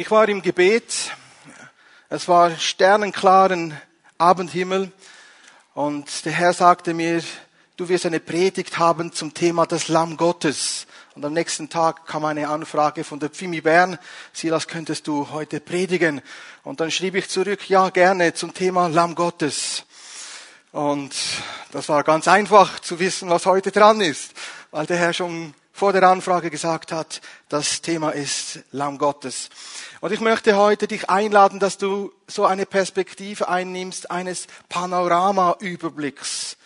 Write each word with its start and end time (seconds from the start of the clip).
Ich 0.00 0.12
war 0.12 0.28
im 0.28 0.42
Gebet. 0.42 1.10
Es 2.08 2.28
war 2.28 2.56
sternenklaren 2.56 3.76
Abendhimmel 4.16 4.92
und 5.74 6.24
der 6.24 6.30
Herr 6.30 6.52
sagte 6.52 6.94
mir, 6.94 7.20
du 7.76 7.88
wirst 7.88 8.06
eine 8.06 8.20
Predigt 8.20 8.78
haben 8.78 9.12
zum 9.12 9.34
Thema 9.34 9.66
das 9.66 9.88
Lamm 9.88 10.16
Gottes. 10.16 10.86
Und 11.16 11.24
am 11.24 11.32
nächsten 11.32 11.68
Tag 11.68 12.06
kam 12.06 12.24
eine 12.26 12.48
Anfrage 12.48 13.02
von 13.02 13.18
der 13.18 13.30
Pfimi 13.30 13.60
Bern. 13.60 13.98
Silas, 14.32 14.68
könntest 14.68 15.08
du 15.08 15.30
heute 15.30 15.58
predigen? 15.58 16.22
Und 16.62 16.78
dann 16.78 16.92
schrieb 16.92 17.16
ich 17.16 17.28
zurück, 17.28 17.68
ja, 17.68 17.90
gerne 17.90 18.34
zum 18.34 18.54
Thema 18.54 18.86
Lamm 18.86 19.16
Gottes. 19.16 19.82
Und 20.70 21.12
das 21.72 21.88
war 21.88 22.04
ganz 22.04 22.28
einfach 22.28 22.78
zu 22.78 23.00
wissen, 23.00 23.30
was 23.30 23.46
heute 23.46 23.72
dran 23.72 24.00
ist, 24.00 24.30
weil 24.70 24.86
der 24.86 24.98
Herr 24.98 25.12
schon 25.12 25.54
vor 25.78 25.92
der 25.92 26.02
Anfrage 26.02 26.50
gesagt 26.50 26.90
hat, 26.90 27.20
das 27.48 27.82
Thema 27.82 28.10
ist 28.10 28.64
Lamm 28.72 28.98
Gottes. 28.98 29.48
Und 30.00 30.10
ich 30.10 30.18
möchte 30.18 30.56
heute 30.56 30.88
dich 30.88 31.08
einladen, 31.08 31.60
dass 31.60 31.78
du 31.78 32.12
so 32.26 32.44
eine 32.46 32.66
Perspektive 32.66 33.48
einnimmst 33.48 34.10
eines 34.10 34.48
Panorama-Überblicks. 34.68 36.56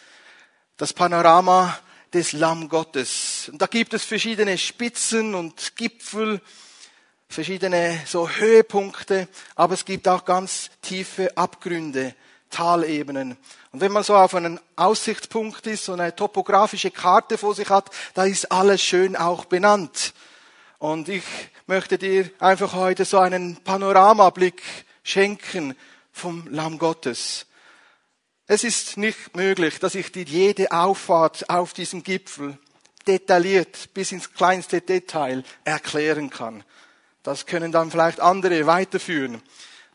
Das 0.78 0.94
Panorama 0.94 1.78
des 2.14 2.32
Lamm 2.32 2.70
Gottes. 2.70 3.50
Und 3.52 3.60
da 3.60 3.66
gibt 3.66 3.92
es 3.92 4.02
verschiedene 4.02 4.56
Spitzen 4.56 5.34
und 5.34 5.76
Gipfel, 5.76 6.40
verschiedene 7.28 8.00
so 8.06 8.30
Höhepunkte, 8.30 9.28
aber 9.54 9.74
es 9.74 9.84
gibt 9.84 10.08
auch 10.08 10.24
ganz 10.24 10.70
tiefe 10.80 11.36
Abgründe, 11.36 12.14
Talebenen. 12.52 13.36
Und 13.72 13.80
wenn 13.80 13.90
man 13.90 14.04
so 14.04 14.14
auf 14.14 14.36
einen 14.36 14.60
Aussichtspunkt 14.76 15.66
ist, 15.66 15.86
so 15.86 15.94
eine 15.94 16.14
topografische 16.14 16.92
Karte 16.92 17.36
vor 17.36 17.56
sich 17.56 17.68
hat, 17.68 17.90
da 18.14 18.24
ist 18.24 18.52
alles 18.52 18.80
schön 18.80 19.16
auch 19.16 19.46
benannt. 19.46 20.14
Und 20.78 21.08
ich 21.08 21.24
möchte 21.66 21.98
dir 21.98 22.30
einfach 22.38 22.74
heute 22.74 23.04
so 23.04 23.18
einen 23.18 23.56
Panoramablick 23.56 24.62
schenken 25.02 25.74
vom 26.12 26.46
Lamm 26.48 26.78
Gottes. 26.78 27.46
Es 28.46 28.64
ist 28.64 28.96
nicht 28.96 29.34
möglich, 29.34 29.78
dass 29.78 29.94
ich 29.94 30.12
dir 30.12 30.24
jede 30.24 30.72
Auffahrt 30.72 31.48
auf 31.48 31.72
diesem 31.72 32.02
Gipfel 32.02 32.58
detailliert 33.06 33.94
bis 33.94 34.12
ins 34.12 34.32
kleinste 34.34 34.80
Detail 34.80 35.44
erklären 35.64 36.30
kann. 36.30 36.62
Das 37.22 37.46
können 37.46 37.72
dann 37.72 37.90
vielleicht 37.90 38.20
andere 38.20 38.66
weiterführen. 38.66 39.40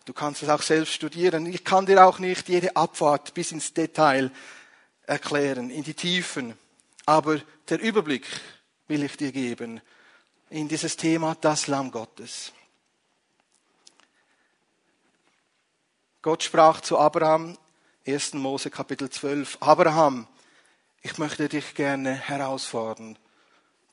Du 0.08 0.14
kannst 0.14 0.42
es 0.42 0.48
auch 0.48 0.62
selbst 0.62 0.94
studieren. 0.94 1.46
Ich 1.48 1.66
kann 1.66 1.86
dir 1.86 2.06
auch 2.06 2.18
nicht 2.18 2.48
jede 2.48 2.74
Abfahrt 2.78 3.34
bis 3.34 3.52
ins 3.52 3.74
Detail 3.74 4.32
erklären, 5.06 5.70
in 5.70 5.84
die 5.84 5.96
Tiefen. 5.96 6.58
Aber 7.06 7.42
der 7.68 7.82
Überblick 7.82 8.26
will 8.88 9.04
ich 9.04 9.18
dir 9.18 9.34
geben 9.34 9.82
in 10.50 10.70
dieses 10.70 10.96
Thema 10.96 11.36
das 11.42 11.68
Lamm 11.68 11.92
Gottes. 11.92 12.54
Gott 16.22 16.42
sprach 16.42 16.80
zu 16.80 16.98
Abraham, 16.98 17.58
1. 18.08 18.36
Mose 18.36 18.70
Kapitel 18.70 19.10
12, 19.10 19.58
Abraham, 19.60 20.26
ich 21.02 21.18
möchte 21.18 21.50
dich 21.50 21.76
gerne 21.76 22.14
herausfordern. 22.14 23.20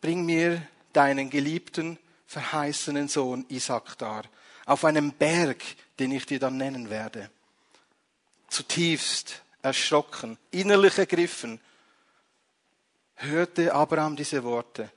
Bring 0.01 0.25
mir 0.25 0.65
deinen 0.93 1.29
geliebten, 1.29 1.99
verheißenen 2.29 3.09
Sohn 3.09 3.45
Isaac 3.49 3.99
dar 3.99 4.23
auf 4.67 4.85
einem 4.85 5.13
Berg, 5.13 5.63
den 5.99 6.13
ich 6.13 6.27
dir 6.27 6.39
dann 6.39 6.57
nennen 6.57 6.91
werde. 6.91 7.31
Zutiefst 8.49 9.43
erschrocken, 9.63 10.39
innerlich 10.51 10.99
ergriffen, 10.99 11.61
hörte 13.17 13.73
Abraham 13.73 14.17
diese 14.17 14.43
Worte. 14.45 14.91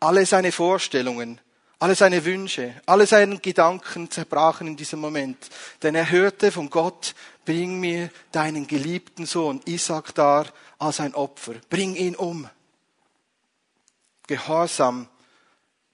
Alle 0.00 0.26
seine 0.26 0.52
Vorstellungen, 0.52 1.40
alle 1.78 1.94
seine 1.94 2.24
Wünsche, 2.24 2.80
alle 2.86 3.06
seine 3.06 3.38
Gedanken 3.38 4.10
zerbrachen 4.10 4.68
in 4.68 4.76
diesem 4.76 5.00
Moment. 5.00 5.50
Denn 5.82 5.94
er 5.94 6.10
hörte 6.10 6.52
von 6.52 6.70
Gott, 6.70 7.14
bring 7.44 7.80
mir 7.80 8.10
deinen 8.32 8.66
geliebten 8.66 9.26
Sohn 9.26 9.60
Isaac 9.64 10.14
dar 10.14 10.46
als 10.78 11.00
ein 11.00 11.14
Opfer. 11.14 11.54
Bring 11.68 11.94
ihn 11.94 12.16
um. 12.16 12.48
Gehorsam 14.26 15.08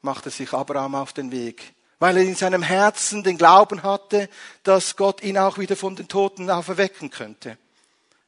machte 0.00 0.30
sich 0.30 0.52
Abraham 0.52 0.94
auf 0.94 1.12
den 1.12 1.30
Weg 1.30 1.74
weil 2.02 2.16
er 2.16 2.24
in 2.24 2.34
seinem 2.34 2.64
Herzen 2.64 3.22
den 3.22 3.38
Glauben 3.38 3.84
hatte, 3.84 4.28
dass 4.64 4.96
Gott 4.96 5.22
ihn 5.22 5.38
auch 5.38 5.58
wieder 5.58 5.76
von 5.76 5.94
den 5.94 6.08
Toten 6.08 6.50
auferwecken 6.50 7.10
könnte. 7.10 7.56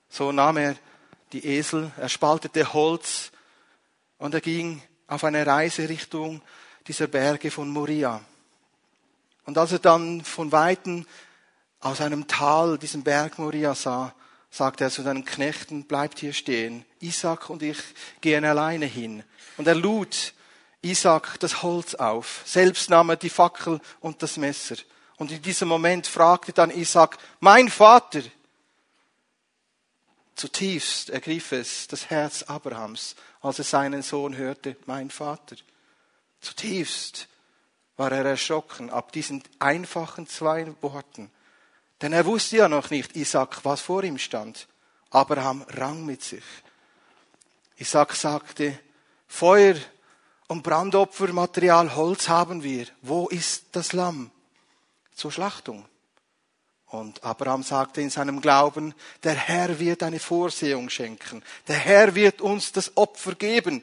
So 0.08 0.30
nahm 0.30 0.58
er 0.58 0.76
die 1.32 1.44
Esel, 1.44 1.90
er 1.96 2.08
spaltete 2.08 2.72
Holz 2.72 3.32
und 4.18 4.32
er 4.32 4.40
ging 4.40 4.80
auf 5.08 5.24
eine 5.24 5.44
Reise 5.44 5.88
Richtung 5.88 6.40
dieser 6.86 7.08
Berge 7.08 7.50
von 7.50 7.68
Moria. 7.68 8.20
Und 9.44 9.58
als 9.58 9.72
er 9.72 9.80
dann 9.80 10.22
von 10.22 10.52
Weitem 10.52 11.04
aus 11.80 12.00
einem 12.00 12.28
Tal 12.28 12.78
diesen 12.78 13.02
Berg 13.02 13.41
Moria 13.41 13.74
sah, 13.74 14.14
sagte 14.52 14.84
er 14.84 14.91
zu 14.91 15.02
seinen 15.02 15.24
Knechten, 15.24 15.82
bleibt 15.82 16.20
hier 16.20 16.32
stehen. 16.32 16.84
Isaac 17.00 17.50
und 17.50 17.60
ich 17.60 17.78
gehen 18.20 18.44
alleine 18.44 18.86
hin. 18.86 19.24
Und 19.56 19.66
er 19.66 19.74
lud 19.74 20.32
Isaac 20.84 21.41
das 21.41 21.62
Holz 21.62 21.95
auf. 21.95 22.43
Selbst 22.45 22.91
nahm 22.91 23.11
er 23.11 23.17
die 23.17 23.31
Fackel 23.31 23.81
und 24.00 24.22
das 24.22 24.37
Messer. 24.37 24.77
Und 25.17 25.31
in 25.31 25.43
diesem 25.43 25.69
Moment 25.69 26.06
fragte 26.06 26.53
dann 26.53 26.71
Isaac, 26.71 27.19
mein 27.41 27.69
Vater. 27.69 28.22
Zutiefst 30.34 31.11
ergriff 31.11 31.53
es 31.53 31.87
das 31.87 32.11
Herz 32.11 32.43
Abrahams, 32.43 33.15
als 33.41 33.59
er 33.59 33.65
seinen 33.65 34.03
Sohn 34.03 34.37
hörte, 34.37 34.77
mein 34.87 35.11
Vater. 35.11 35.56
Zutiefst 36.41 37.28
war 37.97 38.11
er 38.12 38.25
erschrocken 38.25 38.91
ab 38.91 39.12
diesen 39.12 39.43
einfachen 39.61 40.27
zwei 40.27 40.75
Worten. 40.81 41.31
Denn 42.03 42.12
er 42.12 42.27
wusste 42.27 42.56
ja 42.56 42.69
noch 42.69 42.91
nicht, 42.91 43.16
Isaac, 43.16 43.65
was 43.65 43.81
vor 43.81 44.03
ihm 44.03 44.19
stand. 44.19 44.66
Abraham 45.11 45.62
rang 45.69 46.05
mit 46.05 46.22
sich. 46.22 46.45
Isaac 47.78 48.15
sagte, 48.15 48.78
Feuer 49.28 49.77
und 50.49 50.62
Brandopfermaterial 50.62 51.94
Holz 51.94 52.28
haben 52.28 52.62
wir. 52.62 52.87
Wo 53.03 53.28
ist 53.28 53.66
das 53.72 53.93
Lamm? 53.93 54.31
Zur 55.15 55.32
Schlachtung. 55.32 55.84
Und 56.87 57.25
Abraham 57.25 57.62
sagte 57.62 58.00
in 58.00 58.10
seinem 58.10 58.41
Glauben, 58.41 58.94
der 59.25 59.34
Herr 59.34 59.78
wird 59.78 60.03
eine 60.03 60.21
Vorsehung 60.21 60.91
schenken. 60.91 61.43
Der 61.66 61.77
Herr 61.77 62.15
wird 62.15 62.41
uns 62.41 62.72
das 62.72 62.97
Opfer 62.97 63.34
geben, 63.34 63.83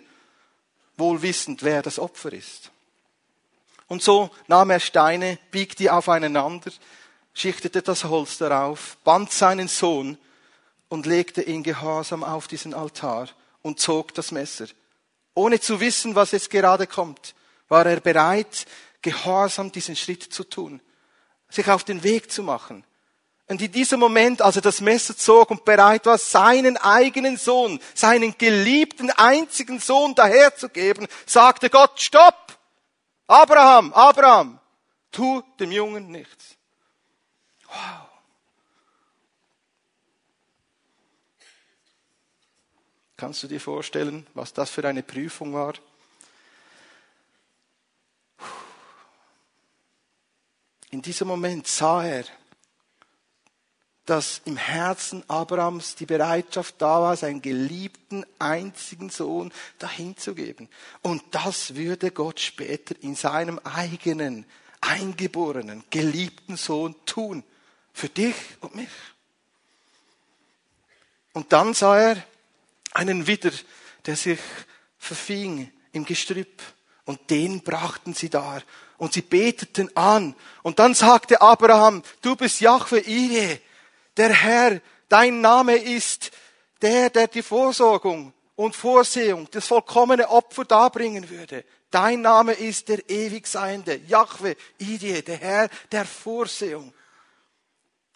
wohl 0.97 1.21
wissend, 1.21 1.63
wer 1.63 1.81
das 1.81 1.99
Opfer 1.99 2.31
ist. 2.31 2.71
Und 3.87 4.01
so 4.01 4.29
nahm 4.47 4.69
er 4.69 4.79
Steine, 4.79 5.37
biegte 5.51 5.83
die 5.83 5.89
aufeinander, 5.89 6.71
schichtete 7.33 7.81
das 7.81 8.05
Holz 8.05 8.37
darauf, 8.37 8.97
band 9.03 9.31
seinen 9.31 9.67
Sohn 9.67 10.17
und 10.87 11.05
legte 11.05 11.41
ihn 11.41 11.63
gehorsam 11.63 12.23
auf 12.23 12.47
diesen 12.47 12.73
Altar 12.73 13.27
und 13.61 13.79
zog 13.79 14.13
das 14.13 14.31
Messer. 14.31 14.67
Ohne 15.33 15.59
zu 15.59 15.79
wissen, 15.79 16.15
was 16.15 16.31
jetzt 16.31 16.49
gerade 16.49 16.87
kommt, 16.87 17.35
war 17.67 17.85
er 17.85 17.99
bereit, 17.99 18.65
gehorsam 19.01 19.71
diesen 19.71 19.95
Schritt 19.95 20.23
zu 20.23 20.43
tun, 20.43 20.81
sich 21.49 21.69
auf 21.69 21.83
den 21.83 22.03
Weg 22.03 22.31
zu 22.31 22.43
machen. 22.43 22.83
Und 23.47 23.61
in 23.61 23.71
diesem 23.71 23.99
Moment, 23.99 24.41
als 24.41 24.55
er 24.55 24.61
das 24.61 24.79
Messer 24.79 25.17
zog 25.17 25.51
und 25.51 25.65
bereit 25.65 26.05
war, 26.05 26.17
seinen 26.17 26.77
eigenen 26.77 27.35
Sohn, 27.37 27.81
seinen 27.93 28.37
geliebten 28.37 29.09
einzigen 29.11 29.79
Sohn 29.79 30.15
daherzugeben, 30.15 31.07
sagte 31.25 31.69
Gott, 31.69 31.99
stopp! 31.99 32.57
Abraham, 33.27 33.93
Abraham, 33.93 34.59
tu 35.11 35.41
dem 35.59 35.71
Jungen 35.71 36.11
nichts. 36.11 36.55
Wow. 37.67 38.10
Kannst 43.21 43.43
du 43.43 43.47
dir 43.47 43.61
vorstellen, 43.61 44.25
was 44.33 44.51
das 44.51 44.71
für 44.71 44.83
eine 44.83 45.03
Prüfung 45.03 45.53
war? 45.53 45.75
In 50.89 51.03
diesem 51.03 51.27
Moment 51.27 51.67
sah 51.67 52.03
er, 52.03 52.25
dass 54.07 54.41
im 54.45 54.57
Herzen 54.57 55.23
Abrahams 55.29 55.93
die 55.93 56.07
Bereitschaft 56.07 56.81
da 56.81 56.99
war, 56.99 57.15
seinen 57.15 57.43
geliebten 57.43 58.25
einzigen 58.39 59.11
Sohn 59.11 59.53
dahin 59.77 60.17
zu 60.17 60.33
geben. 60.33 60.67
Und 61.03 61.21
das 61.29 61.75
würde 61.75 62.09
Gott 62.09 62.39
später 62.39 62.95
in 63.01 63.13
seinem 63.13 63.59
eigenen, 63.59 64.47
eingeborenen, 64.81 65.83
geliebten 65.91 66.57
Sohn 66.57 66.95
tun. 67.05 67.43
Für 67.93 68.09
dich 68.09 68.33
und 68.61 68.73
mich. 68.73 68.89
Und 71.33 71.53
dann 71.53 71.75
sah 71.75 71.99
er, 71.99 72.23
einen 72.91 73.27
Widder, 73.27 73.51
der 74.05 74.15
sich 74.15 74.39
verfing 74.97 75.71
im 75.91 76.05
Gestrüpp. 76.05 76.61
Und 77.05 77.29
den 77.29 77.61
brachten 77.61 78.13
sie 78.13 78.29
dar. 78.29 78.61
Und 78.97 79.13
sie 79.13 79.21
beteten 79.21 79.95
an. 79.95 80.35
Und 80.61 80.79
dann 80.79 80.93
sagte 80.93 81.41
Abraham, 81.41 82.03
du 82.21 82.35
bist 82.35 82.61
Jahwe 82.61 82.99
Ire, 82.99 83.59
der 84.15 84.29
Herr, 84.29 84.81
dein 85.09 85.41
Name 85.41 85.75
ist 85.75 86.31
der, 86.81 87.09
der 87.09 87.27
die 87.27 87.41
Vorsorgung 87.41 88.33
und 88.55 88.75
Vorsehung, 88.75 89.47
das 89.51 89.67
vollkommene 89.67 90.29
Opfer 90.29 90.65
darbringen 90.65 91.29
würde. 91.29 91.65
Dein 91.89 92.21
Name 92.21 92.53
ist 92.53 92.87
der 92.87 93.09
ewig 93.09 93.47
Seiende, 93.47 93.95
Jahwe, 94.07 94.55
Idie, 94.77 95.21
der 95.21 95.37
Herr 95.37 95.69
der 95.91 96.05
Vorsehung. 96.05 96.93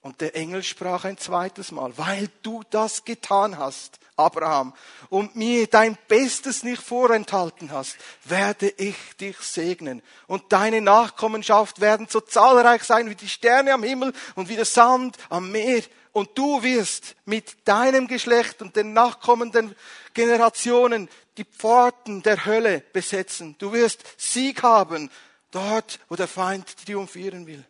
Und 0.01 0.21
der 0.21 0.35
Engel 0.35 0.63
sprach 0.63 1.03
ein 1.05 1.17
zweites 1.17 1.71
Mal, 1.71 1.97
weil 1.97 2.29
du 2.43 2.63
das 2.69 3.03
getan 3.03 3.57
hast, 3.57 3.99
Abraham, 4.17 4.73
und 5.09 5.35
mir 5.35 5.67
dein 5.67 5.97
Bestes 6.07 6.63
nicht 6.63 6.81
vorenthalten 6.81 7.71
hast, 7.71 7.97
werde 8.23 8.69
ich 8.77 8.95
dich 9.19 9.37
segnen. 9.39 10.01
Und 10.27 10.51
deine 10.53 10.81
Nachkommenschaft 10.81 11.81
werden 11.81 12.07
so 12.09 12.21
zahlreich 12.21 12.83
sein 12.83 13.09
wie 13.09 13.15
die 13.15 13.29
Sterne 13.29 13.73
am 13.73 13.83
Himmel 13.83 14.13
und 14.35 14.49
wie 14.49 14.55
der 14.55 14.65
Sand 14.65 15.17
am 15.29 15.51
Meer. 15.51 15.83
Und 16.13 16.37
du 16.37 16.63
wirst 16.63 17.15
mit 17.25 17.67
deinem 17.67 18.07
Geschlecht 18.07 18.61
und 18.61 18.75
den 18.75 18.93
nachkommenden 18.93 19.75
Generationen 20.13 21.09
die 21.37 21.43
Pforten 21.43 22.23
der 22.23 22.45
Hölle 22.45 22.83
besetzen. 22.93 23.55
Du 23.59 23.73
wirst 23.73 24.01
Sieg 24.17 24.63
haben 24.63 25.11
dort, 25.51 25.99
wo 26.07 26.15
der 26.15 26.29
Feind 26.29 26.85
triumphieren 26.85 27.47
will. 27.47 27.65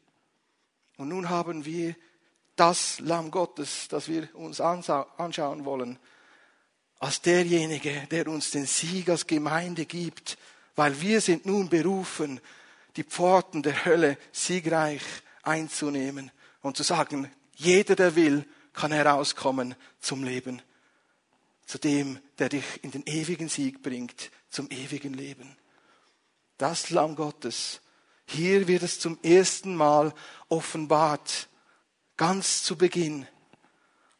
Und 0.97 1.09
nun 1.09 1.29
haben 1.29 1.65
wir 1.65 1.95
das 2.55 2.99
Lamm 2.99 3.31
Gottes, 3.31 3.87
das 3.89 4.07
wir 4.07 4.29
uns 4.35 4.61
anschauen 4.61 5.65
wollen, 5.65 5.99
als 7.05 7.21
derjenige, 7.21 8.07
der 8.09 8.27
uns 8.27 8.49
den 8.49 8.65
Sieg 8.65 9.09
als 9.09 9.27
Gemeinde 9.27 9.85
gibt, 9.85 10.39
weil 10.75 10.99
wir 11.01 11.21
sind 11.21 11.45
nun 11.45 11.69
berufen, 11.69 12.41
die 12.95 13.03
Pforten 13.03 13.61
der 13.61 13.85
Hölle 13.85 14.17
siegreich 14.31 15.03
einzunehmen 15.43 16.31
und 16.61 16.77
zu 16.77 16.81
sagen, 16.81 17.31
jeder, 17.53 17.95
der 17.95 18.15
will, 18.15 18.43
kann 18.73 18.91
herauskommen 18.91 19.75
zum 19.99 20.23
Leben, 20.23 20.63
zu 21.67 21.77
dem, 21.77 22.19
der 22.39 22.49
dich 22.49 22.83
in 22.83 22.89
den 22.89 23.03
ewigen 23.05 23.49
Sieg 23.49 23.83
bringt, 23.83 24.31
zum 24.49 24.67
ewigen 24.71 25.13
Leben. 25.13 25.55
Das 26.57 26.89
Lamm 26.89 27.15
Gottes. 27.15 27.81
Hier 28.25 28.67
wird 28.67 28.81
es 28.81 28.99
zum 28.99 29.19
ersten 29.21 29.75
Mal 29.75 30.11
offenbart, 30.49 31.49
ganz 32.17 32.63
zu 32.63 32.75
Beginn 32.75 33.27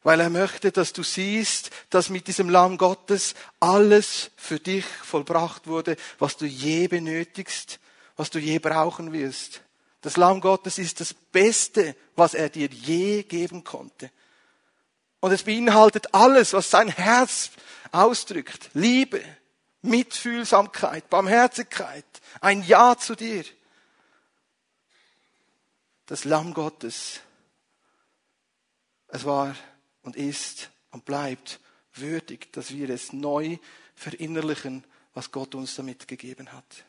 weil 0.06 0.20
er 0.20 0.30
möchte, 0.30 0.72
dass 0.72 0.94
du 0.94 1.02
siehst, 1.02 1.72
dass 1.90 2.10
mit 2.10 2.28
diesem 2.28 2.48
Lamm 2.48 2.78
Gottes 2.78 3.34
alles 3.60 4.30
für 4.38 4.60
dich 4.60 4.86
vollbracht 4.86 5.66
wurde, 5.66 5.98
was 6.20 6.38
du 6.38 6.46
je 6.46 6.88
benötigst, 6.88 7.80
was 8.16 8.30
du 8.30 8.38
je 8.38 8.60
brauchen 8.60 9.14
wirst. 9.14 9.62
Das 10.02 10.16
Lamm 10.16 10.42
Gottes 10.42 10.78
ist 10.78 11.00
das 11.00 11.16
Beste, 11.16 11.96
was 12.16 12.36
er 12.36 12.50
dir 12.50 12.68
je 12.68 13.24
geben 13.24 13.64
konnte. 13.64 14.12
Und 15.22 15.32
es 15.32 15.42
beinhaltet 15.42 16.14
alles, 16.14 16.54
was 16.54 16.70
sein 16.70 16.90
Herz 16.90 17.50
ausdrückt. 17.92 18.70
Liebe, 18.76 19.24
Mitfühlsamkeit, 19.82 21.10
Barmherzigkeit, 21.10 22.06
ein 22.42 22.62
Ja 22.62 22.96
zu 22.96 23.16
dir. 23.16 23.44
Das 26.06 26.26
Lamm 26.26 26.54
Gottes. 26.54 27.22
Es 29.08 29.26
war 29.26 29.56
und 30.06 30.16
ist 30.16 30.72
und 30.92 31.04
bleibt 31.04 31.60
würdig, 31.94 32.54
dass 32.54 32.72
wir 32.72 32.90
es 32.90 33.12
neu 33.12 33.58
verinnerlichen, 33.96 34.84
was 35.14 35.32
Gott 35.32 35.56
uns 35.56 35.76
damit 35.76 36.08
gegeben 36.08 36.52
hat. 36.54 36.86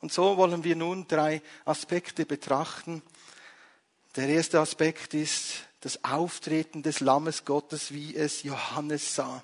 Und 0.00 0.12
so 0.12 0.36
wollen 0.36 0.62
wir 0.62 0.76
nun 0.76 1.08
drei 1.08 1.42
Aspekte 1.64 2.26
betrachten. 2.26 3.02
Der 4.14 4.28
erste 4.28 4.60
Aspekt 4.60 5.14
ist 5.14 5.64
das 5.80 6.04
Auftreten 6.04 6.82
des 6.82 7.00
Lammes 7.00 7.44
Gottes, 7.44 7.92
wie 7.92 8.14
es 8.14 8.42
Johannes 8.42 9.14
sah. 9.14 9.42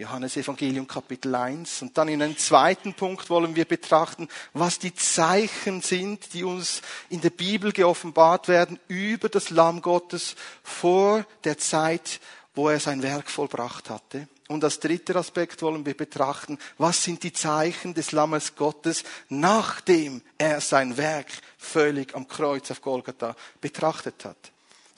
Johannes 0.00 0.38
Evangelium 0.38 0.88
Kapitel 0.88 1.34
1. 1.34 1.82
Und 1.82 1.98
dann 1.98 2.08
in 2.08 2.22
einem 2.22 2.38
zweiten 2.38 2.94
Punkt 2.94 3.28
wollen 3.28 3.54
wir 3.54 3.66
betrachten, 3.66 4.28
was 4.54 4.78
die 4.78 4.94
Zeichen 4.94 5.82
sind, 5.82 6.32
die 6.32 6.42
uns 6.42 6.80
in 7.10 7.20
der 7.20 7.28
Bibel 7.28 7.70
geoffenbart 7.70 8.48
werden 8.48 8.80
über 8.88 9.28
das 9.28 9.50
Lamm 9.50 9.82
Gottes 9.82 10.36
vor 10.62 11.26
der 11.44 11.58
Zeit, 11.58 12.18
wo 12.54 12.70
er 12.70 12.80
sein 12.80 13.02
Werk 13.02 13.30
vollbracht 13.30 13.90
hatte. 13.90 14.26
Und 14.48 14.64
als 14.64 14.80
dritter 14.80 15.16
Aspekt 15.16 15.60
wollen 15.60 15.84
wir 15.84 15.94
betrachten, 15.94 16.58
was 16.78 17.04
sind 17.04 17.22
die 17.22 17.34
Zeichen 17.34 17.92
des 17.92 18.12
Lammes 18.12 18.56
Gottes, 18.56 19.04
nachdem 19.28 20.22
er 20.38 20.62
sein 20.62 20.96
Werk 20.96 21.28
völlig 21.58 22.14
am 22.14 22.26
Kreuz 22.26 22.70
auf 22.70 22.80
Golgatha 22.80 23.36
betrachtet 23.60 24.24
hat. 24.24 24.50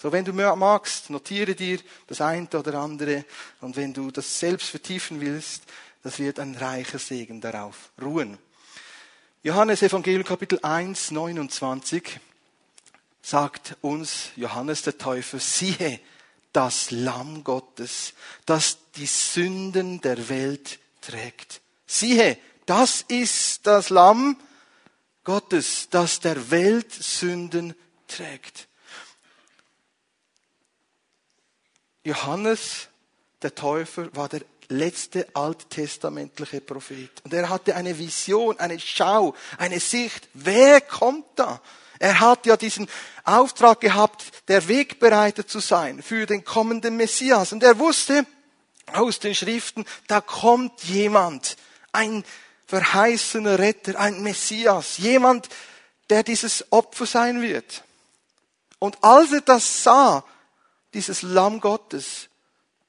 So, 0.02 0.10
wenn 0.10 0.24
du 0.24 0.32
magst, 0.32 1.10
notiere 1.10 1.54
dir 1.54 1.78
das 2.08 2.20
eine 2.20 2.48
oder 2.48 2.74
andere. 2.74 3.24
Und 3.60 3.76
wenn 3.76 3.94
du 3.94 4.10
das 4.10 4.40
selbst 4.40 4.68
vertiefen 4.70 5.20
willst, 5.20 5.62
das 6.02 6.18
wird 6.18 6.40
ein 6.40 6.56
reicher 6.56 6.98
Segen 6.98 7.40
darauf 7.40 7.92
ruhen. 8.02 8.36
Johannes 9.44 9.80
Evangelium 9.80 10.24
Kapitel 10.24 10.58
1, 10.60 11.12
29 11.12 12.18
sagt 13.22 13.76
uns 13.80 14.30
Johannes 14.34 14.82
der 14.82 14.98
Täufer, 14.98 15.38
siehe 15.38 16.00
das 16.52 16.90
Lamm 16.90 17.44
Gottes, 17.44 18.14
das 18.44 18.78
die 18.96 19.06
Sünden 19.06 20.00
der 20.00 20.28
Welt 20.28 20.80
trägt. 21.00 21.60
Siehe, 21.86 22.38
das 22.66 23.02
ist 23.06 23.68
das 23.68 23.88
Lamm 23.88 24.36
Gottes, 25.22 25.86
das 25.90 26.18
der 26.18 26.50
Welt 26.50 26.92
Sünden 26.92 27.76
trägt. 28.08 28.66
Johannes, 32.04 32.88
der 33.42 33.54
Täufer, 33.54 34.14
war 34.14 34.28
der 34.28 34.42
letzte 34.68 35.26
alttestamentliche 35.34 36.60
Prophet. 36.60 37.10
Und 37.24 37.34
er 37.34 37.48
hatte 37.48 37.76
eine 37.76 37.98
Vision, 37.98 38.58
eine 38.58 38.78
Schau, 38.80 39.34
eine 39.58 39.80
Sicht. 39.80 40.28
Wer 40.34 40.80
kommt 40.80 41.26
da? 41.36 41.60
Er 41.98 42.18
hat 42.18 42.46
ja 42.46 42.56
diesen 42.56 42.88
Auftrag 43.22 43.80
gehabt, 43.80 44.24
der 44.48 44.66
Wegbereiter 44.66 45.46
zu 45.46 45.60
sein 45.60 46.02
für 46.02 46.26
den 46.26 46.44
kommenden 46.44 46.96
Messias. 46.96 47.52
Und 47.52 47.62
er 47.62 47.78
wusste 47.78 48.26
aus 48.92 49.20
den 49.20 49.34
Schriften, 49.34 49.84
da 50.08 50.20
kommt 50.20 50.82
jemand, 50.82 51.56
ein 51.92 52.24
verheißener 52.66 53.58
Retter, 53.58 54.00
ein 54.00 54.22
Messias, 54.22 54.98
jemand, 54.98 55.48
der 56.10 56.22
dieses 56.22 56.72
Opfer 56.72 57.06
sein 57.06 57.40
wird. 57.42 57.84
Und 58.78 58.98
als 59.04 59.32
er 59.32 59.42
das 59.42 59.84
sah, 59.84 60.24
dieses 60.94 61.22
Lamm 61.22 61.60
Gottes, 61.60 62.28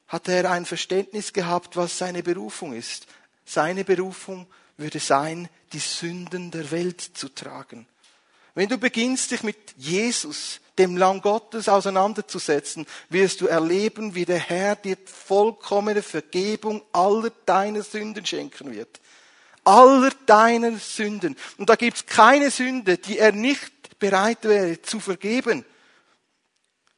hat 0.07 0.27
er 0.27 0.51
ein 0.51 0.65
Verständnis 0.65 1.33
gehabt, 1.33 1.75
was 1.75 1.97
seine 1.97 2.21
Berufung 2.21 2.73
ist. 2.73 3.07
Seine 3.45 3.83
Berufung 3.83 4.47
würde 4.77 4.99
sein, 4.99 5.49
die 5.71 5.79
Sünden 5.79 6.51
der 6.51 6.69
Welt 6.71 7.01
zu 7.01 7.29
tragen. 7.29 7.87
Wenn 8.55 8.69
du 8.69 8.77
beginnst, 8.77 9.31
dich 9.31 9.41
mit 9.41 9.57
Jesus, 9.77 10.59
dem 10.77 10.97
Lamm 10.97 11.21
Gottes, 11.21 11.67
auseinanderzusetzen, 11.67 12.85
wirst 13.09 13.41
du 13.41 13.47
erleben, 13.47 14.13
wie 14.13 14.25
der 14.25 14.37
Herr 14.37 14.75
dir 14.75 14.97
vollkommene 15.05 16.03
Vergebung 16.03 16.83
aller 16.91 17.31
deiner 17.45 17.81
Sünden 17.81 18.25
schenken 18.25 18.71
wird. 18.71 18.99
Aller 19.63 20.11
deiner 20.25 20.77
Sünden. 20.77 21.35
Und 21.57 21.69
da 21.69 21.75
gibt's 21.75 22.05
keine 22.05 22.51
Sünde, 22.51 22.97
die 22.97 23.17
er 23.17 23.31
nicht 23.31 23.97
bereit 23.97 24.43
wäre 24.43 24.81
zu 24.81 24.99
vergeben. 24.99 25.65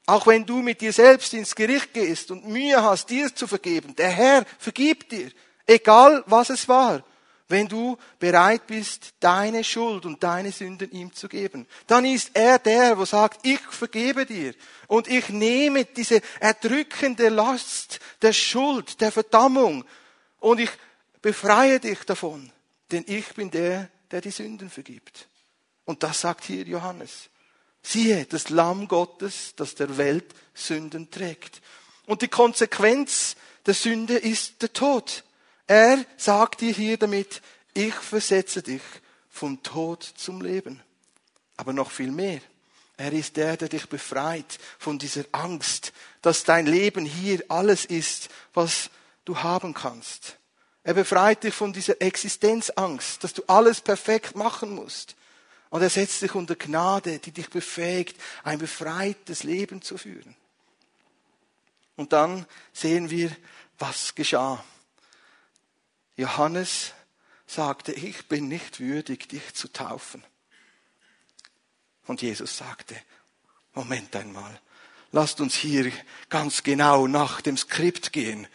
Auch 0.06 0.28
wenn 0.28 0.46
du 0.46 0.62
mit 0.62 0.82
dir 0.82 0.94
selbst 0.94 1.34
ins 1.34 1.56
Gericht 1.56 1.94
gehst 1.94 2.30
und 2.30 2.48
Mühe 2.48 2.82
hast, 2.82 3.10
dir 3.10 3.34
zu 3.34 3.48
vergeben, 3.48 3.96
der 3.96 4.10
Herr 4.10 4.46
vergibt 4.60 5.12
dir, 5.12 5.32
egal 5.66 6.24
was 6.28 6.52
es 6.52 6.68
war, 6.68 7.04
wenn 7.48 7.68
du 7.68 7.98
bereit 8.20 8.66
bist, 8.68 9.14
deine 9.20 9.64
Schuld 9.64 10.06
und 10.06 10.24
deine 10.24 10.52
Sünden 10.52 10.92
ihm 10.92 11.14
zu 11.14 11.28
geben. 11.28 11.68
Dann 11.88 12.06
ist 12.06 12.32
er 12.34 12.60
der, 12.60 12.98
wo 12.98 13.06
sagt, 13.06 13.46
ich 13.46 13.60
vergebe 13.60 14.26
dir 14.26 14.54
und 14.88 15.08
ich 15.08 15.30
nehme 15.30 15.86
diese 15.86 16.22
erdrückende 16.40 17.30
Last 17.30 18.00
der 18.22 18.34
Schuld, 18.34 19.00
der 19.02 19.12
Verdammung 19.12 19.86
und 20.40 20.60
ich 20.60 20.72
befreie 21.22 21.80
dich 21.80 22.00
davon, 22.04 22.52
denn 22.92 23.04
ich 23.08 23.34
bin 23.34 23.50
der, 23.52 23.90
der 24.12 24.22
die 24.22 24.32
Sünden 24.32 24.70
vergibt. 24.70 25.28
Und 25.86 26.04
das 26.04 26.22
sagt 26.22 26.44
hier 26.46 26.64
Johannes. 26.64 27.30
Siehe, 27.86 28.26
das 28.26 28.50
Lamm 28.50 28.88
Gottes, 28.88 29.54
das 29.56 29.76
der 29.76 29.98
Welt 29.98 30.26
Sünden 30.56 31.12
trägt. 31.12 31.62
Und 32.08 32.24
die 32.24 32.28
Konsequenz 32.28 33.36
der 33.66 33.76
Sünde 33.76 34.18
ist 34.18 34.62
der 34.62 34.74
Tod. 34.74 35.24
Er 35.68 36.04
sagt 36.18 36.62
dir 36.62 36.74
hier 36.74 36.98
damit, 36.98 37.42
ich 37.74 37.94
versetze 37.94 38.64
dich 38.64 38.82
vom 39.30 39.62
Tod 39.62 40.04
zum 40.04 40.42
Leben. 40.42 40.82
Aber 41.58 41.74
noch 41.74 41.92
viel 41.92 42.12
mehr. 42.12 42.42
Er 42.98 43.12
ist 43.14 43.38
der, 43.38 43.58
der 43.58 43.70
dich 43.70 43.88
befreit 43.88 44.58
von 44.80 44.98
dieser 44.98 45.26
Angst, 45.32 45.94
dass 46.22 46.44
dein 46.44 46.66
Leben 46.66 47.06
hier 47.06 47.44
alles 47.50 47.86
ist, 47.86 48.30
was 48.54 48.90
du 49.26 49.38
haben 49.38 49.74
kannst. 49.74 50.38
Er 50.84 50.94
befreit 50.94 51.44
dich 51.44 51.54
von 51.54 51.74
dieser 51.74 52.02
Existenzangst, 52.02 53.24
dass 53.24 53.34
du 53.34 53.44
alles 53.48 53.82
perfekt 53.82 54.36
machen 54.36 54.74
musst. 54.74 55.16
Und 55.70 55.82
er 55.82 55.90
setzt 55.90 56.22
dich 56.22 56.36
unter 56.36 56.56
Gnade, 56.56 57.20
die 57.20 57.32
dich 57.32 57.50
befähigt, 57.50 58.20
ein 58.44 58.60
befreites 58.60 59.44
Leben 59.44 59.82
zu 59.82 59.98
führen. 59.98 60.36
Und 61.96 62.14
dann 62.14 62.46
sehen 62.74 63.10
wir, 63.10 63.36
was 63.80 64.16
geschah. 64.16 64.64
Johannes 66.18 66.94
sagte, 67.48 67.92
ich 67.92 68.28
bin 68.28 68.48
nicht 68.48 68.80
würdig, 68.80 69.28
dich 69.30 69.54
zu 69.54 69.72
taufen. 69.72 70.24
Und 72.08 72.22
Jesus 72.22 72.58
sagte, 72.58 72.96
Moment 73.74 74.16
einmal, 74.16 74.60
lasst 75.12 75.42
uns 75.42 75.56
hier 75.56 75.92
ganz 76.30 76.64
genau 76.64 77.08
nach 77.08 77.42
dem 77.42 77.58
Skript 77.58 78.14
gehen. 78.14 78.48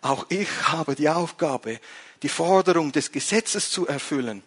Auch 0.00 0.26
ich 0.30 0.48
habe 0.68 0.94
die 0.94 1.08
Aufgabe, 1.08 1.80
die 2.22 2.28
Forderung 2.28 2.92
des 2.92 3.12
Gesetzes 3.12 3.70
zu 3.70 3.86
erfüllen. 3.86 4.42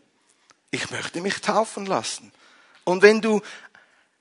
Ich 0.71 0.89
möchte 0.91 1.21
mich 1.21 1.41
taufen 1.41 1.85
lassen. 1.85 2.31
Und 2.83 3.01
wenn 3.01 3.21
du 3.21 3.41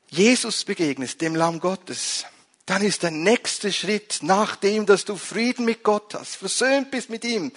Jesus 0.08 0.64
begegnest, 0.64 1.20
dem 1.20 1.34
Lamm 1.34 1.60
Gottes, 1.60 2.24
dann 2.66 2.82
ist 2.82 3.04
der 3.04 3.12
nächste 3.12 3.72
Schritt, 3.72 4.18
nachdem, 4.22 4.86
dass 4.86 5.04
du 5.04 5.16
Frieden 5.16 5.64
mit 5.64 5.84
Gott 5.84 6.14
hast, 6.14 6.36
versöhnt 6.36 6.90
bist 6.90 7.10
mit 7.10 7.24
ihm, 7.24 7.52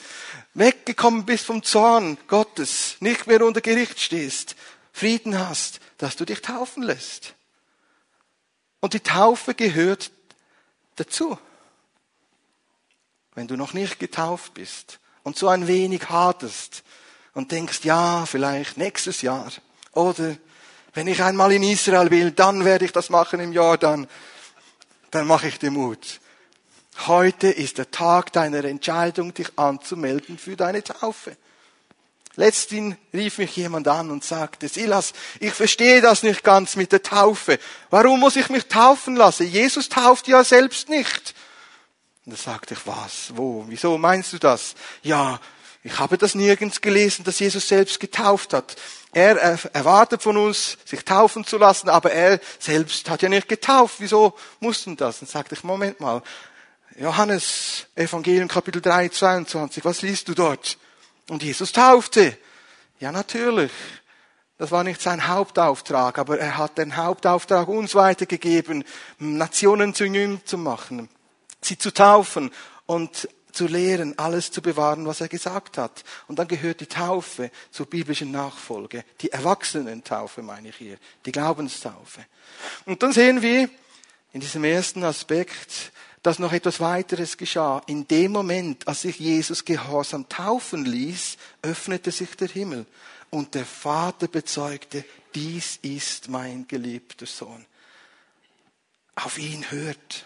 weggekommen 0.53 1.25
bist 1.25 1.45
vom 1.45 1.63
Zorn 1.63 2.17
Gottes, 2.27 2.97
nicht 2.99 3.25
mehr 3.25 3.43
unter 3.43 3.61
Gericht 3.61 3.99
stehst, 3.99 4.55
Frieden 4.93 5.37
hast, 5.39 5.79
dass 5.97 6.15
du 6.15 6.25
dich 6.25 6.41
taufen 6.41 6.83
lässt. 6.83 7.33
Und 8.81 8.93
die 8.93 8.99
Taufe 8.99 9.55
gehört 9.55 10.11
dazu. 10.95 11.37
Wenn 13.33 13.47
du 13.47 13.55
noch 13.55 13.73
nicht 13.73 13.99
getauft 13.99 14.53
bist 14.53 14.99
und 15.23 15.37
so 15.37 15.47
ein 15.47 15.67
wenig 15.67 16.09
hadest 16.09 16.83
und 17.33 17.51
denkst, 17.51 17.81
ja, 17.83 18.25
vielleicht 18.25 18.77
nächstes 18.77 19.21
Jahr 19.21 19.51
oder 19.93 20.35
wenn 20.93 21.07
ich 21.07 21.21
einmal 21.21 21.51
in 21.51 21.63
Israel 21.63 22.09
will, 22.09 22.31
dann 22.31 22.65
werde 22.65 22.85
ich 22.85 22.91
das 22.91 23.09
machen 23.09 23.39
im 23.39 23.53
Jordan, 23.53 24.07
dann 25.11 25.27
mache 25.27 25.47
ich 25.47 25.59
dir 25.59 25.71
Mut. 25.71 26.19
Heute 27.07 27.49
ist 27.49 27.77
der 27.77 27.91
Tag 27.91 28.33
deiner 28.33 28.65
Entscheidung, 28.65 29.33
dich 29.33 29.47
anzumelden 29.55 30.37
für 30.37 30.55
deine 30.55 30.83
Taufe. 30.83 31.37
Letztens 32.35 32.95
rief 33.13 33.37
mich 33.37 33.55
jemand 33.55 33.87
an 33.87 34.11
und 34.11 34.23
sagte, 34.23 34.67
Silas, 34.67 35.13
ich 35.39 35.53
verstehe 35.53 36.01
das 36.01 36.23
nicht 36.23 36.43
ganz 36.43 36.75
mit 36.75 36.91
der 36.91 37.03
Taufe. 37.03 37.59
Warum 37.89 38.19
muss 38.19 38.35
ich 38.35 38.49
mich 38.49 38.67
taufen 38.67 39.15
lassen? 39.15 39.47
Jesus 39.47 39.89
tauft 39.89 40.27
ja 40.27 40.43
selbst 40.43 40.89
nicht. 40.89 41.33
Und 42.25 42.33
da 42.33 42.37
sagte 42.37 42.75
ich, 42.75 42.85
was, 42.85 43.35
wo, 43.35 43.65
wieso 43.67 43.97
meinst 43.97 44.33
du 44.33 44.37
das? 44.37 44.75
Ja, 45.01 45.39
ich 45.83 45.97
habe 45.97 46.17
das 46.17 46.35
nirgends 46.35 46.81
gelesen, 46.81 47.23
dass 47.23 47.39
Jesus 47.39 47.67
selbst 47.67 47.99
getauft 47.99 48.53
hat. 48.53 48.75
Er 49.13 49.37
erwartet 49.73 50.21
von 50.21 50.35
uns, 50.37 50.77
sich 50.85 51.05
taufen 51.05 51.45
zu 51.45 51.57
lassen, 51.57 51.89
aber 51.89 52.11
er 52.11 52.39
selbst 52.59 53.09
hat 53.09 53.21
ja 53.21 53.29
nicht 53.29 53.47
getauft. 53.47 53.95
Wieso 53.99 54.35
mussten 54.59 54.97
das? 54.97 55.21
Und 55.21 55.29
sagte 55.29 55.55
ich, 55.55 55.63
Moment 55.63 55.99
mal, 55.99 56.21
Johannes, 56.97 57.87
Evangelium 57.95 58.49
Kapitel 58.49 58.81
3, 58.81 59.09
22, 59.09 59.85
was 59.85 60.01
liest 60.01 60.27
du 60.27 60.33
dort? 60.33 60.77
Und 61.29 61.43
Jesus 61.43 61.71
taufte. 61.71 62.37
Ja, 62.99 63.13
natürlich. 63.13 63.71
Das 64.57 64.71
war 64.71 64.83
nicht 64.83 65.01
sein 65.01 65.29
Hauptauftrag, 65.29 66.17
aber 66.17 66.37
er 66.37 66.57
hat 66.57 66.77
den 66.77 66.97
Hauptauftrag 66.97 67.69
uns 67.69 67.95
weitergegeben, 67.95 68.83
Nationen 69.17 69.93
zu 69.93 70.03
jüngern 70.03 70.41
zu 70.43 70.57
machen, 70.57 71.07
sie 71.61 71.77
zu 71.77 71.93
taufen 71.93 72.51
und 72.85 73.29
zu 73.51 73.67
lehren, 73.67 74.17
alles 74.17 74.51
zu 74.51 74.61
bewahren, 74.61 75.05
was 75.05 75.21
er 75.21 75.27
gesagt 75.27 75.77
hat. 75.77 76.03
Und 76.27 76.39
dann 76.39 76.47
gehört 76.47 76.81
die 76.81 76.85
Taufe 76.85 77.51
zur 77.71 77.85
biblischen 77.85 78.31
Nachfolge. 78.31 79.03
Die 79.21 79.31
Erwachsenentaufe 79.31 80.41
meine 80.41 80.69
ich 80.69 80.75
hier, 80.75 80.97
die 81.25 81.31
Glaubenstaufe. 81.31 82.25
Und 82.85 83.01
dann 83.03 83.13
sehen 83.13 83.41
wir 83.41 83.69
in 84.33 84.41
diesem 84.41 84.63
ersten 84.63 85.03
Aspekt, 85.03 85.91
dass 86.21 86.39
noch 86.39 86.51
etwas 86.51 86.79
weiteres 86.79 87.37
geschah. 87.37 87.81
In 87.87 88.07
dem 88.07 88.31
Moment, 88.31 88.87
als 88.87 89.01
sich 89.01 89.19
Jesus 89.19 89.63
gehorsam 89.63 90.27
taufen 90.27 90.85
ließ, 90.85 91.37
öffnete 91.61 92.11
sich 92.11 92.35
der 92.35 92.49
Himmel 92.49 92.85
und 93.29 93.55
der 93.55 93.65
Vater 93.65 94.27
bezeugte, 94.27 95.05
dies 95.35 95.77
ist 95.81 96.29
mein 96.29 96.67
geliebter 96.67 97.25
Sohn. 97.25 97.65
Auf 99.15 99.37
ihn 99.37 99.69
hört. 99.71 100.25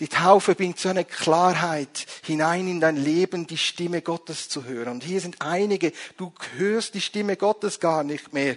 Die 0.00 0.08
Taufe 0.08 0.54
bringt 0.54 0.78
so 0.78 0.88
eine 0.88 1.04
Klarheit 1.04 2.06
hinein 2.22 2.66
in 2.66 2.80
dein 2.80 2.96
Leben, 2.96 3.46
die 3.46 3.58
Stimme 3.58 4.02
Gottes 4.02 4.48
zu 4.48 4.64
hören. 4.64 4.88
Und 4.88 5.04
hier 5.04 5.20
sind 5.20 5.42
einige, 5.42 5.92
du 6.16 6.32
hörst 6.56 6.94
die 6.94 7.00
Stimme 7.00 7.36
Gottes 7.36 7.78
gar 7.78 8.02
nicht 8.02 8.32
mehr 8.32 8.56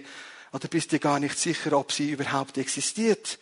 oder 0.52 0.68
bist 0.68 0.92
dir 0.92 0.98
gar 0.98 1.20
nicht 1.20 1.38
sicher, 1.38 1.78
ob 1.78 1.92
sie 1.92 2.10
überhaupt 2.10 2.58
existiert 2.58 3.38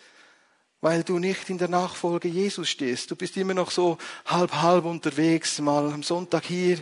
weil 0.83 1.05
du 1.05 1.21
nicht 1.21 1.49
in 1.49 1.59
der 1.59 1.69
Nachfolge 1.69 2.29
Jesus 2.29 2.69
stehst. 2.69 3.11
Du 3.11 3.17
bist 3.17 3.37
immer 3.37 3.55
noch 3.55 3.71
so 3.71 3.99
halb 4.27 4.53
halb 4.53 4.85
unterwegs, 4.85 5.61
mal 5.61 5.93
am 5.93 6.03
Sonntag 6.03 6.45
hier, 6.45 6.81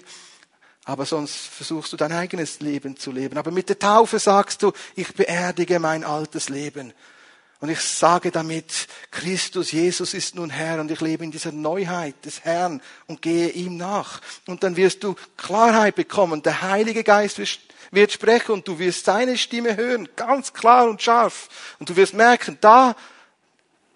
aber 0.86 1.04
sonst 1.04 1.36
versuchst 1.36 1.92
du 1.92 1.98
dein 1.98 2.12
eigenes 2.12 2.60
Leben 2.60 2.96
zu 2.96 3.12
leben. 3.12 3.36
Aber 3.36 3.50
mit 3.50 3.68
der 3.68 3.78
Taufe 3.78 4.18
sagst 4.18 4.62
du, 4.62 4.72
ich 4.96 5.12
beerdige 5.14 5.78
mein 5.78 6.02
altes 6.02 6.48
Leben. 6.48 6.94
Und 7.60 7.68
ich 7.68 7.80
sage 7.80 8.30
damit, 8.30 8.88
Christus, 9.10 9.70
Jesus 9.72 10.14
ist 10.14 10.34
nun 10.34 10.48
Herr 10.48 10.80
und 10.80 10.90
ich 10.90 11.00
lebe 11.02 11.24
in 11.24 11.30
dieser 11.30 11.52
Neuheit 11.52 12.14
des 12.24 12.42
Herrn 12.42 12.80
und 13.06 13.20
gehe 13.20 13.50
ihm 13.50 13.76
nach. 13.76 14.22
Und 14.46 14.62
dann 14.62 14.76
wirst 14.76 15.04
du 15.04 15.14
Klarheit 15.36 15.94
bekommen. 15.94 16.42
Der 16.42 16.62
Heilige 16.62 17.04
Geist 17.04 17.38
wird 17.90 18.12
sprechen 18.12 18.52
und 18.52 18.66
du 18.66 18.78
wirst 18.78 19.04
seine 19.04 19.36
Stimme 19.36 19.76
hören, 19.76 20.08
ganz 20.16 20.54
klar 20.54 20.88
und 20.88 21.02
scharf. 21.02 21.76
Und 21.78 21.90
du 21.90 21.96
wirst 21.96 22.14
merken, 22.14 22.56
da 22.62 22.96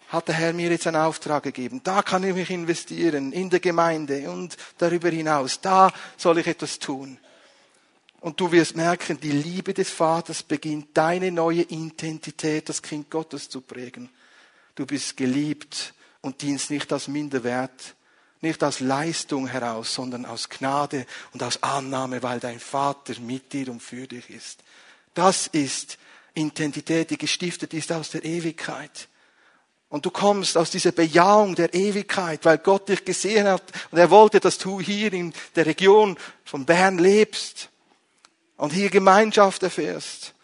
hat 0.08 0.28
der 0.28 0.34
Herr 0.34 0.52
mir 0.52 0.70
jetzt 0.70 0.86
einen 0.86 0.96
Auftrag 0.96 1.42
gegeben. 1.42 1.80
Da 1.82 2.02
kann 2.02 2.22
ich 2.22 2.34
mich 2.34 2.50
investieren, 2.50 3.32
in 3.32 3.48
der 3.48 3.60
Gemeinde 3.60 4.30
und 4.30 4.58
darüber 4.76 5.08
hinaus. 5.08 5.60
Da 5.62 5.90
soll 6.18 6.38
ich 6.38 6.46
etwas 6.46 6.78
tun. 6.78 7.18
Und 8.24 8.40
du 8.40 8.50
wirst 8.52 8.74
merken, 8.74 9.20
die 9.20 9.32
Liebe 9.32 9.74
des 9.74 9.90
Vaters 9.90 10.42
beginnt 10.42 10.96
deine 10.96 11.30
neue 11.30 11.60
Identität, 11.60 12.70
das 12.70 12.80
Kind 12.80 13.10
Gottes 13.10 13.50
zu 13.50 13.60
prägen. 13.60 14.08
Du 14.74 14.86
bist 14.86 15.18
geliebt 15.18 15.92
und 16.22 16.40
dienst 16.40 16.70
nicht 16.70 16.90
als 16.90 17.06
Minderwert, 17.06 17.94
nicht 18.40 18.64
aus 18.64 18.80
Leistung 18.80 19.46
heraus, 19.46 19.92
sondern 19.92 20.24
aus 20.24 20.48
Gnade 20.48 21.04
und 21.34 21.42
aus 21.42 21.62
Annahme, 21.62 22.22
weil 22.22 22.40
dein 22.40 22.60
Vater 22.60 23.12
mit 23.20 23.52
dir 23.52 23.68
und 23.68 23.82
für 23.82 24.06
dich 24.06 24.30
ist. 24.30 24.60
Das 25.12 25.46
ist 25.48 25.98
Identität, 26.32 27.10
die 27.10 27.18
gestiftet 27.18 27.74
ist 27.74 27.92
aus 27.92 28.08
der 28.08 28.24
Ewigkeit. 28.24 29.08
Und 29.90 30.06
du 30.06 30.10
kommst 30.10 30.56
aus 30.56 30.70
dieser 30.70 30.92
Bejahung 30.92 31.56
der 31.56 31.74
Ewigkeit, 31.74 32.42
weil 32.46 32.56
Gott 32.56 32.88
dich 32.88 33.04
gesehen 33.04 33.46
hat 33.46 33.64
und 33.90 33.98
er 33.98 34.08
wollte, 34.08 34.40
dass 34.40 34.56
du 34.56 34.80
hier 34.80 35.12
in 35.12 35.34
der 35.56 35.66
Region 35.66 36.16
von 36.42 36.64
Bern 36.64 36.96
lebst 36.96 37.68
und 38.56 38.72
hier 38.72 38.90
Gemeinschaft 38.90 39.62
erfährst. 39.62 40.34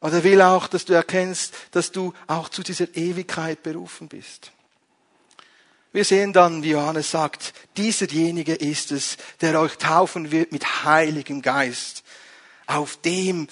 Und 0.00 0.12
er 0.12 0.24
will 0.24 0.42
auch, 0.42 0.66
dass 0.68 0.84
du 0.84 0.92
erkennst, 0.92 1.54
dass 1.70 1.90
du 1.90 2.12
auch 2.26 2.48
zu 2.48 2.62
dieser 2.62 2.94
Ewigkeit 2.94 3.62
berufen 3.62 4.08
bist. 4.08 4.52
Wir 5.92 6.04
sehen 6.04 6.32
dann, 6.32 6.62
wie 6.62 6.70
Johannes 6.70 7.10
sagt, 7.10 7.54
dieserjenige 7.76 8.54
ist 8.54 8.90
es, 8.92 9.16
der 9.40 9.58
euch 9.60 9.78
taufen 9.78 10.32
wird 10.32 10.52
mit 10.52 10.84
heiligem 10.84 11.40
Geist, 11.40 12.02
auf 12.66 12.96
dem 12.96 13.48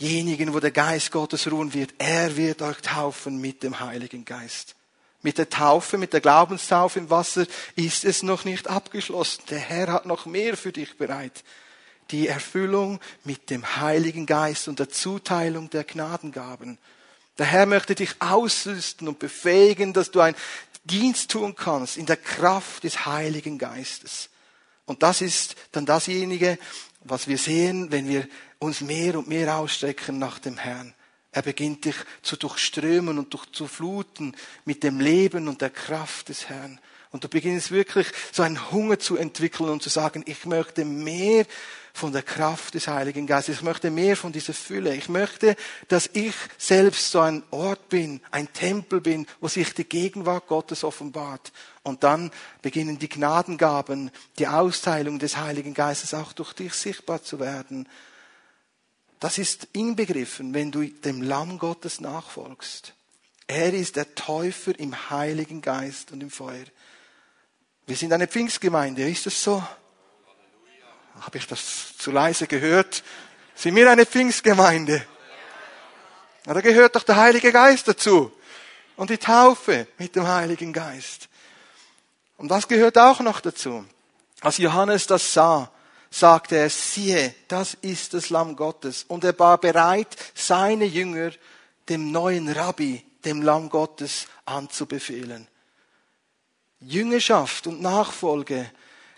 denjenigen, 0.00 0.52
wo 0.52 0.60
der 0.60 0.70
Geist 0.70 1.12
Gottes 1.12 1.50
ruhen 1.50 1.72
wird, 1.72 1.94
er 1.98 2.36
wird 2.36 2.62
euch 2.62 2.78
taufen 2.78 3.40
mit 3.40 3.62
dem 3.62 3.80
Heiligen 3.80 4.24
Geist. 4.24 4.74
Mit 5.22 5.38
der 5.38 5.48
Taufe, 5.48 5.96
mit 5.96 6.12
der 6.12 6.20
Glaubenstaufe 6.20 6.98
im 6.98 7.08
Wasser 7.08 7.46
ist 7.76 8.04
es 8.04 8.22
noch 8.22 8.44
nicht 8.44 8.68
abgeschlossen. 8.68 9.42
Der 9.48 9.58
Herr 9.58 9.92
hat 9.92 10.06
noch 10.06 10.26
mehr 10.26 10.56
für 10.56 10.72
dich 10.72 10.98
bereit. 10.98 11.42
Die 12.14 12.28
Erfüllung 12.28 13.00
mit 13.24 13.50
dem 13.50 13.76
Heiligen 13.80 14.24
Geist 14.24 14.68
und 14.68 14.78
der 14.78 14.88
Zuteilung 14.88 15.68
der 15.70 15.82
Gnadengaben. 15.82 16.78
Der 17.38 17.46
Herr 17.46 17.66
möchte 17.66 17.96
dich 17.96 18.14
ausrüsten 18.20 19.08
und 19.08 19.18
befähigen, 19.18 19.92
dass 19.92 20.12
du 20.12 20.20
einen 20.20 20.36
Dienst 20.84 21.32
tun 21.32 21.56
kannst 21.56 21.96
in 21.96 22.06
der 22.06 22.16
Kraft 22.16 22.84
des 22.84 23.04
Heiligen 23.04 23.58
Geistes. 23.58 24.30
Und 24.86 25.02
das 25.02 25.22
ist 25.22 25.56
dann 25.72 25.86
dasjenige, 25.86 26.56
was 27.00 27.26
wir 27.26 27.36
sehen, 27.36 27.90
wenn 27.90 28.08
wir 28.08 28.28
uns 28.60 28.80
mehr 28.80 29.18
und 29.18 29.26
mehr 29.26 29.56
ausstrecken 29.56 30.20
nach 30.20 30.38
dem 30.38 30.56
Herrn. 30.56 30.94
Er 31.32 31.42
beginnt 31.42 31.84
dich 31.84 31.96
zu 32.22 32.36
durchströmen 32.36 33.18
und 33.18 33.34
durchzufluten 33.34 34.36
mit 34.64 34.84
dem 34.84 35.00
Leben 35.00 35.48
und 35.48 35.62
der 35.62 35.70
Kraft 35.70 36.28
des 36.28 36.48
Herrn. 36.48 36.78
Und 37.10 37.24
du 37.24 37.28
beginnst 37.28 37.72
wirklich 37.72 38.06
so 38.30 38.44
einen 38.44 38.70
Hunger 38.70 39.00
zu 39.00 39.16
entwickeln 39.16 39.70
und 39.70 39.82
zu 39.82 39.88
sagen, 39.88 40.22
ich 40.26 40.44
möchte 40.44 40.84
mehr 40.84 41.44
von 41.94 42.12
der 42.12 42.24
Kraft 42.24 42.74
des 42.74 42.88
Heiligen 42.88 43.24
Geistes. 43.28 43.58
Ich 43.58 43.62
möchte 43.62 43.88
mehr 43.88 44.16
von 44.16 44.32
dieser 44.32 44.52
Fülle. 44.52 44.96
Ich 44.96 45.08
möchte, 45.08 45.54
dass 45.86 46.10
ich 46.12 46.34
selbst 46.58 47.12
so 47.12 47.20
ein 47.20 47.44
Ort 47.52 47.88
bin, 47.88 48.20
ein 48.32 48.52
Tempel 48.52 49.00
bin, 49.00 49.28
wo 49.40 49.46
sich 49.46 49.72
die 49.74 49.84
Gegenwart 49.84 50.48
Gottes 50.48 50.82
offenbart. 50.82 51.52
Und 51.84 52.02
dann 52.02 52.32
beginnen 52.62 52.98
die 52.98 53.08
Gnadengaben, 53.08 54.10
die 54.40 54.48
Austeilung 54.48 55.20
des 55.20 55.36
Heiligen 55.36 55.72
Geistes 55.72 56.14
auch 56.14 56.32
durch 56.32 56.52
dich 56.52 56.74
sichtbar 56.74 57.22
zu 57.22 57.38
werden. 57.38 57.88
Das 59.20 59.38
ist 59.38 59.68
inbegriffen, 59.72 60.52
wenn 60.52 60.72
du 60.72 60.82
dem 60.82 61.22
Lamm 61.22 61.60
Gottes 61.60 62.00
nachfolgst. 62.00 62.92
Er 63.46 63.72
ist 63.72 63.94
der 63.94 64.16
Täufer 64.16 64.76
im 64.80 65.10
Heiligen 65.10 65.62
Geist 65.62 66.10
und 66.10 66.24
im 66.24 66.30
Feuer. 66.30 66.64
Wir 67.86 67.96
sind 67.96 68.12
eine 68.12 68.26
Pfingstgemeinde, 68.26 69.08
ist 69.08 69.26
das 69.26 69.40
so? 69.40 69.62
Habe 71.20 71.38
ich 71.38 71.46
das 71.46 71.96
zu 71.96 72.10
leise 72.10 72.46
gehört? 72.46 73.02
Sind 73.54 73.76
wir 73.76 73.90
eine 73.90 74.06
Pfingstgemeinde? 74.06 75.06
Ja, 76.46 76.54
da 76.54 76.60
gehört 76.60 76.96
doch 76.96 77.04
der 77.04 77.16
Heilige 77.16 77.52
Geist 77.52 77.88
dazu. 77.88 78.32
Und 78.96 79.10
die 79.10 79.18
Taufe 79.18 79.86
mit 79.98 80.14
dem 80.14 80.26
Heiligen 80.26 80.72
Geist. 80.72 81.28
Und 82.36 82.48
das 82.48 82.68
gehört 82.68 82.98
auch 82.98 83.20
noch 83.20 83.40
dazu. 83.40 83.84
Als 84.40 84.58
Johannes 84.58 85.06
das 85.06 85.32
sah, 85.32 85.70
sagte 86.10 86.56
er, 86.56 86.70
siehe, 86.70 87.34
das 87.48 87.74
ist 87.80 88.14
das 88.14 88.30
Lamm 88.30 88.56
Gottes. 88.56 89.04
Und 89.08 89.24
er 89.24 89.38
war 89.38 89.58
bereit, 89.58 90.16
seine 90.34 90.84
Jünger 90.84 91.32
dem 91.88 92.12
neuen 92.12 92.48
Rabbi, 92.48 93.04
dem 93.24 93.42
Lamm 93.42 93.68
Gottes, 93.68 94.26
anzubefehlen. 94.44 95.48
Jüngerschaft 96.80 97.66
und 97.66 97.80
Nachfolge 97.80 98.70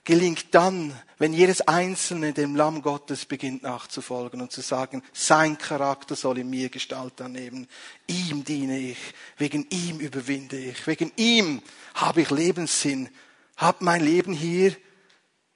gelingt 0.06 0.54
dann, 0.54 0.98
wenn 1.18 1.34
jedes 1.34 1.62
Einzelne 1.62 2.32
dem 2.32 2.54
Lamm 2.54 2.80
Gottes 2.80 3.26
beginnt 3.26 3.64
nachzufolgen 3.64 4.40
und 4.40 4.52
zu 4.52 4.60
sagen, 4.60 5.02
sein 5.12 5.58
Charakter 5.58 6.14
soll 6.14 6.38
in 6.38 6.48
mir 6.48 6.68
Gestalt 6.68 7.20
annehmen. 7.20 7.66
Ihm 8.06 8.44
diene 8.44 8.78
ich, 8.78 8.98
wegen 9.36 9.66
ihm 9.68 9.98
überwinde 9.98 10.56
ich, 10.56 10.86
wegen 10.86 11.10
ihm 11.16 11.60
habe 11.94 12.22
ich 12.22 12.30
Lebenssinn, 12.30 13.10
hat 13.56 13.82
mein 13.82 14.02
Leben 14.02 14.32
hier 14.32 14.76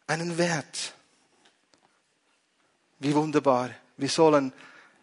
einen 0.09 0.37
Wert. 0.37 0.95
Wie 2.99 3.15
wunderbar. 3.15 3.71
Wir 3.97 4.09
sollen 4.09 4.53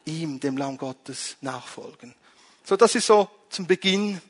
ihm, 0.04 0.42
dem 0.42 0.58
Lamm 0.58 0.78
Gottes, 0.78 1.38
nachfolgen. 1.40 2.14
So, 2.66 2.76
das 2.76 2.96
ist 2.96 3.08
so 3.08 3.30
zum 3.50 3.66
Beginn 3.66 4.22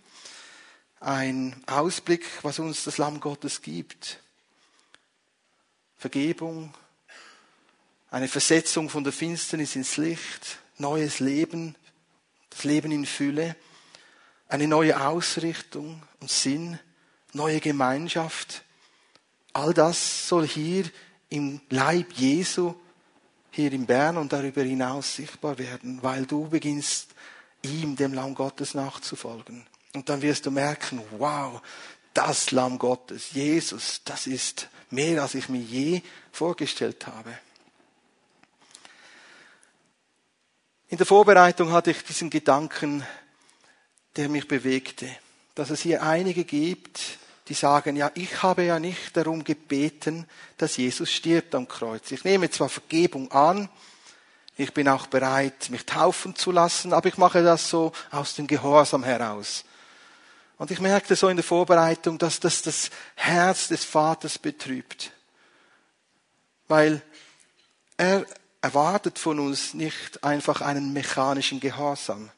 ein 1.00 1.64
Ausblick, 1.66 2.26
was 2.44 2.60
uns 2.60 2.84
das 2.84 3.00
Lamm 3.00 3.20
Gottes 3.20 3.64
gibt. 3.64 4.20
Vergebung, 5.98 6.74
eine 8.12 8.28
Versetzung 8.28 8.90
von 8.90 9.04
der 9.04 9.14
Finsternis 9.14 9.76
ins 9.76 9.98
Licht, 9.98 10.60
neues 10.78 11.20
Leben, 11.20 11.76
das 12.50 12.64
Leben 12.64 12.92
in 12.92 13.06
Fülle, 13.06 13.56
eine 14.48 14.68
neue 14.68 15.00
Ausrichtung 15.00 16.02
und 16.20 16.32
Sinn, 16.32 16.80
neue 17.34 17.60
Gemeinschaft. 17.60 18.64
All 19.54 19.74
das 19.74 20.28
soll 20.28 20.48
hier 20.48 20.86
im 21.30 21.62
Leib 21.70 22.14
Jesu, 22.14 22.76
hier 23.52 23.74
in 23.74 23.86
Bern 23.86 24.18
und 24.18 24.32
darüber 24.32 24.62
hinaus 24.62 25.16
sichtbar 25.16 25.58
werden, 25.58 26.02
weil 26.04 26.26
du 26.26 26.48
beginnst, 26.48 27.10
ihm, 27.64 27.96
dem 27.96 28.14
Lamm 28.14 28.36
Gottes, 28.36 28.76
nachzufolgen. 28.76 29.66
Und 29.94 30.10
dann 30.10 30.22
wirst 30.22 30.46
du 30.46 30.52
merken, 30.52 31.02
wow, 31.18 31.62
das 32.18 32.50
Lamm 32.50 32.80
Gottes, 32.80 33.32
Jesus, 33.34 34.02
das 34.04 34.26
ist 34.26 34.70
mehr, 34.90 35.22
als 35.22 35.36
ich 35.36 35.50
mir 35.50 35.62
je 35.62 36.02
vorgestellt 36.32 37.06
habe. 37.06 37.38
In 40.90 40.98
der 40.98 41.06
Vorbereitung 41.06 41.72
hatte 41.72 41.92
ich 41.92 42.04
diesen 42.04 42.32
Gedanken, 42.32 43.06
der 44.16 44.30
mich 44.30 44.48
bewegte, 44.48 45.08
dass 45.54 45.70
es 45.70 45.82
hier 45.82 46.02
einige 46.02 46.44
gibt, 46.44 47.00
die 47.50 47.54
sagen, 47.54 47.96
ja, 47.96 48.10
ich 48.16 48.42
habe 48.42 48.64
ja 48.64 48.80
nicht 48.80 49.16
darum 49.16 49.44
gebeten, 49.44 50.26
dass 50.58 50.78
Jesus 50.78 51.12
stirbt 51.12 51.54
am 51.54 51.68
Kreuz. 51.68 52.12
Ich 52.12 52.24
nehme 52.24 52.50
zwar 52.50 52.70
Vergebung 52.70 53.32
an, 53.32 53.70
ich 54.56 54.74
bin 54.74 54.90
auch 54.90 55.06
bereit, 55.06 55.70
mich 55.70 55.86
taufen 55.86 56.36
zu 56.36 56.52
lassen, 56.52 56.94
aber 56.94 57.10
ich 57.10 57.18
mache 57.20 57.44
das 57.44 57.70
so 57.70 57.92
aus 58.10 58.34
dem 58.34 58.48
Gehorsam 58.48 59.04
heraus. 59.04 59.66
Und 60.58 60.72
ich 60.72 60.80
merkte 60.80 61.16
so 61.16 61.30
in 61.30 61.38
der 61.38 61.44
Vorbereitung, 61.44 62.18
dass 62.18 62.40
das 62.40 62.62
das 62.62 62.90
Herz 63.16 63.68
des 63.68 63.84
Vaters 63.84 64.40
betrübt. 64.40 65.12
Weil 66.68 67.02
er 67.96 68.26
erwartet 68.62 69.20
von 69.20 69.40
uns 69.40 69.74
nicht 69.74 70.24
einfach 70.24 70.62
einen 70.62 70.94
mechanischen 70.94 71.60
Gehorsam, 71.60 72.32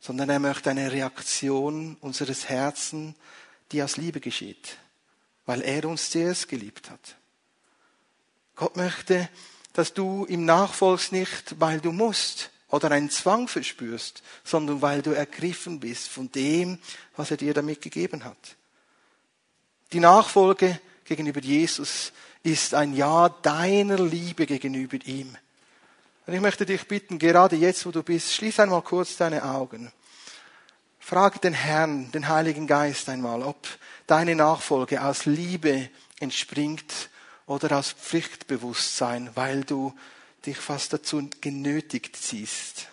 sondern 0.00 0.30
er 0.30 0.38
möchte 0.38 0.70
eine 0.70 0.90
Reaktion 0.90 1.96
unseres 2.00 2.48
Herzens, 2.48 3.14
die 3.72 3.82
aus 3.82 3.96
Liebe 3.96 4.20
geschieht, 4.20 4.78
weil 5.44 5.60
er 5.62 5.84
uns 5.84 6.10
zuerst 6.10 6.48
geliebt 6.48 6.90
hat. 6.90 7.16
Gott 8.56 8.76
möchte, 8.76 9.28
dass 9.74 9.92
du 9.92 10.26
ihm 10.26 10.44
nachfolgst 10.44 11.12
nicht, 11.12 11.60
weil 11.60 11.80
du 11.80 11.92
musst, 11.92 12.50
oder 12.70 12.90
einen 12.90 13.10
Zwang 13.10 13.48
verspürst, 13.48 14.22
sondern 14.44 14.82
weil 14.82 15.02
du 15.02 15.12
ergriffen 15.12 15.80
bist 15.80 16.08
von 16.08 16.30
dem, 16.32 16.78
was 17.16 17.30
er 17.30 17.36
dir 17.36 17.54
damit 17.54 17.80
gegeben 17.80 18.24
hat. 18.24 18.56
Die 19.92 20.00
Nachfolge 20.00 20.78
gegenüber 21.04 21.40
Jesus 21.40 22.12
ist 22.42 22.74
ein 22.74 22.94
Ja 22.94 23.28
deiner 23.28 23.98
Liebe 23.98 24.46
gegenüber 24.46 24.98
ihm. 25.04 25.36
Und 26.26 26.34
ich 26.34 26.40
möchte 26.40 26.66
dich 26.66 26.86
bitten, 26.86 27.18
gerade 27.18 27.56
jetzt, 27.56 27.86
wo 27.86 27.90
du 27.90 28.02
bist, 28.02 28.34
schließ 28.34 28.60
einmal 28.60 28.82
kurz 28.82 29.16
deine 29.16 29.44
Augen. 29.44 29.90
Frage 30.98 31.38
den 31.38 31.54
Herrn, 31.54 32.12
den 32.12 32.28
Heiligen 32.28 32.66
Geist 32.66 33.08
einmal, 33.08 33.42
ob 33.42 33.66
deine 34.06 34.34
Nachfolge 34.34 35.02
aus 35.02 35.24
Liebe 35.24 35.88
entspringt 36.20 37.08
oder 37.46 37.78
aus 37.78 37.92
Pflichtbewusstsein, 37.92 39.30
weil 39.34 39.64
du 39.64 39.94
dich 40.46 40.56
fast 40.56 40.92
dazu 40.92 41.28
genötigt 41.40 42.16
siehst. 42.16 42.88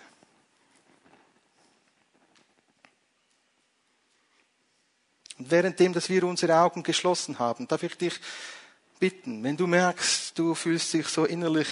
Und 5.37 5.51
währenddem, 5.51 5.93
dass 5.93 6.09
wir 6.09 6.23
unsere 6.23 6.57
Augen 6.59 6.83
geschlossen 6.83 7.39
haben, 7.39 7.67
darf 7.67 7.83
ich 7.83 7.97
dich 7.97 8.19
bitten, 8.99 9.43
wenn 9.43 9.57
du 9.57 9.67
merkst, 9.67 10.37
du 10.37 10.55
fühlst 10.55 10.93
dich 10.93 11.07
so 11.07 11.25
innerlich 11.25 11.67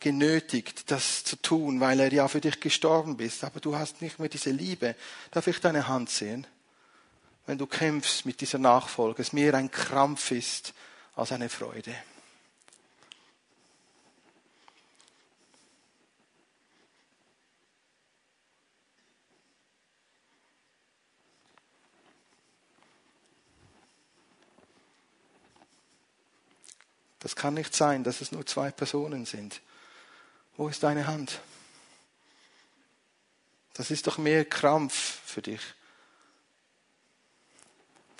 genötigt, 0.00 0.90
das 0.90 1.24
zu 1.24 1.36
tun, 1.36 1.80
weil 1.80 2.00
er 2.00 2.12
ja 2.12 2.28
für 2.28 2.40
dich 2.40 2.60
gestorben 2.60 3.18
ist, 3.20 3.44
aber 3.44 3.60
du 3.60 3.76
hast 3.76 4.02
nicht 4.02 4.18
mehr 4.18 4.28
diese 4.28 4.50
Liebe, 4.50 4.96
darf 5.30 5.46
ich 5.46 5.60
deine 5.60 5.88
Hand 5.88 6.10
sehen? 6.10 6.46
Wenn 7.46 7.58
du 7.58 7.66
kämpfst 7.66 8.26
mit 8.26 8.40
dieser 8.40 8.58
Nachfolge, 8.58 9.22
es 9.22 9.32
mehr 9.32 9.54
ein 9.54 9.70
Krampf 9.70 10.30
ist 10.30 10.74
als 11.14 11.32
eine 11.32 11.48
Freude. 11.48 11.94
Das 27.24 27.34
kann 27.34 27.54
nicht 27.54 27.74
sein, 27.74 28.04
dass 28.04 28.20
es 28.20 28.32
nur 28.32 28.44
zwei 28.44 28.70
Personen 28.70 29.24
sind. 29.24 29.62
Wo 30.58 30.68
ist 30.68 30.82
deine 30.82 31.06
Hand? 31.06 31.40
Das 33.72 33.90
ist 33.90 34.06
doch 34.06 34.18
mehr 34.18 34.44
Krampf 34.44 35.20
für 35.24 35.40
dich. 35.40 35.62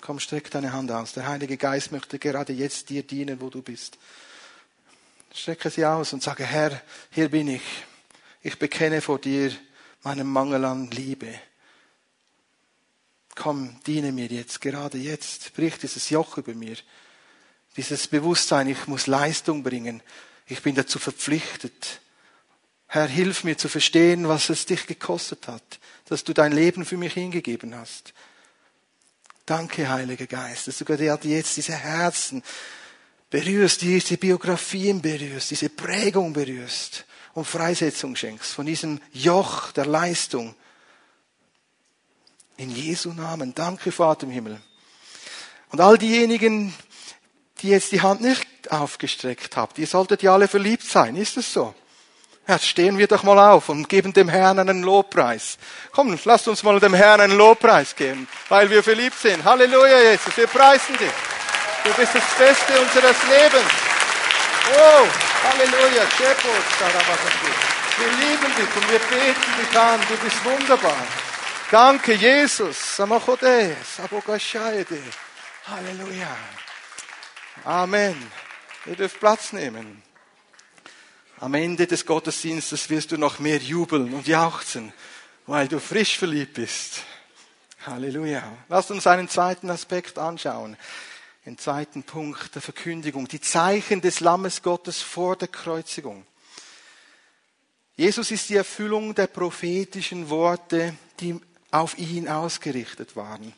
Komm, 0.01 0.19
streck 0.19 0.49
deine 0.49 0.73
Hand 0.73 0.91
aus. 0.91 1.13
Der 1.13 1.27
Heilige 1.27 1.55
Geist 1.55 1.91
möchte 1.91 2.17
gerade 2.17 2.51
jetzt 2.51 2.89
dir 2.89 3.03
dienen, 3.03 3.41
wo 3.41 3.51
du 3.51 3.61
bist. 3.61 3.99
Strecke 5.31 5.69
sie 5.69 5.85
aus 5.85 6.11
und 6.11 6.23
sage, 6.23 6.43
Herr, 6.43 6.81
hier 7.11 7.29
bin 7.29 7.47
ich. 7.47 7.85
Ich 8.41 8.57
bekenne 8.57 9.01
vor 9.01 9.19
dir 9.19 9.55
meinen 10.01 10.25
Mangel 10.25 10.65
an 10.65 10.89
Liebe. 10.89 11.39
Komm, 13.35 13.79
diene 13.85 14.11
mir 14.11 14.27
jetzt, 14.27 14.61
gerade 14.61 14.97
jetzt. 14.97 15.53
Brich 15.53 15.77
dieses 15.77 16.09
Joch 16.09 16.39
über 16.39 16.55
mir. 16.55 16.77
Dieses 17.77 18.07
Bewusstsein, 18.07 18.67
ich 18.67 18.87
muss 18.87 19.07
Leistung 19.07 19.63
bringen. 19.63 20.01
Ich 20.47 20.61
bin 20.61 20.75
dazu 20.75 20.99
verpflichtet. 20.99 21.99
Herr, 22.87 23.07
hilf 23.07 23.43
mir 23.43 23.57
zu 23.57 23.67
verstehen, 23.67 24.27
was 24.27 24.49
es 24.49 24.65
dich 24.65 24.87
gekostet 24.87 25.47
hat, 25.47 25.79
dass 26.05 26.23
du 26.23 26.33
dein 26.33 26.51
Leben 26.51 26.85
für 26.85 26.97
mich 26.97 27.13
hingegeben 27.13 27.75
hast. 27.75 28.13
Danke, 29.45 29.89
Heiliger 29.89 30.27
Geist, 30.27 30.67
dass 30.67 30.77
du 30.77 30.85
gerade 30.85 31.03
jetzt 31.03 31.57
diese 31.57 31.73
Herzen 31.73 32.41
berührst, 33.29 33.81
diese 33.81 34.17
Biografien 34.17 35.01
berührst, 35.01 35.51
diese 35.51 35.69
Prägung 35.69 36.33
berührst 36.33 37.05
und 37.33 37.45
Freisetzung 37.45 38.15
schenkst 38.15 38.53
von 38.53 38.65
diesem 38.65 39.01
Joch 39.11 39.71
der 39.73 39.85
Leistung. 39.85 40.55
In 42.57 42.71
Jesu 42.71 43.11
Namen. 43.11 43.53
Danke, 43.53 43.91
Vater 43.91 44.25
im 44.25 44.31
Himmel. 44.31 44.61
Und 45.69 45.81
all 45.81 45.97
diejenigen, 45.97 46.73
die 47.65 47.71
jetzt 47.71 47.91
die 47.91 48.01
Hand 48.01 48.21
nicht 48.21 48.47
aufgestreckt 48.69 49.57
habt, 49.57 49.79
ihr 49.79 49.87
solltet 49.87 50.21
ja 50.21 50.33
alle 50.33 50.47
verliebt 50.47 50.83
sein, 50.83 51.15
ist 51.15 51.35
es 51.35 51.51
so? 51.51 51.73
Jetzt 52.47 52.67
stehen 52.67 52.99
wir 52.99 53.07
doch 53.07 53.23
mal 53.23 53.39
auf 53.39 53.69
und 53.69 53.89
geben 53.89 54.13
dem 54.13 54.29
Herrn 54.29 54.59
einen 54.59 54.83
Lobpreis. 54.83 55.57
Komm, 55.91 56.15
lasst 56.25 56.47
uns 56.47 56.61
mal 56.61 56.79
dem 56.79 56.93
Herrn 56.93 57.21
einen 57.21 57.35
Lobpreis 57.35 57.95
geben, 57.95 58.27
weil 58.49 58.69
wir 58.69 58.83
verliebt 58.83 59.17
sind. 59.19 59.43
Halleluja, 59.43 59.99
Jesus, 60.11 60.37
wir 60.37 60.45
preisen 60.45 60.95
dich. 60.95 61.09
Du 61.83 61.91
bist 61.93 62.13
das 62.13 62.23
Beste 62.37 62.79
unseres 62.79 63.17
Lebens. 63.27 63.71
Oh, 64.71 65.07
Halleluja, 65.49 66.03
Wir 67.97 68.27
lieben 68.27 68.55
dich 68.55 68.75
und 68.75 68.91
wir 68.91 68.99
beten 68.99 69.51
dich 69.59 69.79
an. 69.79 69.99
Du 70.07 70.15
bist 70.17 70.45
wunderbar. 70.45 71.07
Danke, 71.71 72.13
Jesus. 72.13 72.99
Halleluja. 75.67 76.37
Amen. 77.65 78.15
Ihr 78.85 78.95
dürft 78.95 79.19
Platz 79.19 79.51
nehmen. 79.51 80.03
am 81.39 81.55
Ende 81.55 81.87
des 81.87 82.05
Gottesdienstes 82.05 82.91
wirst 82.91 83.11
du 83.11 83.17
noch 83.17 83.39
mehr 83.39 83.57
jubeln 83.57 84.13
und 84.13 84.27
jauchzen, 84.27 84.93
weil 85.47 85.67
du 85.67 85.79
frisch 85.79 86.19
verliebt 86.19 86.53
bist. 86.53 87.01
Halleluja. 87.87 88.55
Lasst 88.69 88.91
uns 88.91 89.07
einen 89.07 89.27
zweiten 89.27 89.71
Aspekt 89.71 90.19
anschauen. 90.19 90.77
Den 91.47 91.57
zweiten 91.57 92.03
Punkt 92.03 92.53
der 92.53 92.61
Verkündigung. 92.61 93.27
Die 93.27 93.41
Zeichen 93.41 93.99
des 93.99 94.19
Lammes 94.19 94.61
Gottes 94.61 95.01
vor 95.01 95.35
der 95.35 95.47
Kreuzigung. 95.47 96.23
Jesus 97.95 98.29
ist 98.29 98.47
die 98.49 98.57
Erfüllung 98.57 99.15
der 99.15 99.25
prophetischen 99.25 100.29
Worte, 100.29 100.95
die 101.19 101.41
auf 101.71 101.97
ihn 101.97 102.27
ausgerichtet 102.27 103.15
waren. 103.15 103.53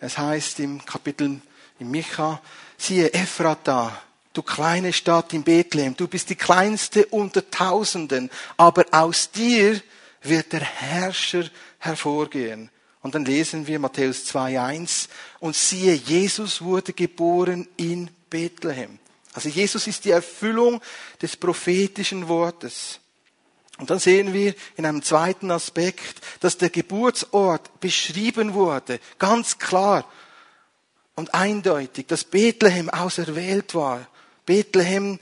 Es 0.00 0.18
heißt 0.18 0.58
im 0.58 0.84
Kapitel 0.84 1.40
in 1.78 1.90
Micha, 1.92 2.42
siehe 2.76 3.12
Ephrata, 3.12 4.02
du 4.32 4.42
kleine 4.42 4.92
Stadt 4.92 5.32
in 5.32 5.42
Bethlehem, 5.42 5.96
du 5.96 6.08
bist 6.08 6.30
die 6.30 6.36
kleinste 6.36 7.06
unter 7.06 7.50
Tausenden, 7.50 8.30
aber 8.56 8.84
aus 8.90 9.30
dir 9.30 9.80
wird 10.22 10.52
der 10.52 10.60
Herrscher 10.60 11.44
hervorgehen. 11.78 12.70
Und 13.02 13.14
dann 13.14 13.24
lesen 13.24 13.66
wir 13.66 13.78
Matthäus 13.78 14.24
2.1 14.26 15.08
und 15.38 15.54
siehe, 15.54 15.94
Jesus 15.94 16.60
wurde 16.60 16.92
geboren 16.92 17.68
in 17.76 18.10
Bethlehem. 18.28 18.98
Also 19.32 19.48
Jesus 19.48 19.86
ist 19.86 20.04
die 20.04 20.10
Erfüllung 20.10 20.80
des 21.22 21.36
prophetischen 21.36 22.26
Wortes. 22.26 22.98
Und 23.78 23.90
dann 23.90 23.98
sehen 23.98 24.32
wir 24.32 24.54
in 24.76 24.86
einem 24.86 25.02
zweiten 25.02 25.50
Aspekt, 25.50 26.20
dass 26.40 26.56
der 26.56 26.70
Geburtsort 26.70 27.78
beschrieben 27.80 28.54
wurde, 28.54 28.98
ganz 29.18 29.58
klar 29.58 30.04
und 31.16 31.34
eindeutig, 31.34 32.06
dass 32.06 32.24
Bethlehem 32.24 32.88
auserwählt 32.90 33.74
war. 33.74 34.06
Bethlehem, 34.44 35.18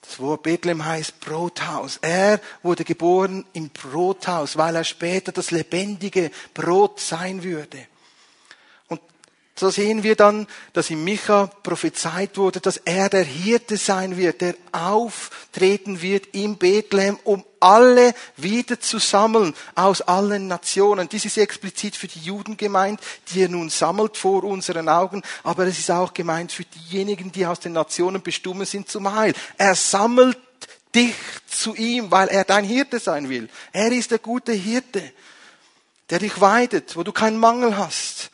das 0.00 0.18
Wort 0.20 0.44
Bethlehem 0.44 0.84
heißt 0.84 1.20
Brothaus. 1.20 1.98
Er 2.00 2.40
wurde 2.62 2.84
geboren 2.84 3.44
im 3.52 3.68
Brothaus, 3.68 4.56
weil 4.56 4.76
er 4.76 4.84
später 4.84 5.32
das 5.32 5.50
lebendige 5.50 6.30
Brot 6.54 7.00
sein 7.00 7.42
würde. 7.42 7.86
So 9.62 9.70
sehen 9.70 10.02
wir 10.02 10.16
dann, 10.16 10.48
dass 10.72 10.90
in 10.90 11.04
Micha 11.04 11.46
prophezeit 11.62 12.36
wurde, 12.36 12.58
dass 12.58 12.78
er 12.78 13.08
der 13.08 13.22
Hirte 13.22 13.76
sein 13.76 14.16
wird, 14.16 14.40
der 14.40 14.56
auftreten 14.72 16.02
wird 16.02 16.26
in 16.32 16.56
Bethlehem, 16.56 17.16
um 17.22 17.44
alle 17.60 18.12
wieder 18.36 18.80
zu 18.80 18.98
sammeln 18.98 19.54
aus 19.76 20.00
allen 20.00 20.48
Nationen. 20.48 21.08
Dies 21.08 21.26
ist 21.26 21.38
explizit 21.38 21.94
für 21.94 22.08
die 22.08 22.18
Juden 22.18 22.56
gemeint, 22.56 22.98
die 23.28 23.42
er 23.42 23.48
nun 23.48 23.70
sammelt 23.70 24.16
vor 24.16 24.42
unseren 24.42 24.88
Augen, 24.88 25.22
aber 25.44 25.64
es 25.68 25.78
ist 25.78 25.92
auch 25.92 26.12
gemeint 26.12 26.50
für 26.50 26.64
diejenigen, 26.64 27.30
die 27.30 27.46
aus 27.46 27.60
den 27.60 27.74
Nationen 27.74 28.20
bestimmt 28.20 28.66
sind 28.66 28.88
zum 28.88 29.14
Heil. 29.14 29.32
Er 29.58 29.76
sammelt 29.76 30.38
dich 30.92 31.14
zu 31.46 31.76
ihm, 31.76 32.10
weil 32.10 32.26
er 32.26 32.42
dein 32.42 32.64
Hirte 32.64 32.98
sein 32.98 33.28
will. 33.28 33.48
Er 33.72 33.92
ist 33.92 34.10
der 34.10 34.18
gute 34.18 34.50
Hirte, 34.50 35.00
der 36.10 36.18
dich 36.18 36.40
weidet, 36.40 36.96
wo 36.96 37.04
du 37.04 37.12
keinen 37.12 37.38
Mangel 37.38 37.76
hast 37.76 38.31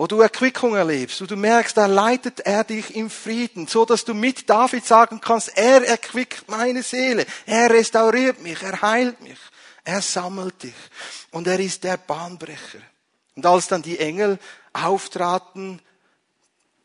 wo 0.00 0.06
du 0.06 0.22
Erquickung 0.22 0.76
erlebst, 0.76 1.20
wo 1.20 1.26
du 1.26 1.36
merkst, 1.36 1.76
da 1.76 1.84
leitet 1.84 2.40
er 2.40 2.64
dich 2.64 2.96
im 2.96 3.10
Frieden, 3.10 3.66
so 3.66 3.84
dass 3.84 4.02
du 4.02 4.14
mit 4.14 4.48
David 4.48 4.86
sagen 4.86 5.20
kannst, 5.20 5.54
er 5.58 5.86
erquickt 5.86 6.48
meine 6.48 6.82
Seele, 6.82 7.26
er 7.44 7.68
restauriert 7.68 8.42
mich, 8.42 8.62
er 8.62 8.80
heilt 8.80 9.20
mich, 9.20 9.36
er 9.84 10.00
sammelt 10.00 10.62
dich 10.62 10.74
und 11.32 11.46
er 11.46 11.60
ist 11.60 11.84
der 11.84 11.98
Bahnbrecher. 11.98 12.78
Und 13.36 13.44
als 13.44 13.68
dann 13.68 13.82
die 13.82 13.98
Engel 13.98 14.38
auftraten, 14.72 15.82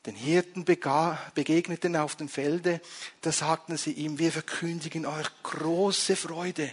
den 0.06 0.15
Hirten 0.15 0.65
begegneten 0.65 1.95
auf 1.95 2.17
dem 2.17 2.28
Felde, 2.28 2.82
da 3.21 3.32
sagten 3.32 3.78
sie 3.78 3.93
ihm, 3.93 4.19
wir 4.19 4.34
verkündigen 4.34 5.06
euch 5.06 5.28
große 5.41 6.17
Freude. 6.17 6.69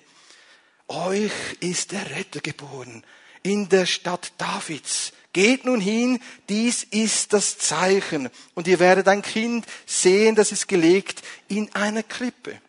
Euch 0.89 1.31
ist 1.61 1.93
der 1.93 2.11
Retter 2.11 2.41
geboren 2.41 3.05
in 3.45 3.69
der 3.69 3.87
Stadt 3.87 4.33
Davids 4.39 5.13
Geht 5.33 5.65
nun 5.65 5.81
hin, 5.81 6.21
dies 6.49 6.85
ist 6.85 7.33
das 7.33 7.57
Zeichen. 7.59 8.29
Und 8.55 8.69
ihr 8.69 8.79
werdet 8.79 9.09
ein 9.09 9.23
Kind 9.23 9.67
sehen, 9.87 10.35
das 10.35 10.53
ist 10.53 10.69
gelegt 10.69 11.23
in 11.49 11.75
einer 11.75 12.03
Krippe. 12.03 12.61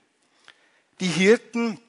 Die 0.99 1.08
Hirten 1.08 1.80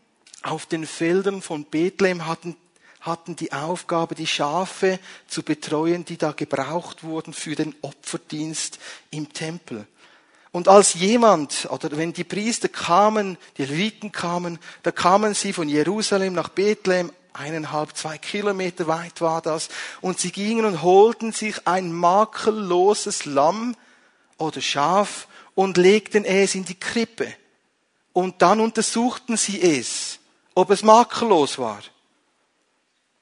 auf 0.42 0.66
den 0.66 0.86
Feldern 0.86 1.42
von 1.42 1.64
Bethlehem 1.64 2.26
hatten, 2.26 2.56
hatten 3.00 3.36
die 3.36 3.52
Aufgabe, 3.52 4.14
die 4.14 4.26
Schafe 4.26 4.98
zu 5.28 5.42
betreuen, 5.42 6.04
die 6.04 6.16
da 6.16 6.32
gebraucht 6.32 7.04
wurden 7.04 7.32
für 7.32 7.54
den 7.54 7.74
Opferdienst 7.82 8.78
im 9.10 9.32
Tempel. 9.32 9.86
Und 10.50 10.68
als 10.68 10.94
jemand, 10.94 11.68
oder 11.70 11.96
wenn 11.96 12.12
die 12.12 12.24
Priester 12.24 12.68
kamen, 12.68 13.38
die 13.58 13.64
Leviten 13.64 14.12
kamen, 14.12 14.58
da 14.82 14.92
kamen 14.92 15.34
sie 15.34 15.52
von 15.52 15.68
Jerusalem 15.68 16.32
nach 16.32 16.48
Bethlehem 16.48 17.10
eineinhalb, 17.34 17.96
zwei 17.96 18.16
Kilometer 18.16 18.86
weit 18.86 19.20
war 19.20 19.42
das. 19.42 19.68
Und 20.00 20.18
sie 20.18 20.32
gingen 20.32 20.64
und 20.64 20.82
holten 20.82 21.32
sich 21.32 21.66
ein 21.66 21.92
makelloses 21.92 23.26
Lamm 23.26 23.76
oder 24.38 24.60
Schaf 24.60 25.28
und 25.54 25.76
legten 25.76 26.24
es 26.24 26.54
in 26.54 26.64
die 26.64 26.78
Krippe. 26.78 27.32
Und 28.12 28.42
dann 28.42 28.60
untersuchten 28.60 29.36
sie 29.36 29.60
es, 29.60 30.18
ob 30.54 30.70
es 30.70 30.82
makellos 30.82 31.58
war. 31.58 31.82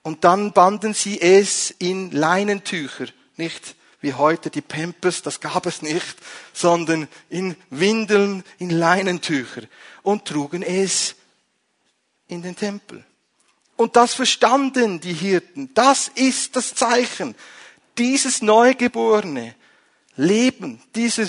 Und 0.03 0.25
dann 0.25 0.53
banden 0.53 0.94
sie 0.94 1.20
es 1.20 1.70
in 1.70 2.11
Leinentücher, 2.11 3.07
nicht 3.37 3.77
wie 4.01 4.14
heute 4.14 4.51
die 4.51 4.61
Pampers, 4.61 5.22
das 5.22 5.40
gab 5.40 5.64
es 5.64 5.81
nicht, 5.81 6.16
sondern 6.53 7.09
in 7.31 7.57
Windeln, 7.70 8.42
in 8.59 8.70
Leinentücher 8.70 9.62
und 10.03 10.25
trugen 10.27 10.62
es 10.62 11.14
in 12.27 12.42
den 12.42 12.57
Tempel. 12.57 13.05
Und 13.83 13.97
das 13.97 14.14
verstanden 14.14 15.01
die 15.01 15.12
Hirten. 15.12 15.68
Das 15.75 16.07
ist 16.14 16.55
das 16.55 16.75
Zeichen. 16.77 17.35
Dieses 17.99 18.40
Neugeborene 18.40 19.57
Leben, 20.14 20.81
dieser 20.95 21.27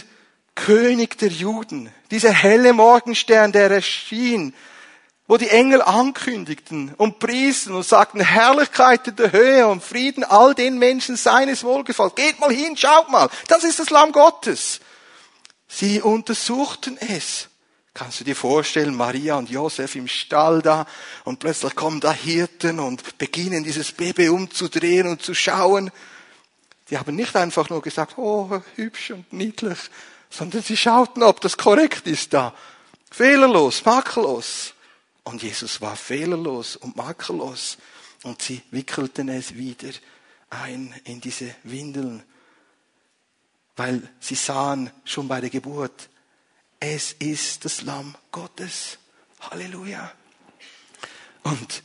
König 0.54 1.18
der 1.18 1.30
Juden, 1.30 1.90
dieser 2.12 2.32
helle 2.32 2.74
Morgenstern, 2.74 3.52
der 3.52 3.72
erschien, 3.72 4.54
wo 5.28 5.38
die 5.38 5.50
Engel 5.50 5.82
ankündigten 5.82 6.94
und 6.96 7.18
priesen 7.18 7.74
und 7.74 7.88
sagten, 7.88 8.20
Herrlichkeit 8.20 9.08
in 9.08 9.16
der 9.16 9.32
Höhe 9.32 9.68
und 9.68 9.84
Frieden 9.84 10.24
all 10.24 10.54
den 10.54 10.78
Menschen 10.78 11.16
seines 11.16 11.64
Wohlgefalls. 11.64 12.14
Geht 12.14 12.40
mal 12.40 12.52
hin, 12.52 12.78
schaut 12.78 13.10
mal, 13.10 13.30
das 13.48 13.64
ist 13.64 13.80
das 13.80 13.90
Lamm 13.90 14.12
Gottes. 14.12 14.80
Sie 15.68 16.02
untersuchten 16.02 16.98
es 17.00 17.50
Kannst 17.94 18.20
du 18.20 18.24
dir 18.24 18.36
vorstellen, 18.36 18.96
Maria 18.96 19.36
und 19.36 19.52
Josef 19.52 19.96
im 19.96 20.08
Stall 20.08 20.64
da 20.64 20.88
und 21.26 21.40
plötzlich 21.40 21.76
kommen 21.76 22.00
da 22.00 22.12
Hirten 22.12 22.80
und 22.80 23.20
beginnen 23.20 23.64
dieses 23.64 23.92
Baby 23.92 24.30
umzudrehen 24.30 25.08
und 25.08 25.22
zu 25.22 25.36
schauen. 25.36 25.92
Die 26.90 26.98
haben 26.98 27.16
nicht 27.16 27.36
einfach 27.36 27.70
nur 27.70 27.84
gesagt, 27.84 28.18
oh, 28.18 28.62
hübsch 28.76 29.12
und 29.12 29.32
niedlich, 29.32 29.78
sondern 30.32 30.64
sie 30.64 30.76
schauten, 30.76 31.22
ob 31.22 31.40
das 31.42 31.56
korrekt 31.56 32.08
ist 32.08 32.34
da. 32.34 32.56
Fehlerlos, 33.12 33.86
makellos. 33.86 34.74
Und 35.24 35.44
Jesus 35.44 35.80
war 35.80 35.96
fehlerlos 35.96 36.76
und 36.76 36.96
makellos. 36.96 37.78
Und 38.24 38.42
sie 38.42 38.64
wickelten 38.72 39.30
es 39.30 39.54
wieder 39.54 39.92
ein 40.50 40.94
in 41.04 41.22
diese 41.22 41.54
Windeln, 41.64 42.24
weil 43.76 44.02
sie 44.20 44.36
sahen 44.36 44.92
schon 45.06 45.28
bei 45.28 45.42
der 45.42 45.50
Geburt, 45.50 46.10
es 46.84 47.14
ist 47.14 47.64
das 47.64 47.82
Lamm 47.84 48.16
Gottes. 48.32 48.98
Halleluja. 49.40 50.12
Und 51.44 51.84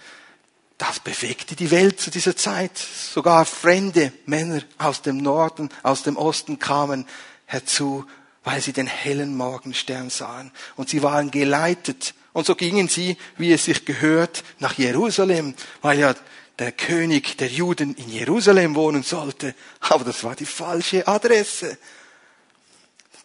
das 0.76 1.00
bewegte 1.00 1.56
die 1.56 1.70
Welt 1.70 2.00
zu 2.00 2.10
dieser 2.10 2.36
Zeit. 2.36 2.76
Sogar 2.76 3.44
fremde 3.44 4.12
Männer 4.26 4.62
aus 4.78 5.02
dem 5.02 5.18
Norden, 5.18 5.70
aus 5.82 6.02
dem 6.02 6.16
Osten 6.16 6.58
kamen 6.58 7.06
herzu, 7.46 8.06
weil 8.44 8.60
sie 8.60 8.72
den 8.72 8.86
hellen 8.86 9.36
Morgenstern 9.36 10.10
sahen. 10.10 10.50
Und 10.76 10.88
sie 10.88 11.02
waren 11.02 11.30
geleitet. 11.30 12.14
Und 12.32 12.46
so 12.46 12.54
gingen 12.54 12.88
sie, 12.88 13.16
wie 13.36 13.52
es 13.52 13.64
sich 13.64 13.84
gehört, 13.84 14.44
nach 14.58 14.78
Jerusalem, 14.78 15.54
weil 15.80 15.98
ja 15.98 16.14
der 16.58 16.72
König 16.72 17.38
der 17.38 17.48
Juden 17.48 17.94
in 17.94 18.08
Jerusalem 18.08 18.74
wohnen 18.74 19.04
sollte. 19.04 19.54
Aber 19.80 20.04
das 20.04 20.24
war 20.24 20.34
die 20.34 20.46
falsche 20.46 21.06
Adresse. 21.06 21.78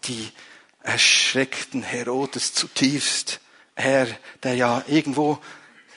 Die 0.06 0.32
erschreckten 0.84 1.82
Herodes 1.82 2.54
zutiefst. 2.54 3.40
Er, 3.76 4.08
der 4.44 4.54
ja 4.56 4.84
irgendwo 4.88 5.40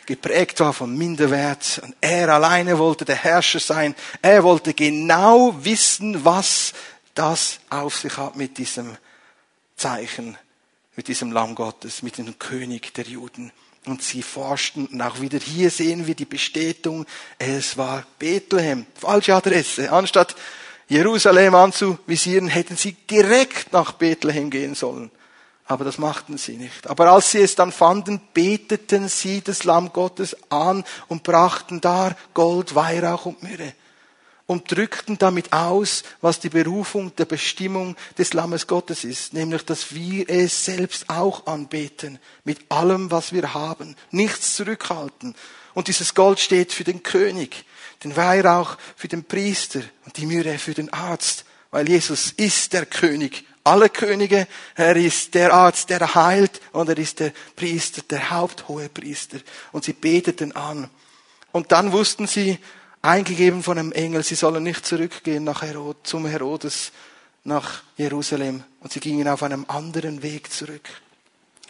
geprägt 0.06 0.60
war 0.60 0.72
von 0.72 0.96
Minderwert. 0.96 1.80
Und 1.82 1.94
er 2.00 2.28
alleine 2.32 2.78
wollte 2.78 3.04
der 3.04 3.16
Herrscher 3.16 3.60
sein. 3.60 3.94
Er 4.22 4.44
wollte 4.44 4.72
genau 4.72 5.54
wissen, 5.62 6.24
was 6.24 6.72
das 7.14 7.58
auf 7.68 7.96
sich 7.96 8.16
hat 8.16 8.36
mit 8.36 8.56
diesem 8.58 8.96
Zeichen, 9.76 10.38
mit 10.94 11.08
diesem 11.08 11.32
Lamm 11.32 11.54
Gottes, 11.54 12.02
mit 12.02 12.18
dem 12.18 12.38
König 12.38 12.94
der 12.94 13.04
Juden. 13.04 13.52
Und 13.84 14.02
sie 14.02 14.22
forschten 14.22 14.86
und 14.86 15.00
auch 15.00 15.20
wieder 15.20 15.38
hier 15.38 15.70
sehen 15.70 16.08
wir 16.08 16.16
die 16.16 16.24
Bestätigung, 16.24 17.06
es 17.38 17.76
war 17.76 18.04
Bethlehem, 18.18 18.84
falsche 18.98 19.34
Adresse. 19.34 19.92
Anstatt 19.92 20.34
Jerusalem 20.88 21.54
anzuvisieren, 21.54 22.48
hätten 22.48 22.76
sie 22.76 22.92
direkt 22.92 23.72
nach 23.72 23.92
Bethlehem 23.92 24.50
gehen 24.50 24.74
sollen. 24.74 25.10
Aber 25.64 25.84
das 25.84 25.98
machten 25.98 26.38
sie 26.38 26.56
nicht. 26.56 26.86
Aber 26.86 27.10
als 27.10 27.32
sie 27.32 27.40
es 27.40 27.56
dann 27.56 27.72
fanden, 27.72 28.20
beteten 28.32 29.08
sie 29.08 29.40
das 29.40 29.64
Lamm 29.64 29.92
Gottes 29.92 30.36
an 30.48 30.84
und 31.08 31.24
brachten 31.24 31.80
dar 31.80 32.16
Gold, 32.34 32.76
Weihrauch 32.76 33.26
und 33.26 33.42
Myrrhe 33.42 33.72
und 34.46 34.70
drückten 34.70 35.18
damit 35.18 35.52
aus, 35.52 36.04
was 36.20 36.38
die 36.38 36.48
Berufung 36.48 37.14
der 37.16 37.24
Bestimmung 37.24 37.96
des 38.16 38.32
Lammes 38.32 38.66
Gottes 38.66 39.02
ist, 39.04 39.34
nämlich, 39.34 39.64
dass 39.64 39.92
wir 39.92 40.28
es 40.30 40.64
selbst 40.64 41.10
auch 41.10 41.46
anbeten, 41.46 42.18
mit 42.44 42.70
allem, 42.70 43.10
was 43.10 43.32
wir 43.32 43.54
haben, 43.54 43.96
nichts 44.12 44.54
zurückhalten. 44.54 45.34
Und 45.74 45.88
dieses 45.88 46.14
Gold 46.14 46.38
steht 46.38 46.72
für 46.72 46.84
den 46.84 47.02
König, 47.02 47.64
den 48.04 48.16
Weihrauch 48.16 48.76
für 48.96 49.08
den 49.08 49.24
Priester 49.24 49.80
und 50.04 50.16
die 50.16 50.26
Myrrhe 50.26 50.58
für 50.58 50.74
den 50.74 50.92
Arzt, 50.92 51.44
weil 51.70 51.88
Jesus 51.88 52.32
ist 52.36 52.72
der 52.72 52.86
König 52.86 53.44
aller 53.66 53.88
Könige, 53.88 54.46
er 54.76 54.96
ist 54.96 55.34
der 55.34 55.52
Arzt, 55.52 55.90
der 55.90 56.14
heilt 56.14 56.60
und 56.72 56.88
er 56.88 56.96
ist 56.96 57.20
der 57.20 57.32
Priester, 57.56 58.02
der 58.08 58.30
Haupthohe 58.30 58.88
Priester. 58.88 59.38
Und 59.72 59.84
sie 59.84 59.92
beteten 59.92 60.52
an. 60.52 60.88
Und 61.52 61.72
dann 61.72 61.92
wussten 61.92 62.26
sie, 62.26 62.58
eingegeben 63.02 63.62
von 63.62 63.78
einem 63.78 63.92
Engel, 63.92 64.22
sie 64.22 64.34
sollen 64.34 64.62
nicht 64.62 64.86
zurückgehen 64.86 65.44
nach 65.44 65.62
Herod, 65.62 65.98
zum 66.04 66.26
Herodes, 66.26 66.92
nach 67.44 67.82
Jerusalem. 67.96 68.62
Und 68.80 68.92
sie 68.92 69.00
gingen 69.00 69.28
auf 69.28 69.42
einem 69.42 69.64
anderen 69.68 70.22
Weg 70.22 70.52
zurück. 70.52 70.88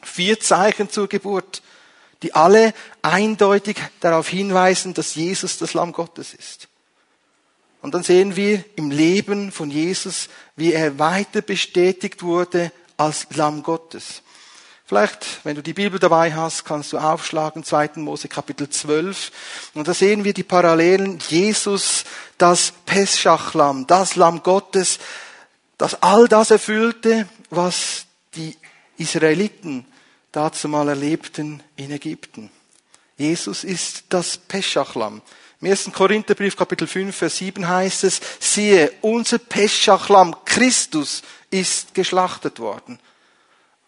Vier 0.03 0.39
Zeichen 0.39 0.91
zur 0.91 1.09
Geburt, 1.09 1.62
die 2.22 2.35
alle 2.35 2.72
eindeutig 3.02 3.76
darauf 4.00 4.29
hinweisen, 4.29 4.94
dass 4.94 5.14
Jesus 5.14 5.59
das 5.59 5.74
Lamm 5.74 5.92
Gottes 5.92 6.35
ist. 6.35 6.68
Und 7.83 7.94
dann 7.94 8.02
sehen 8.02 8.37
wir 8.37 8.64
im 8.74 8.90
Leben 8.90 9.52
von 9.52 9.70
Jesus, 9.70 10.29
wie 10.57 10.72
er 10.72 10.98
weiter 10.98 11.42
bestätigt 11.42 12.22
wurde 12.22 12.72
als 12.96 13.26
Lamm 13.35 13.62
Gottes. 13.62 14.22
Vielleicht, 14.87 15.44
wenn 15.44 15.57
du 15.57 15.62
die 15.62 15.72
Bibel 15.72 15.98
dabei 15.98 16.33
hast, 16.33 16.64
kannst 16.64 16.92
du 16.92 16.98
aufschlagen, 16.98 17.64
2. 17.64 17.90
Mose 17.96 18.29
Kapitel 18.29 18.70
12. 18.70 19.33
Und 19.74 19.88
da 19.88 19.94
sehen 19.94 20.22
wir 20.22 20.33
die 20.33 20.44
Parallelen. 20.44 21.18
Jesus, 21.29 22.05
das 22.38 22.72
Peschachlamm, 22.87 23.88
das 23.88 24.14
Lamm 24.14 24.44
Gottes, 24.44 25.00
das 25.76 26.02
all 26.02 26.29
das 26.29 26.52
erfüllte, 26.52 27.29
was 27.50 28.07
die 28.37 28.57
Israeliten 28.96 29.85
dazu 30.37 30.68
mal 30.68 30.87
erlebten 30.88 31.62
in 31.77 31.90
Ägypten. 31.90 32.51
Jesus 33.16 33.64
ist 33.64 34.05
das 34.11 34.37
Peschachlamm. 34.37 35.22
Im 35.62 35.70
1. 35.70 35.90
Korintherbrief 35.94 36.55
Kapitel 36.55 36.87
5, 36.87 37.16
Vers 37.16 37.38
7 37.38 37.66
heißt 37.66 38.05
es, 38.05 38.20
siehe, 38.38 38.92
unser 39.01 39.38
Peschachlamm 39.38 40.37
Christus 40.44 41.22
ist 41.51 41.94
geschlachtet 41.94 42.59
worden. 42.59 42.99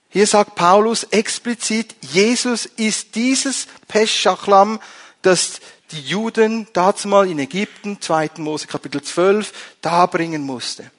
Hier 0.08 0.26
sagt 0.26 0.54
Paulus 0.54 1.04
explizit, 1.04 1.94
Jesus 2.00 2.64
ist 2.64 3.14
dieses 3.14 3.66
Peschachlamm, 3.86 4.80
das 5.20 5.60
die 5.90 6.00
Juden 6.00 6.66
dazu 6.72 7.08
mal 7.08 7.30
in 7.30 7.38
Ägypten, 7.38 8.00
2. 8.00 8.30
Mose 8.38 8.66
Kapitel 8.66 9.02
12, 9.02 9.52
darbringen 9.82 10.42
musste. 10.42 10.90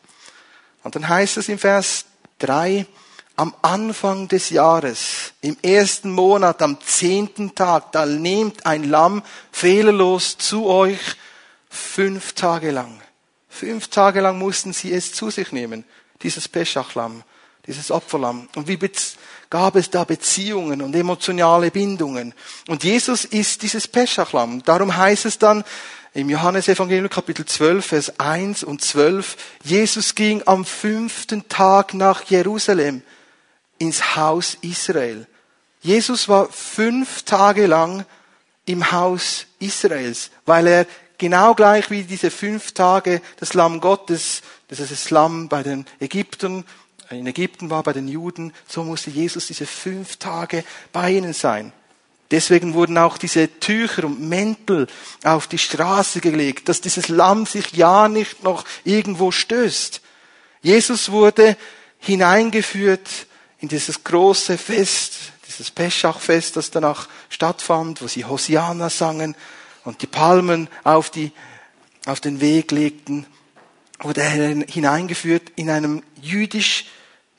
Und 0.84 0.96
dann 0.96 1.10
heißt 1.10 1.38
es 1.38 1.50
im 1.50 1.58
Vers 1.58 2.06
3, 2.38 2.86
am 3.40 3.56
Anfang 3.62 4.28
des 4.28 4.50
Jahres, 4.50 5.32
im 5.40 5.56
ersten 5.62 6.12
Monat, 6.12 6.62
am 6.62 6.78
zehnten 6.82 7.56
Tag, 7.56 7.94
da 7.94 8.06
nehmt 8.06 8.66
ein 8.66 8.84
Lamm 8.84 9.24
fehlerlos 9.50 10.38
zu 10.38 10.66
euch 10.66 11.00
fünf 11.70 12.34
Tage 12.34 12.72
lang. 12.72 13.02
Fünf 13.48 13.88
Tage 13.88 14.20
lang 14.20 14.38
mussten 14.38 14.74
sie 14.74 14.92
es 14.92 15.14
zu 15.14 15.30
sich 15.30 15.54
nehmen, 15.54 15.86
dieses 16.22 16.50
Peschachlamm 16.50 17.24
dieses 17.68 17.92
Opferlamm. 17.92 18.50
Und 18.56 18.68
wie 18.68 18.80
gab 19.50 19.76
es 19.76 19.90
da 19.92 20.04
Beziehungen 20.04 20.82
und 20.82 20.96
emotionale 20.96 21.70
Bindungen. 21.70 22.34
Und 22.68 22.84
Jesus 22.84 23.26
ist 23.26 23.62
dieses 23.62 23.88
Peschachlamm. 23.88 24.64
Darum 24.64 24.96
heißt 24.96 25.26
es 25.26 25.38
dann 25.38 25.64
im 26.14 26.30
Johannesevangelium 26.30 27.10
Kapitel 27.10 27.46
12, 27.46 27.86
Vers 27.86 28.20
1 28.20 28.64
und 28.64 28.82
12, 28.82 29.38
Jesus 29.64 30.16
ging 30.16 30.42
am 30.48 30.66
fünften 30.66 31.48
Tag 31.48 31.94
nach 31.94 32.24
Jerusalem 32.24 33.04
ins 33.80 34.16
Haus 34.16 34.58
Israel. 34.62 35.28
Jesus 35.82 36.30
war 36.30 36.50
fünf 36.50 37.24
Tage 37.24 37.66
lang 37.66 38.06
im 38.66 38.92
Haus 38.92 39.48
Israels, 39.60 40.30
weil 40.46 40.68
er 40.68 40.88
genau 41.18 41.56
gleich 41.56 41.90
wie 41.90 42.04
diese 42.04 42.30
fünf 42.30 42.74
Tage 42.74 43.22
das 43.40 43.54
Lamm 43.54 43.82
Gottes, 43.82 44.42
das 44.68 44.80
ist 44.80 44.92
das 44.92 45.10
Lamm 45.10 45.50
bei 45.50 45.64
den 45.64 45.86
Ägyptern, 46.00 46.66
in 47.10 47.26
Ägypten 47.26 47.72
war 47.72 47.82
bei 47.82 47.94
den 47.94 48.08
Juden, 48.08 48.54
so 48.68 48.84
musste 48.84 49.10
Jesus 49.10 49.48
diese 49.48 49.66
fünf 49.66 50.18
Tage 50.18 50.64
bei 50.92 51.12
ihnen 51.12 51.34
sein. 51.34 51.74
Deswegen 52.30 52.76
wurden 52.76 53.00
auch 53.00 53.18
diese 53.18 53.60
Tücher 53.60 54.04
und 54.04 54.22
Mäntel 54.22 54.86
auf 55.24 55.48
die 55.48 55.58
Straße 55.58 56.22
gelegt, 56.22 56.70
dass 56.70 56.82
dieses 56.82 57.08
Lamm 57.08 57.48
sich 57.48 57.74
ja 57.74 58.08
nicht 58.08 58.44
noch 58.44 58.66
irgendwo 58.84 59.32
stößt. 59.32 60.02
Jesus 60.62 61.10
wurde 61.10 61.58
hineingeführt 61.98 63.10
in 63.60 63.68
dieses 63.68 64.04
große 64.04 64.58
Fest, 64.58 65.34
dieses 65.48 65.72
Peschachfest, 65.72 66.56
das 66.56 66.72
danach 66.72 67.08
stattfand, 67.30 68.02
wo 68.02 68.08
sie 68.08 68.26
Hosiana 68.26 68.90
sangen 68.90 69.36
und 69.84 70.02
die 70.02 70.08
Palmen 70.08 70.68
auf, 70.84 71.10
die, 71.10 71.32
auf 72.06 72.20
den 72.20 72.42
Weg 72.42 72.72
legten, 72.72 73.26
wurde 74.00 74.22
er 74.22 74.66
hineingeführt 74.68 75.52
in 75.56 75.70
einem 75.70 76.04
jüdisch 76.22 76.86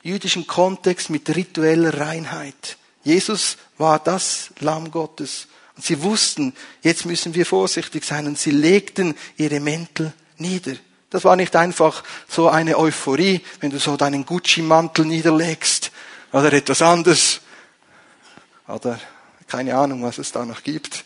jüdischen 0.02 0.46
Kontext 0.46 1.10
mit 1.10 1.34
ritueller 1.34 1.98
Reinheit. 1.98 2.78
Jesus 3.02 3.56
war 3.78 3.98
das 3.98 4.50
Lamm 4.60 4.90
Gottes. 4.90 5.48
Und 5.76 5.84
sie 5.84 6.02
wussten, 6.02 6.54
jetzt 6.82 7.06
müssen 7.06 7.34
wir 7.34 7.46
vorsichtig 7.46 8.04
sein. 8.04 8.26
Und 8.26 8.38
sie 8.38 8.50
legten 8.50 9.14
ihre 9.36 9.60
Mäntel 9.60 10.12
nieder. 10.38 10.72
Das 11.10 11.24
war 11.24 11.36
nicht 11.36 11.56
einfach 11.56 12.04
so 12.28 12.48
eine 12.48 12.78
Euphorie, 12.78 13.40
wenn 13.60 13.70
du 13.70 13.78
so 13.78 13.96
deinen 13.96 14.24
Gucci-Mantel 14.24 15.04
niederlegst 15.04 15.89
oder 16.32 16.52
etwas 16.52 16.82
anderes. 16.82 17.40
Oder 18.68 18.98
keine 19.46 19.76
Ahnung, 19.76 20.02
was 20.02 20.18
es 20.18 20.32
da 20.32 20.44
noch 20.44 20.62
gibt 20.62 21.04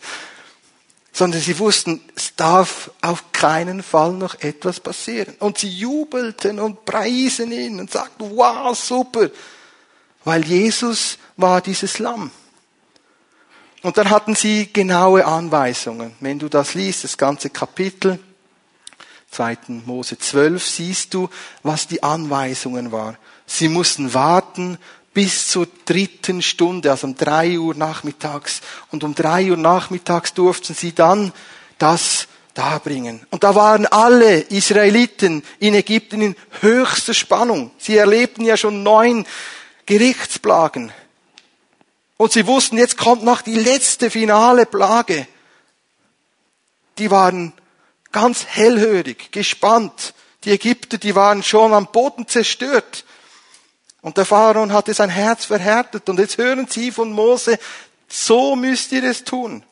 sondern 1.15 1.39
sie 1.39 1.57
wussten, 1.59 2.01
es 2.13 2.35
darf 2.35 2.91
auf 2.99 3.31
keinen 3.31 3.83
Fall 3.83 4.11
noch 4.11 4.41
etwas 4.41 4.81
passieren. 4.81 5.35
Und 5.39 5.57
sie 5.57 5.69
jubelten 5.69 6.59
und 6.59 6.83
preisen 6.83 7.53
ihn 7.53 7.79
und 7.79 7.89
sagten, 7.89 8.31
wow, 8.35 8.77
super, 8.77 9.29
weil 10.25 10.43
Jesus 10.43 11.17
war 11.37 11.61
dieses 11.61 11.99
Lamm. 11.99 12.31
Und 13.81 13.97
dann 13.97 14.09
hatten 14.09 14.35
sie 14.35 14.73
genaue 14.73 15.25
Anweisungen. 15.25 16.13
Wenn 16.19 16.37
du 16.37 16.49
das 16.49 16.73
liest, 16.73 17.05
das 17.05 17.17
ganze 17.17 17.49
Kapitel, 17.49 18.19
2. 19.31 19.57
Mose 19.85 20.17
12, 20.17 20.67
siehst 20.67 21.13
du, 21.13 21.29
was 21.63 21.87
die 21.87 22.03
Anweisungen 22.03 22.91
waren. 22.91 23.15
Sie 23.45 23.69
mussten 23.69 24.13
warten, 24.13 24.79
bis 25.15 25.47
zur 25.47 25.67
dritten 25.85 26.41
Stunde, 26.41 26.91
also 26.91 27.07
um 27.07 27.15
drei 27.15 27.57
Uhr 27.57 27.73
nachmittags. 27.73 28.61
Und 28.91 29.03
um 29.03 29.15
drei 29.15 29.49
Uhr 29.49 29.57
nachmittags 29.57 30.33
durften 30.33 30.75
sie 30.75 30.93
dann 30.93 31.31
das 31.79 32.27
darbringen. 32.53 33.25
Und 33.31 33.45
da 33.45 33.55
waren 33.55 33.85
alle 33.87 34.39
Israeliten 34.39 35.41
in 35.59 35.73
Ägypten 35.73 36.21
in 36.21 36.35
höchster 36.61 37.13
Spannung. 37.13 37.71
Sie 37.77 37.95
erlebten 37.95 38.43
ja 38.43 38.57
schon 38.57 38.83
neun 38.83 39.25
Gerichtsplagen. 39.85 40.91
Und 42.17 42.33
sie 42.33 42.45
wussten, 42.45 42.77
jetzt 42.77 42.97
kommt 42.97 43.23
noch 43.23 43.41
die 43.41 43.55
letzte 43.57 44.11
finale 44.11 44.65
Plage. 44.65 45.27
Die 46.97 47.09
waren 47.09 47.53
ganz 48.11 48.45
hellhörig, 48.45 49.31
gespannt. 49.31 50.13
Die 50.43 50.51
Ägypter, 50.51 50.97
die 50.97 51.15
waren 51.15 51.41
schon 51.41 51.73
am 51.73 51.87
Boden 51.87 52.27
zerstört. 52.27 53.05
Und 54.05 54.17
der 54.17 54.25
Pharaon 54.25 54.71
hatte 54.71 54.93
sein 54.93 55.09
Herz 55.09 55.45
verhärtet. 55.45 56.07
Und 56.07 56.19
jetzt 56.19 56.37
hören 56.37 56.67
sie 56.69 56.91
von 56.91 57.11
Mose, 57.11 57.57
so 58.07 58.55
müsst 58.55 58.91
ihr 58.91 59.03
es 59.03 59.23
tun. 59.23 59.63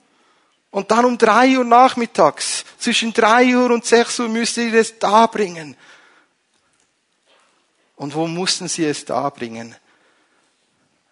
Und 0.72 0.90
dann 0.90 1.06
um 1.06 1.20
drei 1.20 1.56
Uhr 1.56 1.64
nachmittags, 1.64 2.66
zwischen 2.80 3.14
drei 3.14 3.56
Uhr 3.56 3.70
und 3.70 3.86
sechs 3.86 4.20
Uhr 4.20 4.28
müsst 4.28 4.58
ihr 4.58 4.74
es 4.74 4.98
darbringen. 4.98 5.78
Und 7.96 8.16
wo 8.16 8.26
mussten 8.26 8.68
sie 8.68 8.86
es 8.86 9.06
darbringen? 9.06 9.76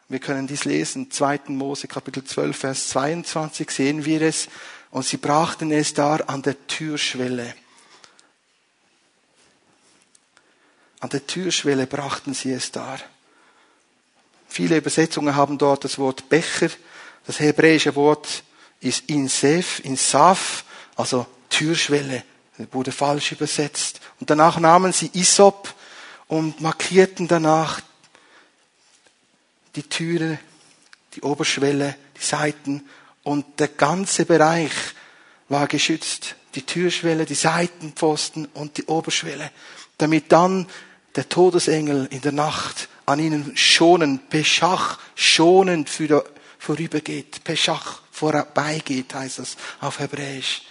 Wir 0.10 0.17
können 0.17 0.47
dies 0.47 0.65
lesen, 0.65 1.12
2. 1.12 1.41
Mose 1.49 1.88
Kapitel 1.88 2.23
12, 2.23 2.57
Vers 2.57 2.88
22 2.89 3.69
sehen 3.69 4.03
wir 4.03 4.23
es. 4.23 4.47
Und 4.89 5.05
sie 5.05 5.17
brachten 5.17 5.71
es 5.71 5.93
dar 5.93 6.27
an 6.27 6.41
der 6.41 6.65
Türschwelle. 6.65 7.53
An 11.01 11.09
der 11.09 11.25
Türschwelle 11.25 11.87
brachten 11.87 12.33
sie 12.33 12.51
es 12.51 12.71
dar. 12.71 12.99
Viele 14.47 14.77
Übersetzungen 14.77 15.35
haben 15.35 15.57
dort 15.57 15.83
das 15.83 15.97
Wort 15.97 16.29
Becher. 16.29 16.69
Das 17.25 17.39
hebräische 17.39 17.95
Wort 17.95 18.43
ist 18.79 19.09
Insef, 19.09 19.79
Insaf, 19.83 20.63
also 20.95 21.25
Türschwelle. 21.49 22.23
Das 22.57 22.67
wurde 22.71 22.91
falsch 22.91 23.31
übersetzt. 23.31 23.99
Und 24.19 24.29
danach 24.29 24.59
nahmen 24.59 24.93
sie 24.93 25.09
Isop 25.13 25.73
und 26.27 26.61
markierten 26.61 27.27
danach 27.27 27.81
die 29.75 29.83
Türe, 29.83 30.37
die 31.15 31.21
Oberschwelle, 31.21 31.95
die 32.19 32.23
Seiten 32.23 32.87
und 33.23 33.59
der 33.59 33.69
ganze 33.69 34.25
Bereich 34.25 34.71
war 35.49 35.67
geschützt. 35.67 36.35
Die 36.55 36.65
Türschwelle, 36.65 37.25
die 37.25 37.35
Seitenpfosten 37.35 38.45
und 38.53 38.77
die 38.77 38.85
Oberschwelle. 38.85 39.51
Damit 39.97 40.31
dann 40.31 40.67
der 41.15 41.28
Todesengel 41.28 42.08
in 42.12 42.21
der 42.21 42.32
Nacht 42.32 42.89
an 43.06 43.19
ihnen 43.19 43.56
schonend, 43.56 44.30
Peschach, 44.30 45.00
schonend 45.15 45.89
vorübergeht. 46.60 47.43
Peschach, 47.43 48.02
vorbeigeht, 48.12 49.13
heißt 49.13 49.39
das 49.39 49.58
auf 49.80 50.00
Hebräisch. 50.00 50.63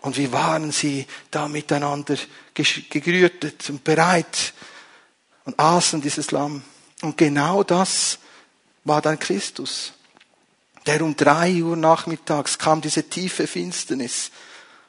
Und 0.00 0.16
wie 0.16 0.30
waren 0.32 0.70
sie 0.70 1.06
da 1.30 1.48
miteinander 1.48 2.16
gegrütet 2.54 3.68
und 3.70 3.84
bereit 3.84 4.52
und 5.44 5.58
aßen 5.58 6.00
dieses 6.00 6.30
Lamm. 6.30 6.62
Und 7.02 7.16
genau 7.16 7.62
das 7.62 8.18
war 8.84 9.02
dann 9.02 9.18
Christus. 9.18 9.92
Der 10.86 11.02
um 11.02 11.16
drei 11.16 11.62
Uhr 11.62 11.76
nachmittags 11.76 12.58
kam 12.58 12.80
diese 12.80 13.08
tiefe 13.08 13.46
Finsternis 13.46 14.30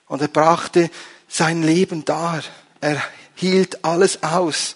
und 0.07 0.21
er 0.21 0.27
brachte 0.27 0.89
sein 1.27 1.63
Leben 1.63 2.03
dar. 2.03 2.43
Er 2.81 3.01
hielt 3.35 3.83
alles 3.83 4.21
aus 4.23 4.75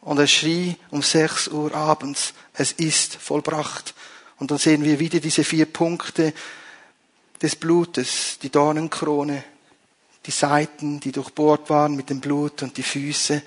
und 0.00 0.18
er 0.18 0.26
schrie 0.26 0.76
um 0.90 1.02
sechs 1.02 1.48
Uhr 1.48 1.74
abends, 1.74 2.32
es 2.54 2.72
ist 2.72 3.16
vollbracht. 3.16 3.94
Und 4.38 4.50
dann 4.50 4.58
sehen 4.58 4.84
wir 4.84 4.98
wieder 4.98 5.20
diese 5.20 5.44
vier 5.44 5.66
Punkte 5.66 6.32
des 7.42 7.56
Blutes, 7.56 8.38
die 8.42 8.50
Dornenkrone, 8.50 9.44
die 10.26 10.30
Seiten, 10.30 11.00
die 11.00 11.12
durchbohrt 11.12 11.70
waren 11.70 11.96
mit 11.96 12.10
dem 12.10 12.20
Blut 12.20 12.62
und 12.62 12.76
die 12.76 12.82
Füße, 12.82 13.42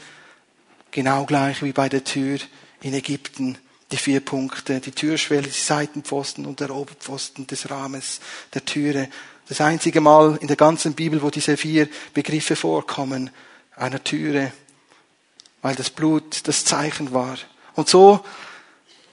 genau 0.91 1.25
gleich 1.25 1.63
wie 1.63 1.71
bei 1.71 1.89
der 1.89 2.03
Tür 2.03 2.39
in 2.81 2.93
Ägypten. 2.93 3.57
Die 3.91 3.97
vier 3.97 4.21
Punkte, 4.21 4.79
die 4.79 4.91
Türschwelle, 4.91 5.43
die 5.43 5.51
Seitenpfosten 5.51 6.47
und 6.47 6.59
der 6.59 6.71
Oberpfosten 6.71 7.45
des 7.45 7.69
Rahmens 7.69 8.21
der 8.51 8.65
Türe. 8.65 9.07
Das 9.47 9.61
einzige 9.61 10.01
Mal 10.01 10.37
in 10.41 10.47
der 10.47 10.55
ganzen 10.55 10.93
Bibel, 10.93 11.21
wo 11.21 11.29
diese 11.29 11.57
vier 11.57 11.87
Begriffe 12.11 12.55
vorkommen, 12.55 13.29
einer 13.75 14.03
Türe, 14.03 14.51
weil 15.63 15.73
das 15.73 15.89
Blut 15.89 16.41
das 16.47 16.65
Zeichen 16.65 17.13
war. 17.13 17.37
Und 17.73 17.89
so 17.89 18.23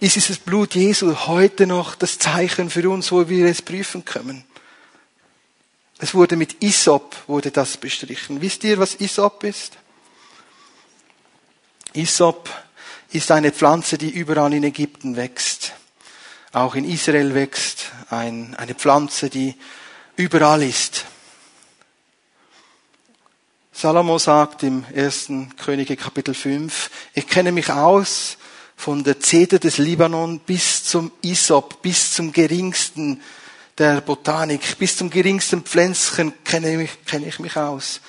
ist 0.00 0.16
dieses 0.16 0.38
Blut 0.38 0.74
Jesu 0.74 1.14
heute 1.26 1.66
noch 1.66 1.94
das 1.94 2.18
Zeichen 2.18 2.68
für 2.68 2.90
uns, 2.90 3.10
wo 3.12 3.28
wir 3.28 3.46
es 3.46 3.62
prüfen 3.62 4.04
können. 4.04 4.44
Es 5.98 6.14
wurde 6.14 6.36
mit 6.36 6.62
Isop 6.62 7.16
wurde 7.26 7.50
das 7.50 7.76
bestrichen. 7.76 8.40
Wisst 8.40 8.64
ihr, 8.64 8.78
was 8.78 8.96
Isop 8.96 9.44
ist? 9.44 9.78
Isop 11.92 12.50
ist 13.12 13.30
eine 13.30 13.52
Pflanze, 13.52 13.98
die 13.98 14.10
überall 14.10 14.52
in 14.52 14.64
Ägypten 14.64 15.16
wächst. 15.16 15.72
Auch 16.52 16.74
in 16.74 16.84
Israel 16.84 17.34
wächst 17.34 17.92
ein, 18.08 18.54
eine 18.56 18.74
Pflanze, 18.74 19.30
die 19.30 19.54
überall 20.16 20.62
ist. 20.62 21.04
Salomo 23.80 24.18
sagt 24.18 24.62
im 24.62 24.84
ersten 24.92 25.56
Könige 25.56 25.96
Kapitel 25.96 26.34
5, 26.34 26.90
ich 27.14 27.26
kenne 27.26 27.50
mich 27.50 27.70
aus 27.70 28.36
von 28.76 29.02
der 29.02 29.20
Zeder 29.20 29.58
des 29.58 29.78
Libanon 29.78 30.38
bis 30.40 30.84
zum 30.84 31.10
Isop, 31.22 31.80
bis 31.80 32.12
zum 32.12 32.30
geringsten 32.30 33.22
der 33.78 34.02
Botanik, 34.02 34.76
bis 34.78 34.98
zum 34.98 35.08
geringsten 35.08 35.62
Pflänzchen 35.62 36.34
kenne 36.44 36.82
ich, 36.82 36.90
kenne 37.06 37.26
ich 37.26 37.38
mich 37.38 37.56
aus. 37.56 38.02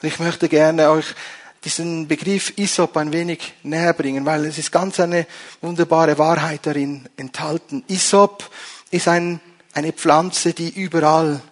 Und 0.00 0.08
ich 0.08 0.18
möchte 0.18 0.48
gerne 0.48 0.88
euch 0.88 1.14
diesen 1.62 2.08
Begriff 2.08 2.54
Isop 2.56 2.96
ein 2.96 3.12
wenig 3.12 3.52
näher 3.64 3.92
bringen, 3.92 4.24
weil 4.24 4.46
es 4.46 4.56
ist 4.56 4.72
ganz 4.72 4.98
eine 4.98 5.26
wunderbare 5.60 6.16
Wahrheit 6.16 6.60
darin 6.64 7.06
enthalten. 7.18 7.84
Isop 7.88 8.50
ist 8.90 9.08
ein, 9.08 9.40
eine 9.74 9.92
Pflanze, 9.92 10.54
die 10.54 10.70
überall 10.70 11.42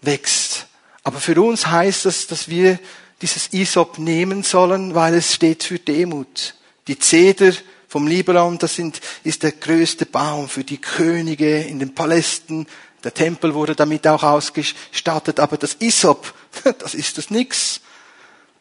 wächst. 0.00 0.67
Aber 1.08 1.20
für 1.20 1.40
uns 1.40 1.66
heißt 1.68 2.04
das, 2.04 2.26
dass 2.26 2.48
wir 2.48 2.78
dieses 3.22 3.54
Isop 3.54 3.96
nehmen 3.96 4.42
sollen, 4.42 4.94
weil 4.94 5.14
es 5.14 5.32
steht 5.32 5.62
für 5.62 5.78
Demut. 5.78 6.54
Die 6.86 6.98
Zeder 6.98 7.54
vom 7.88 8.06
Libanon, 8.06 8.58
das 8.58 8.74
sind, 8.74 9.00
ist 9.24 9.42
der 9.42 9.52
größte 9.52 10.04
Baum 10.04 10.50
für 10.50 10.64
die 10.64 10.76
Könige 10.76 11.62
in 11.62 11.78
den 11.78 11.94
Palästen. 11.94 12.66
Der 13.04 13.14
Tempel 13.14 13.54
wurde 13.54 13.74
damit 13.74 14.06
auch 14.06 14.22
ausgestattet, 14.22 15.40
aber 15.40 15.56
das 15.56 15.76
Isop, 15.80 16.34
das 16.78 16.92
ist 16.92 17.16
das 17.16 17.30
nix 17.30 17.80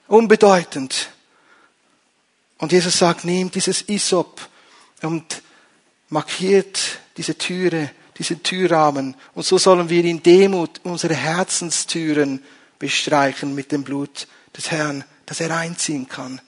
unbedeutend. 0.08 1.10
Und 2.60 2.72
Jesus 2.72 2.98
sagt, 2.98 3.26
nehmt 3.26 3.56
dieses 3.56 3.82
Isop 3.90 4.40
und 5.02 5.42
markiert 6.08 6.80
diese 7.18 7.38
Türe, 7.38 7.92
diesen 8.18 8.44
Türrahmen. 8.44 9.16
Und 9.34 9.46
so 9.46 9.58
sollen 9.58 9.90
wir 9.90 10.04
in 10.04 10.24
Demut 10.24 10.82
unsere 10.84 11.16
Herzenstüren 11.16 12.44
bestreichen 12.80 13.54
mit 13.56 13.72
dem 13.72 13.84
Blut 13.84 14.28
des 14.56 14.72
Herrn, 14.72 15.04
dass 15.26 15.40
er 15.40 15.56
einziehen 15.56 16.08
kann. 16.08 16.42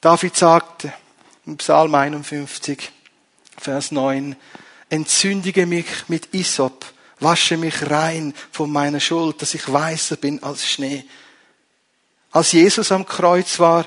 David 0.00 0.36
sagte 0.36 0.92
im 1.46 1.56
Psalm 1.56 1.94
51, 1.94 2.90
Vers 3.58 3.90
9, 3.90 4.36
entzündige 4.90 5.66
mich 5.66 5.86
mit 6.08 6.34
Isop, 6.34 6.84
wasche 7.20 7.56
mich 7.56 7.90
rein 7.90 8.34
von 8.50 8.70
meiner 8.70 9.00
Schuld, 9.00 9.40
dass 9.40 9.54
ich 9.54 9.72
weißer 9.72 10.16
bin 10.16 10.42
als 10.42 10.66
Schnee. 10.66 11.04
Als 12.32 12.52
Jesus 12.52 12.90
am 12.92 13.06
Kreuz 13.06 13.58
war, 13.60 13.86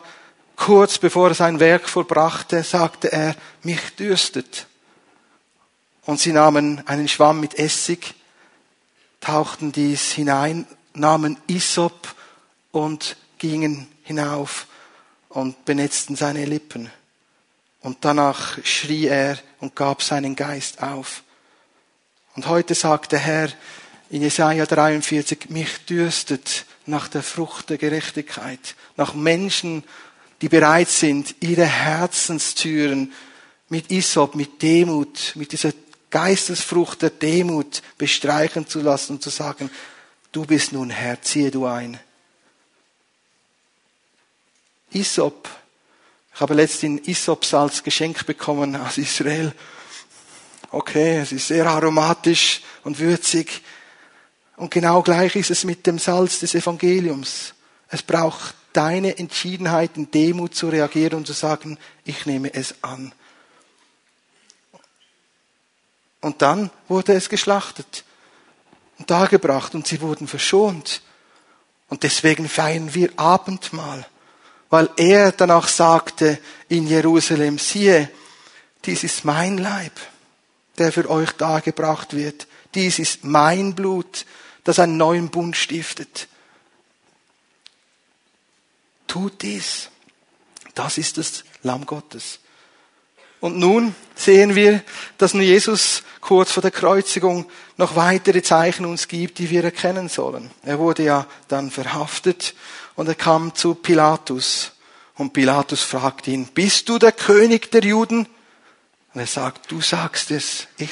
kurz 0.55 0.97
bevor 0.97 1.29
er 1.29 1.35
sein 1.35 1.59
Werk 1.59 1.87
vollbrachte, 1.89 2.63
sagte 2.63 3.11
er, 3.11 3.35
mich 3.63 3.95
dürstet. 3.95 4.66
Und 6.07 6.21
sie 6.21 6.31
nahmen 6.31 6.81
einen 6.87 7.09
Schwamm 7.09 7.41
mit 7.41 7.59
Essig, 7.59 8.15
tauchten 9.19 9.73
dies 9.73 10.13
hinein, 10.13 10.65
nahmen 10.93 11.35
Isop 11.47 12.15
und 12.71 13.17
gingen 13.37 13.89
hinauf 14.03 14.67
und 15.27 15.65
benetzten 15.65 16.15
seine 16.15 16.45
Lippen. 16.45 16.89
Und 17.81 18.05
danach 18.05 18.57
schrie 18.63 19.07
er 19.07 19.37
und 19.59 19.75
gab 19.75 20.01
seinen 20.01 20.37
Geist 20.37 20.81
auf. 20.81 21.23
Und 22.37 22.47
heute 22.47 22.73
sagt 22.73 23.11
der 23.11 23.19
Herr 23.19 23.49
in 24.09 24.21
Jesaja 24.21 24.65
43, 24.65 25.49
mich 25.49 25.85
dürstet 25.87 26.65
nach 26.85 27.09
der 27.09 27.21
Frucht 27.21 27.69
der 27.69 27.77
Gerechtigkeit, 27.77 28.75
nach 28.95 29.13
Menschen, 29.13 29.83
die 30.39 30.47
bereit 30.47 30.87
sind, 30.87 31.35
ihre 31.41 31.65
Herzenstüren 31.65 33.11
mit 33.67 33.91
Isop, 33.91 34.35
mit 34.35 34.61
Demut, 34.61 35.33
mit 35.35 35.51
dieser 35.51 35.73
Geistesfrucht 36.09 37.01
der 37.01 37.09
Demut 37.09 37.81
bestreichen 37.97 38.67
zu 38.67 38.79
lassen 38.81 39.13
und 39.13 39.23
zu 39.23 39.29
sagen, 39.29 39.69
du 40.31 40.45
bist 40.45 40.71
nun 40.71 40.89
Herr, 40.89 41.21
ziehe 41.21 41.51
du 41.51 41.65
ein. 41.65 41.99
Isop. 44.91 45.49
Ich 46.33 46.41
habe 46.41 46.53
letztens 46.53 47.07
Isop-Salz 47.07 47.83
geschenkt 47.83 48.25
bekommen 48.25 48.75
aus 48.75 48.97
Israel. 48.97 49.53
Okay, 50.71 51.17
es 51.19 51.31
ist 51.31 51.47
sehr 51.47 51.65
aromatisch 51.65 52.61
und 52.83 52.99
würzig. 52.99 53.63
Und 54.55 54.71
genau 54.71 55.01
gleich 55.01 55.35
ist 55.35 55.51
es 55.51 55.63
mit 55.63 55.85
dem 55.87 55.99
Salz 55.99 56.39
des 56.39 56.55
Evangeliums. 56.55 57.53
Es 57.89 58.01
braucht 58.03 58.55
deine 58.73 59.17
Entschiedenheit 59.17 59.97
in 59.97 60.11
Demut 60.11 60.55
zu 60.55 60.69
reagieren 60.69 61.19
und 61.19 61.27
zu 61.27 61.33
sagen, 61.33 61.77
ich 62.05 62.25
nehme 62.25 62.53
es 62.53 62.75
an. 62.83 63.13
Und 66.27 66.41
dann 66.41 66.69
wurde 66.89 67.13
es 67.13 67.29
geschlachtet 67.29 68.03
und 68.99 69.09
dargebracht 69.09 69.73
und 69.75 69.87
sie 69.87 70.01
wurden 70.01 70.27
verschont. 70.27 71.01
Und 71.87 72.03
deswegen 72.03 72.49
feiern 72.49 72.93
wir 72.93 73.11
Abendmahl, 73.15 74.05
weil 74.69 74.89
er 74.97 75.31
danach 75.31 75.69
sagte 75.69 76.37
in 76.67 76.85
Jerusalem, 76.85 77.57
siehe, 77.57 78.11
dies 78.83 79.05
ist 79.05 79.23
mein 79.23 79.57
Leib, 79.57 79.93
der 80.77 80.91
für 80.91 81.09
euch 81.09 81.31
dargebracht 81.31 82.13
wird. 82.13 82.45
Dies 82.75 82.99
ist 82.99 83.23
mein 83.23 83.73
Blut, 83.73 84.25
das 84.65 84.79
einen 84.79 84.97
neuen 84.97 85.29
Bund 85.29 85.55
stiftet. 85.55 86.27
Tut 89.07 89.41
dies. 89.43 89.87
Das 90.75 90.97
ist 90.97 91.17
das 91.17 91.45
Lamm 91.63 91.85
Gottes. 91.85 92.39
Und 93.39 93.57
nun 93.57 93.95
sehen 94.15 94.55
wir, 94.55 94.81
dass 95.17 95.33
nun 95.33 95.43
Jesus 95.43 96.03
kurz 96.21 96.51
vor 96.51 96.61
der 96.61 96.71
Kreuzigung 96.71 97.49
noch 97.77 97.95
weitere 97.95 98.41
Zeichen 98.41 98.85
uns 98.85 99.07
gibt, 99.07 99.37
die 99.37 99.49
wir 99.49 99.63
erkennen 99.63 100.09
sollen. 100.09 100.49
Er 100.63 100.79
wurde 100.79 101.03
ja 101.03 101.27
dann 101.47 101.69
verhaftet 101.69 102.55
und 102.95 103.07
er 103.07 103.15
kam 103.15 103.53
zu 103.53 103.75
Pilatus. 103.75 104.71
Und 105.15 105.33
Pilatus 105.33 105.81
fragt 105.81 106.27
ihn, 106.27 106.47
bist 106.47 106.89
du 106.89 106.97
der 106.97 107.11
König 107.11 107.71
der 107.71 107.83
Juden? 107.83 108.27
Und 109.13 109.21
er 109.21 109.27
sagt, 109.27 109.71
du 109.71 109.81
sagst 109.81 110.31
es, 110.31 110.67
ich 110.77 110.89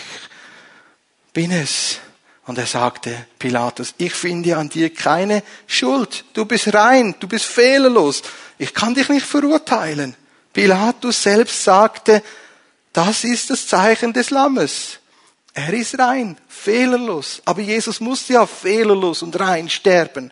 bin 1.33 1.51
es. 1.51 1.99
Und 2.45 2.59
er 2.59 2.67
sagte, 2.67 3.25
Pilatus, 3.39 3.95
ich 3.97 4.13
finde 4.13 4.57
an 4.57 4.69
dir 4.69 4.93
keine 4.93 5.41
Schuld. 5.65 6.25
Du 6.33 6.45
bist 6.45 6.73
rein, 6.73 7.15
du 7.19 7.27
bist 7.27 7.45
fehlerlos. 7.45 8.21
Ich 8.59 8.73
kann 8.73 8.93
dich 8.93 9.09
nicht 9.09 9.25
verurteilen. 9.25 10.15
Pilatus 10.55 11.21
selbst 11.21 11.65
sagte, 11.65 12.23
das 12.93 13.25
ist 13.25 13.49
das 13.49 13.67
Zeichen 13.67 14.13
des 14.13 14.29
Lammes. 14.29 14.99
Er 15.53 15.73
ist 15.73 15.99
rein, 15.99 16.37
fehlerlos. 16.47 17.41
Aber 17.43 17.59
Jesus 17.59 17.99
musste 17.99 18.33
ja 18.33 18.45
fehlerlos 18.45 19.21
und 19.21 19.37
rein 19.37 19.69
sterben. 19.69 20.31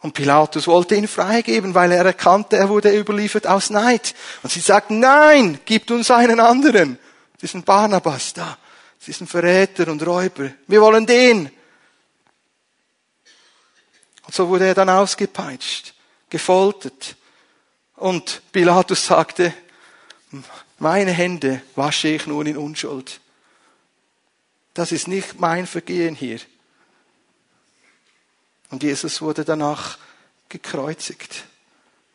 Und 0.00 0.14
Pilatus 0.14 0.66
wollte 0.66 0.96
ihn 0.96 1.06
freigeben, 1.06 1.72
weil 1.72 1.92
er 1.92 2.04
erkannte, 2.04 2.56
er 2.56 2.68
wurde 2.68 2.92
überliefert 2.92 3.46
aus 3.46 3.70
Neid. 3.70 4.12
Und 4.42 4.50
sie 4.50 4.58
sagten, 4.58 4.98
nein, 4.98 5.60
gib 5.64 5.88
uns 5.92 6.10
einen 6.10 6.40
anderen. 6.40 6.98
Diesen 7.40 7.62
Barnabas 7.62 8.32
da. 8.32 8.58
Diesen 9.06 9.28
Verräter 9.28 9.86
und 9.86 10.04
Räuber. 10.04 10.50
Wir 10.66 10.80
wollen 10.80 11.06
den. 11.06 11.48
Und 14.26 14.34
so 14.34 14.48
wurde 14.48 14.66
er 14.66 14.74
dann 14.74 14.90
ausgepeitscht, 14.90 15.94
gefoltert. 16.28 17.14
Und 18.00 18.40
Pilatus 18.50 19.04
sagte, 19.04 19.52
meine 20.78 21.12
Hände 21.12 21.60
wasche 21.76 22.08
ich 22.08 22.26
nun 22.26 22.46
in 22.46 22.56
Unschuld. 22.56 23.20
Das 24.72 24.90
ist 24.90 25.06
nicht 25.06 25.38
mein 25.38 25.66
Vergehen 25.66 26.14
hier. 26.14 26.40
Und 28.70 28.82
Jesus 28.82 29.20
wurde 29.20 29.44
danach 29.44 29.98
gekreuzigt 30.48 31.44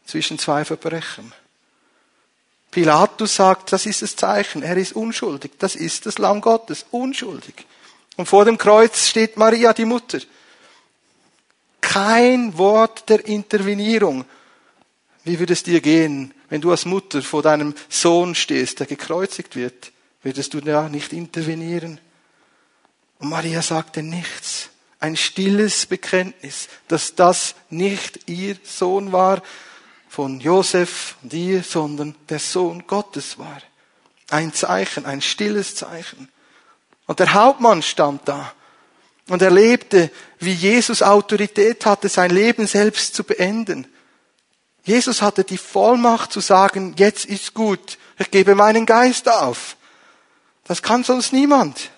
zwischen 0.07 0.39
zwei 0.39 0.65
Verbrechen. 0.65 1.31
Pilatus 2.71 3.35
sagt, 3.35 3.71
das 3.71 3.85
ist 3.85 4.01
das 4.01 4.15
Zeichen, 4.15 4.63
er 4.63 4.77
ist 4.77 4.93
unschuldig, 4.93 5.51
das 5.59 5.75
ist 5.75 6.07
das 6.07 6.17
Lamm 6.17 6.41
Gottes, 6.41 6.87
unschuldig. 6.89 7.63
Und 8.17 8.25
vor 8.25 8.43
dem 8.43 8.57
Kreuz 8.57 9.07
steht 9.07 9.37
Maria, 9.37 9.71
die 9.71 9.85
Mutter. 9.85 10.19
Kein 11.79 12.57
Wort 12.57 13.07
der 13.07 13.23
Intervenierung. 13.27 14.25
Wie 15.25 15.39
würde 15.39 15.53
es 15.53 15.63
dir 15.63 15.81
gehen, 15.81 16.33
wenn 16.49 16.61
du 16.61 16.69
als 16.71 16.85
Mutter 16.85 17.21
vor 17.23 17.41
deinem 17.41 17.73
Sohn 17.89 18.35
stehst, 18.35 18.79
der 18.79 18.87
gekreuzigt 18.87 19.55
wird? 19.55 19.91
Würdest 20.21 20.53
du 20.53 20.61
da 20.61 20.87
nicht 20.87 21.13
intervenieren? 21.13 21.99
Und 23.19 23.29
Maria 23.29 23.61
sagte 23.63 24.03
nichts. 24.03 24.69
Ein 24.99 25.17
stilles 25.17 25.87
Bekenntnis, 25.87 26.69
dass 26.87 27.15
das 27.15 27.55
nicht 27.69 28.29
ihr 28.29 28.55
Sohn 28.63 29.11
war 29.11 29.41
von 30.07 30.39
Josef 30.39 31.15
und 31.23 31.33
ihr, 31.33 31.63
sondern 31.63 32.15
der 32.29 32.39
Sohn 32.39 32.85
Gottes 32.85 33.37
war. 33.39 33.61
Ein 34.29 34.53
Zeichen, 34.53 35.05
ein 35.05 35.21
stilles 35.21 35.75
Zeichen. 35.75 36.29
Und 37.07 37.19
der 37.19 37.33
Hauptmann 37.33 37.81
stand 37.81 38.27
da 38.27 38.53
und 39.27 39.41
erlebte, 39.41 40.11
wie 40.39 40.53
Jesus 40.53 41.01
Autorität 41.01 41.85
hatte, 41.85 42.09
sein 42.09 42.29
Leben 42.29 42.67
selbst 42.67 43.15
zu 43.15 43.23
beenden. 43.23 43.87
Jesus 44.85 45.21
hatte 45.23 45.43
die 45.43 45.57
Vollmacht 45.57 46.31
zu 46.31 46.39
sagen, 46.39 46.93
jetzt 46.97 47.25
ist 47.25 47.55
gut, 47.55 47.97
ich 48.19 48.29
gebe 48.29 48.53
meinen 48.53 48.85
Geist 48.85 49.27
auf. 49.27 49.75
Das 50.63 50.81
kann 50.81 51.03
sonst 51.03 51.33
niemand. 51.33 51.89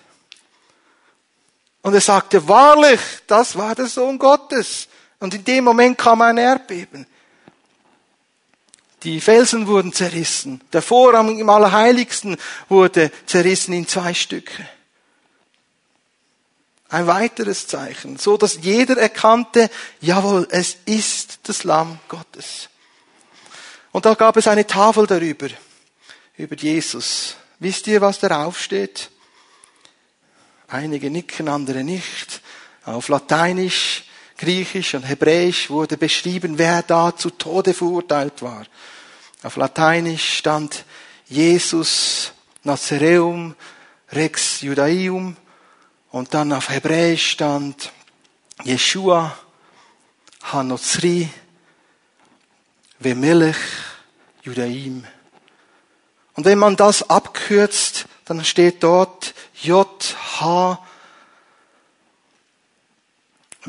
Und 1.82 1.94
er 1.94 2.00
sagte, 2.00 2.48
wahrlich, 2.48 3.00
das 3.26 3.56
war 3.56 3.74
der 3.74 3.86
Sohn 3.86 4.18
Gottes. 4.18 4.88
Und 5.20 5.34
in 5.34 5.44
dem 5.44 5.64
Moment 5.64 5.98
kam 5.98 6.22
ein 6.22 6.38
Erdbeben. 6.38 7.06
Die 9.02 9.20
Felsen 9.20 9.66
wurden 9.66 9.92
zerrissen. 9.92 10.60
Der 10.72 10.82
Vorhang 10.82 11.38
im 11.38 11.48
Allerheiligsten 11.50 12.36
wurde 12.68 13.12
zerrissen 13.26 13.74
in 13.74 13.86
zwei 13.86 14.14
Stücke. 14.14 14.66
Ein 16.88 17.06
weiteres 17.06 17.66
Zeichen, 17.66 18.16
so 18.16 18.38
dass 18.38 18.60
jeder 18.62 18.96
erkannte, 18.96 19.70
jawohl, 20.00 20.48
es 20.50 20.78
ist 20.86 21.40
das 21.42 21.64
Lamm 21.64 22.00
Gottes. 22.08 22.70
Und 23.98 24.04
da 24.04 24.14
gab 24.14 24.36
es 24.36 24.46
eine 24.46 24.64
Tafel 24.64 25.08
darüber, 25.08 25.48
über 26.36 26.54
Jesus. 26.54 27.34
Wisst 27.58 27.84
ihr, 27.88 28.00
was 28.00 28.20
darauf 28.20 28.60
steht? 28.60 29.10
Einige 30.68 31.10
nicken, 31.10 31.48
andere 31.48 31.82
nicht. 31.82 32.40
Auf 32.84 33.08
Lateinisch, 33.08 34.04
Griechisch 34.36 34.94
und 34.94 35.02
Hebräisch 35.02 35.68
wurde 35.68 35.96
beschrieben, 35.96 36.58
wer 36.58 36.82
da 36.82 37.16
zu 37.16 37.30
Tode 37.30 37.74
verurteilt 37.74 38.40
war. 38.40 38.66
Auf 39.42 39.56
Lateinisch 39.56 40.38
stand 40.38 40.84
Jesus 41.26 42.30
Nazareum 42.62 43.56
Rex 44.12 44.60
Judaeum 44.60 45.36
und 46.12 46.34
dann 46.34 46.52
auf 46.52 46.68
Hebräisch 46.68 47.32
stand 47.32 47.90
Yeshua 48.62 49.36
Hanozri 50.44 51.28
Vemelech 52.98 53.56
Judaim. 54.42 55.04
Und 56.34 56.44
wenn 56.44 56.58
man 56.58 56.76
das 56.76 57.10
abkürzt, 57.10 58.06
dann 58.24 58.44
steht 58.44 58.82
dort 58.82 59.34
J-H 59.62 60.78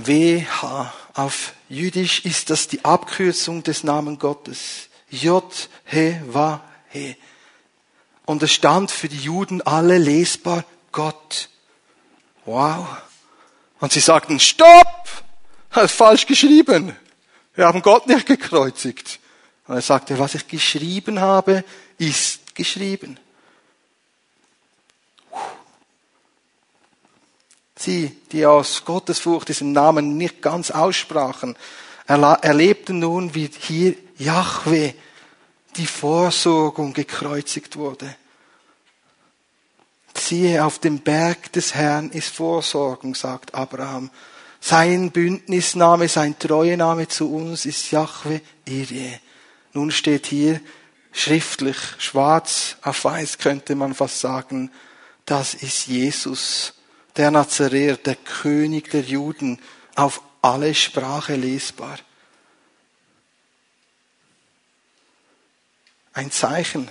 W-H. 0.06 0.94
Auf 1.14 1.54
Jüdisch 1.68 2.26
ist 2.26 2.50
das 2.50 2.68
die 2.68 2.86
Abkürzung 2.86 3.64
des 3.64 3.84
Namen 3.84 4.20
Gottes. 4.20 4.90
J-He-Wa-He. 5.10 7.16
Und 8.26 8.44
es 8.44 8.54
stand 8.54 8.92
für 8.92 9.10
die 9.10 9.18
Juden 9.18 9.62
alle 9.62 9.98
lesbar 9.98 10.64
Gott. 10.92 11.50
Wow. 12.46 12.88
Und 13.80 13.92
sie 13.92 14.00
sagten, 14.00 14.40
stopp! 14.40 15.24
Falsch 15.70 16.26
geschrieben. 16.26 16.96
Wir 17.60 17.68
haben 17.68 17.82
Gott 17.82 18.08
nicht 18.08 18.26
gekreuzigt. 18.26 19.20
Und 19.68 19.76
er 19.76 19.82
sagte, 19.82 20.18
was 20.18 20.34
ich 20.34 20.48
geschrieben 20.48 21.20
habe, 21.20 21.66
ist 21.98 22.56
geschrieben. 22.56 23.20
Sie, 27.76 28.16
die 28.32 28.46
aus 28.46 28.86
Gottesfurcht 28.86 29.50
diesen 29.50 29.74
Namen 29.74 30.16
nicht 30.16 30.42
ganz 30.42 30.72
aussprachen, 30.72 31.58
erlebten 32.08 33.00
nun, 33.00 33.36
wie 33.36 33.52
hier 33.60 33.94
Yahweh, 34.18 34.94
die 35.76 35.86
Vorsorgung 35.86 36.94
gekreuzigt 36.94 37.76
wurde. 37.76 38.16
Siehe, 40.16 40.64
auf 40.64 40.80
dem 40.80 41.00
Berg 41.00 41.52
des 41.52 41.76
Herrn 41.76 42.10
ist 42.12 42.34
Vorsorgung, 42.34 43.16
sagt 43.16 43.54
Abraham. 43.54 44.12
Sein 44.62 45.12
Bündnisname, 45.12 46.08
sein 46.10 46.38
Treuename 46.38 47.08
zu 47.08 47.34
uns 47.34 47.66
ist 47.66 47.92
Yahweh 47.92 48.42
Irie. 48.66 49.20
Nun 49.74 49.92
steht 49.92 50.28
hier 50.28 50.60
schriftlich, 51.12 51.78
schwarz 51.98 52.78
auf 52.82 53.04
weiß 53.04 53.38
könnte 53.38 53.76
man 53.76 53.94
fast 53.94 54.20
sagen, 54.20 54.72
das 55.26 55.54
ist 55.54 55.88
Jesus, 55.88 56.74
der 57.16 57.32
Nazareer, 57.32 57.98
der 57.98 58.16
König 58.16 58.90
der 58.92 59.02
Juden, 59.02 59.60
auf 59.96 60.22
alle 60.42 60.74
Sprache 60.74 61.36
lesbar. 61.36 62.00
Ein 66.14 66.32
Zeichen. 66.32 66.90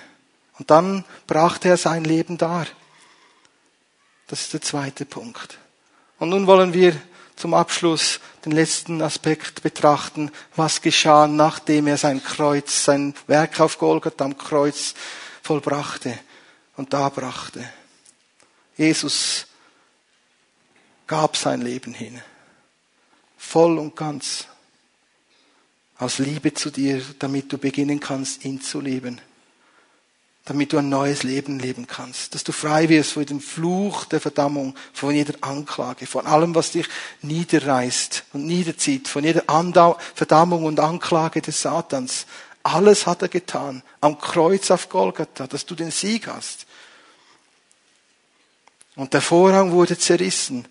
Und 0.58 0.70
dann 0.70 1.04
brachte 1.26 1.68
er 1.68 1.76
sein 1.76 2.04
Leben 2.04 2.38
dar. 2.38 2.66
Das 4.26 4.42
ist 4.42 4.52
der 4.52 4.60
zweite 4.60 5.04
Punkt. 5.04 5.58
Und 6.18 6.30
nun 6.30 6.46
wollen 6.46 6.72
wir 6.72 7.00
zum 7.38 7.54
Abschluss 7.54 8.20
den 8.44 8.52
letzten 8.52 9.00
Aspekt 9.00 9.62
betrachten, 9.62 10.30
was 10.56 10.82
geschah, 10.82 11.26
nachdem 11.26 11.86
er 11.86 11.96
sein 11.96 12.22
Kreuz, 12.22 12.84
sein 12.84 13.14
Werk 13.26 13.60
auf 13.60 13.78
Golgatha 13.78 14.24
am 14.24 14.36
Kreuz 14.36 14.94
vollbrachte 15.42 16.18
und 16.76 16.92
darbrachte. 16.92 17.68
Jesus 18.76 19.46
gab 21.06 21.36
sein 21.36 21.62
Leben 21.62 21.94
hin. 21.94 22.20
Voll 23.36 23.78
und 23.78 23.96
ganz. 23.96 24.46
Aus 25.96 26.18
Liebe 26.18 26.54
zu 26.54 26.70
dir, 26.70 27.02
damit 27.18 27.52
du 27.52 27.58
beginnen 27.58 27.98
kannst, 27.98 28.44
ihn 28.44 28.60
zu 28.60 28.80
lieben. 28.80 29.20
Damit 30.48 30.72
du 30.72 30.78
ein 30.78 30.88
neues 30.88 31.24
Leben 31.24 31.58
leben 31.58 31.86
kannst. 31.86 32.34
Dass 32.34 32.42
du 32.42 32.52
frei 32.52 32.88
wirst 32.88 33.12
von 33.12 33.26
dem 33.26 33.38
Fluch 33.38 34.06
der 34.06 34.18
Verdammung, 34.18 34.74
von 34.94 35.14
jeder 35.14 35.34
Anklage, 35.42 36.06
von 36.06 36.26
allem, 36.26 36.54
was 36.54 36.70
dich 36.70 36.88
niederreißt 37.20 38.24
und 38.32 38.46
niederzieht, 38.46 39.08
von 39.08 39.24
jeder 39.24 39.42
Verdammung 40.14 40.64
und 40.64 40.80
Anklage 40.80 41.42
des 41.42 41.60
Satans. 41.60 42.24
Alles 42.62 43.06
hat 43.06 43.20
er 43.20 43.28
getan. 43.28 43.82
Am 44.00 44.18
Kreuz 44.18 44.70
auf 44.70 44.88
Golgatha, 44.88 45.46
dass 45.46 45.66
du 45.66 45.74
den 45.74 45.90
Sieg 45.90 46.26
hast. 46.28 46.66
Und 48.96 49.12
der 49.12 49.20
Vorhang 49.20 49.72
wurde 49.72 49.98
zerrissen. 49.98 50.66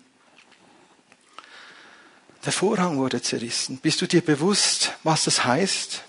Der 2.44 2.52
Vorhang 2.52 2.96
wurde 2.98 3.22
zerrissen. 3.22 3.78
Bist 3.78 4.02
du 4.02 4.08
dir 4.08 4.22
bewusst, 4.22 4.92
was 5.04 5.24
das 5.24 5.44
heißt? 5.44 6.02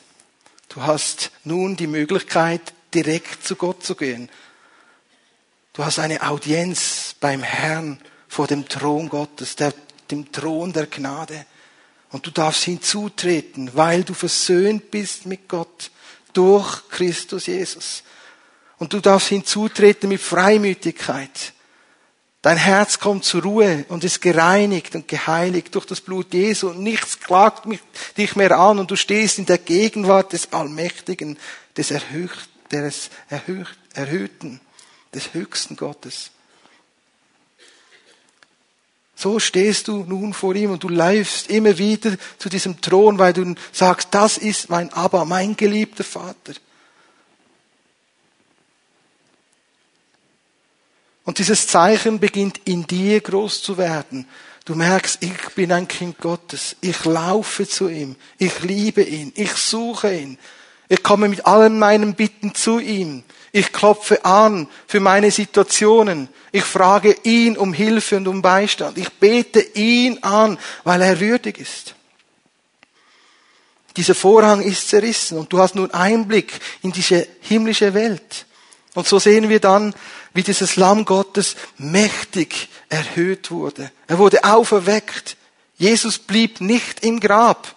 Du 0.69 0.81
hast 0.81 1.31
nun 1.43 1.75
die 1.75 1.87
Möglichkeit, 1.87 2.73
direkt 2.93 3.45
zu 3.45 3.55
Gott 3.55 3.83
zu 3.83 3.95
gehen. 3.95 4.29
Du 5.73 5.85
hast 5.85 5.99
eine 5.99 6.21
Audienz 6.23 7.15
beim 7.19 7.43
Herrn 7.43 7.99
vor 8.27 8.47
dem 8.47 8.67
Thron 8.67 9.09
Gottes, 9.09 9.55
der, 9.55 9.73
dem 10.11 10.31
Thron 10.31 10.73
der 10.73 10.87
Gnade. 10.87 11.45
Und 12.11 12.25
du 12.25 12.31
darfst 12.31 12.63
hinzutreten, 12.63 13.71
weil 13.75 14.03
du 14.03 14.13
versöhnt 14.13 14.91
bist 14.91 15.25
mit 15.25 15.47
Gott 15.47 15.91
durch 16.33 16.89
Christus 16.89 17.45
Jesus. 17.45 18.03
Und 18.77 18.93
du 18.93 18.99
darfst 18.99 19.29
hinzutreten 19.29 20.09
mit 20.09 20.21
Freimütigkeit. 20.21 21.53
Dein 22.41 22.57
Herz 22.57 22.99
kommt 22.99 23.25
zur 23.25 23.43
Ruhe 23.43 23.85
und 23.89 24.05
ist 24.05 24.21
gereinigt 24.21 24.95
und 24.95 25.09
geheiligt 25.09 25.75
durch 25.75 25.85
das 25.85 25.99
Blut 25.99 26.33
Jesu 26.33 26.69
und 26.69 26.79
nichts 26.79 27.19
klagt 27.19 27.67
dich 28.15 28.35
mehr 28.37 28.57
an 28.57 28.79
und 28.79 28.89
du 28.89 28.95
stehst 28.95 29.39
in 29.39 29.45
der 29.45 29.57
Gegenwart 29.57 30.31
des 30.31 30.53
Allmächtigen, 30.53 31.37
des, 31.75 31.91
Erhöch, 31.91 32.31
des 32.71 33.09
Erhöhten, 33.93 34.61
des 35.13 35.33
höchsten 35.33 35.75
Gottes. 35.75 36.31
So 39.15 39.37
stehst 39.39 39.89
du 39.89 40.05
nun 40.05 40.33
vor 40.33 40.55
ihm 40.55 40.71
und 40.71 40.83
du 40.83 40.87
läufst 40.87 41.49
immer 41.49 41.77
wieder 41.77 42.15
zu 42.37 42.47
diesem 42.47 42.79
Thron, 42.79 43.19
weil 43.19 43.33
du 43.33 43.53
sagst, 43.73 44.09
das 44.11 44.37
ist 44.37 44.69
mein 44.69 44.93
Abba, 44.93 45.25
mein 45.25 45.57
geliebter 45.57 46.05
Vater. 46.05 46.53
Und 51.25 51.37
dieses 51.37 51.67
Zeichen 51.67 52.19
beginnt 52.19 52.61
in 52.63 52.87
dir 52.87 53.19
groß 53.19 53.61
zu 53.61 53.77
werden. 53.77 54.25
Du 54.65 54.73
merkst, 54.73 55.21
ich 55.21 55.53
bin 55.53 55.71
ein 55.71 55.87
Kind 55.87 56.19
Gottes. 56.19 56.75
Ich 56.79 57.03
laufe 57.05 57.67
zu 57.67 57.89
ihm. 57.89 58.15
Ich 58.37 58.61
liebe 58.61 59.03
ihn. 59.03 59.31
Ich 59.35 59.51
suche 59.53 60.15
ihn. 60.15 60.39
Ich 60.89 61.03
komme 61.03 61.29
mit 61.29 61.45
allen 61.45 61.79
meinen 61.79 62.15
Bitten 62.15 62.53
zu 62.55 62.79
ihm. 62.79 63.23
Ich 63.51 63.71
klopfe 63.71 64.25
an 64.25 64.67
für 64.87 64.99
meine 64.99 65.31
Situationen. 65.31 66.29
Ich 66.51 66.63
frage 66.63 67.15
ihn 67.23 67.57
um 67.57 67.73
Hilfe 67.73 68.17
und 68.17 68.27
um 68.27 68.41
Beistand. 68.41 68.97
Ich 68.97 69.11
bete 69.13 69.59
ihn 69.59 70.21
an, 70.23 70.57
weil 70.83 71.01
er 71.01 71.19
würdig 71.19 71.59
ist. 71.59 71.95
Dieser 73.97 74.15
Vorhang 74.15 74.61
ist 74.61 74.89
zerrissen 74.89 75.37
und 75.37 75.51
du 75.51 75.59
hast 75.59 75.75
nun 75.75 75.91
Einblick 75.91 76.53
in 76.81 76.91
diese 76.91 77.27
himmlische 77.41 77.93
Welt. 77.93 78.45
Und 78.93 79.07
so 79.07 79.19
sehen 79.19 79.49
wir 79.49 79.59
dann, 79.59 79.93
wie 80.33 80.43
dieses 80.43 80.75
Lamm 80.75 81.05
Gottes 81.05 81.55
mächtig 81.77 82.69
erhöht 82.89 83.51
wurde. 83.51 83.91
Er 84.07 84.17
wurde 84.17 84.43
auferweckt. 84.43 85.37
Jesus 85.77 86.17
blieb 86.17 86.61
nicht 86.61 87.03
im 87.03 87.19
Grab. 87.19 87.75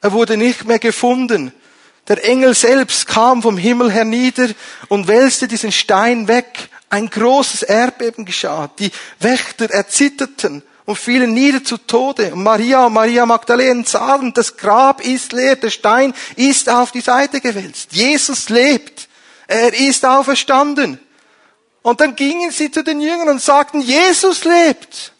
Er 0.00 0.12
wurde 0.12 0.36
nicht 0.36 0.64
mehr 0.64 0.78
gefunden. 0.78 1.52
Der 2.10 2.24
Engel 2.24 2.54
selbst 2.54 3.06
kam 3.06 3.40
vom 3.40 3.56
Himmel 3.56 3.92
hernieder 3.92 4.48
und 4.88 5.06
wälzte 5.06 5.46
diesen 5.46 5.70
Stein 5.70 6.26
weg. 6.26 6.68
Ein 6.88 7.08
großes 7.08 7.62
Erdbeben 7.62 8.24
geschah. 8.24 8.68
Die 8.80 8.90
Wächter 9.20 9.70
erzitterten 9.70 10.64
und 10.86 10.98
fielen 10.98 11.32
nieder 11.34 11.62
zu 11.62 11.76
Tode. 11.76 12.32
Und 12.32 12.42
Maria 12.42 12.84
und 12.86 12.94
Maria 12.94 13.24
Magdalene 13.26 13.84
sahen, 13.86 14.34
das 14.34 14.56
Grab 14.56 15.06
ist 15.06 15.30
leer, 15.30 15.54
der 15.54 15.70
Stein 15.70 16.12
ist 16.34 16.68
auf 16.68 16.90
die 16.90 17.00
Seite 17.00 17.40
gewälzt. 17.40 17.92
Jesus 17.92 18.48
lebt. 18.48 19.08
Er 19.46 19.72
ist 19.72 20.04
auferstanden. 20.04 20.98
Und 21.82 22.00
dann 22.00 22.16
gingen 22.16 22.50
sie 22.50 22.72
zu 22.72 22.82
den 22.82 23.00
Jüngern 23.00 23.28
und 23.28 23.40
sagten, 23.40 23.82
Jesus 23.82 24.44
lebt. 24.44 25.12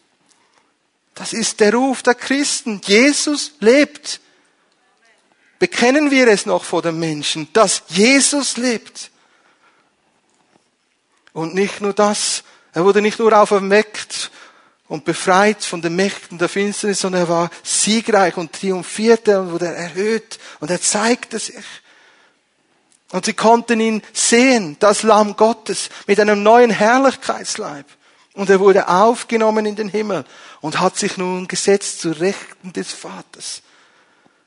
Das 1.14 1.32
ist 1.32 1.60
der 1.60 1.72
Ruf 1.72 2.02
der 2.02 2.16
Christen. 2.16 2.80
Jesus 2.84 3.52
lebt. 3.60 4.18
Bekennen 5.60 6.10
wir 6.10 6.26
es 6.26 6.46
noch 6.46 6.64
vor 6.64 6.80
den 6.80 6.98
Menschen, 6.98 7.46
dass 7.52 7.82
Jesus 7.88 8.56
lebt. 8.56 9.10
Und 11.34 11.54
nicht 11.54 11.82
nur 11.82 11.92
das, 11.92 12.42
er 12.72 12.82
wurde 12.84 13.02
nicht 13.02 13.18
nur 13.18 13.38
auferweckt 13.38 14.30
und 14.88 15.04
befreit 15.04 15.62
von 15.62 15.82
den 15.82 15.96
Mächten 15.96 16.38
der 16.38 16.48
Finsternis, 16.48 17.02
sondern 17.02 17.22
er 17.22 17.28
war 17.28 17.50
siegreich 17.62 18.38
und 18.38 18.54
triumphierte 18.54 19.38
und 19.38 19.52
wurde 19.52 19.66
erhöht 19.66 20.38
und 20.60 20.70
er 20.70 20.80
zeigte 20.80 21.38
sich. 21.38 21.64
Und 23.12 23.26
sie 23.26 23.34
konnten 23.34 23.80
ihn 23.80 24.02
sehen, 24.14 24.76
das 24.78 25.02
Lamm 25.02 25.36
Gottes, 25.36 25.90
mit 26.06 26.18
einem 26.20 26.42
neuen 26.42 26.70
Herrlichkeitsleib. 26.70 27.84
Und 28.32 28.48
er 28.48 28.60
wurde 28.60 28.88
aufgenommen 28.88 29.66
in 29.66 29.76
den 29.76 29.88
Himmel 29.90 30.24
und 30.62 30.80
hat 30.80 30.96
sich 30.96 31.18
nun 31.18 31.48
gesetzt 31.48 32.00
zu 32.00 32.12
Rechten 32.12 32.72
des 32.72 32.92
Vaters. 32.92 33.60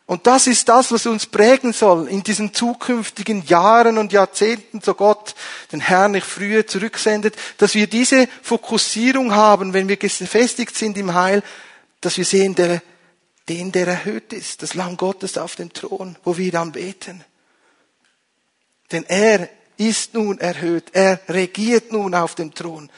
Und 0.05 0.27
das 0.27 0.47
ist 0.47 0.67
das, 0.67 0.91
was 0.91 1.05
uns 1.05 1.25
prägen 1.25 1.71
soll 1.71 2.09
in 2.09 2.23
diesen 2.23 2.53
zukünftigen 2.53 3.45
Jahren 3.45 3.97
und 3.97 4.11
Jahrzehnten, 4.11 4.81
so 4.81 4.95
Gott 4.95 5.33
den 5.71 5.79
Herrn 5.79 6.11
nicht 6.11 6.27
früher 6.27 6.67
zurücksendet, 6.67 7.35
dass 7.57 7.73
wir 7.73 7.87
diese 7.87 8.27
Fokussierung 8.41 9.33
haben, 9.33 9.73
wenn 9.73 9.87
wir 9.87 9.97
gefestigt 9.97 10.75
sind 10.75 10.97
im 10.97 11.13
Heil, 11.13 11.41
dass 12.01 12.17
wir 12.17 12.25
sehen, 12.25 12.53
der, 12.55 12.81
den, 13.47 13.71
der 13.71 13.87
erhöht 13.87 14.33
ist, 14.33 14.61
das 14.61 14.73
Lamm 14.73 14.97
Gottes 14.97 15.37
auf 15.37 15.55
dem 15.55 15.71
Thron, 15.71 16.17
wo 16.25 16.37
wir 16.37 16.51
dann 16.51 16.73
beten. 16.73 17.23
Denn 18.91 19.05
er 19.07 19.47
ist 19.77 20.13
nun 20.13 20.37
erhöht. 20.39 20.89
Er 20.91 21.19
regiert 21.29 21.91
nun 21.91 22.13
auf 22.13 22.35
dem 22.35 22.53
Thron. 22.53 22.89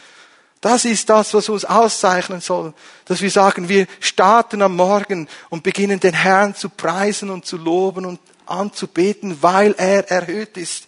Das 0.65 0.83
ist 0.83 1.07
das, 1.11 1.31
was 1.35 1.47
uns 1.47 1.63
auszeichnen 1.63 2.41
soll, 2.41 2.73
dass 3.05 3.21
wir 3.21 3.29
sagen, 3.29 3.69
wir 3.69 3.85
starten 3.99 4.63
am 4.63 4.75
Morgen 4.75 5.27
und 5.49 5.61
beginnen 5.61 5.99
den 5.99 6.15
Herrn 6.15 6.55
zu 6.55 6.69
preisen 6.69 7.29
und 7.29 7.45
zu 7.45 7.57
loben 7.57 8.03
und 8.03 8.19
anzubeten, 8.47 9.43
weil 9.43 9.75
er 9.77 10.09
erhöht 10.09 10.57
ist. 10.57 10.87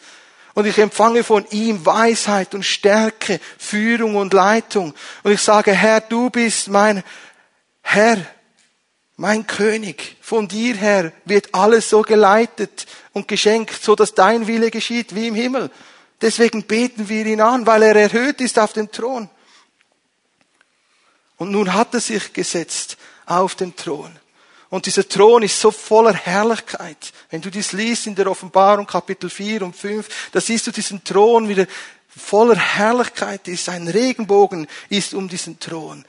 Und 0.56 0.66
ich 0.66 0.80
empfange 0.80 1.24
von 1.24 1.46
ihm 1.52 1.86
Weisheit 1.86 2.56
und 2.56 2.64
Stärke, 2.64 3.40
Führung 3.60 4.16
und 4.16 4.34
Leitung. 4.34 4.96
Und 5.22 5.32
ich 5.32 5.42
sage, 5.42 5.74
Herr, 5.74 6.02
du 6.02 6.32
bist 6.32 6.70
mein 6.70 7.04
Herr, 7.84 8.18
mein 9.16 9.46
König, 9.46 10.18
von 10.22 10.48
dir 10.48 10.74
her 10.74 11.12
wird 11.26 11.54
alles 11.54 11.88
so 11.88 12.02
geleitet 12.02 12.88
und 13.14 13.28
geschenkt, 13.28 13.84
so 13.84 13.94
dass 13.94 14.16
dein 14.16 14.48
Wille 14.48 14.72
geschieht 14.72 15.14
wie 15.14 15.28
im 15.28 15.36
Himmel. 15.36 15.70
Deswegen 16.20 16.64
beten 16.64 17.10
wir 17.10 17.28
ihn 17.28 17.42
an, 17.42 17.68
weil 17.68 17.84
er 17.84 17.96
erhöht 17.96 18.42
ist 18.42 18.58
auf 18.58 18.74
dem 18.74 18.92
Thron. 18.92 19.30
Und 21.38 21.52
nun 21.52 21.74
hat 21.74 21.94
er 21.94 22.02
sich 22.02 22.34
gesetzt 22.34 22.98
auf 23.26 23.56
dem 23.56 23.76
Thron. 23.76 24.12
Und 24.70 24.86
dieser 24.86 25.08
Thron 25.08 25.44
ist 25.44 25.60
so 25.60 25.72
voller 25.72 26.14
Herrlichkeit. 26.14 27.14
Wenn 27.30 27.42
du 27.42 27.50
dies 27.50 27.72
liest 27.72 28.08
in 28.08 28.16
der 28.16 28.30
Offenbarung 28.30 28.86
Kapitel 28.86 29.30
4 29.30 29.62
und 29.62 29.76
5, 29.76 30.30
da 30.32 30.42
siehst 30.42 30.68
du 30.68 30.72
diesen 30.72 31.04
Thron, 31.04 31.48
wie 31.48 31.56
der 31.56 31.68
voller 32.10 32.58
Herrlichkeit 32.58 33.48
ist. 33.48 33.70
Ein 33.70 33.88
Regenbogen 33.88 34.68
ist 34.90 35.14
um 35.14 35.30
diesen 35.30 35.60
Thron. 35.60 36.04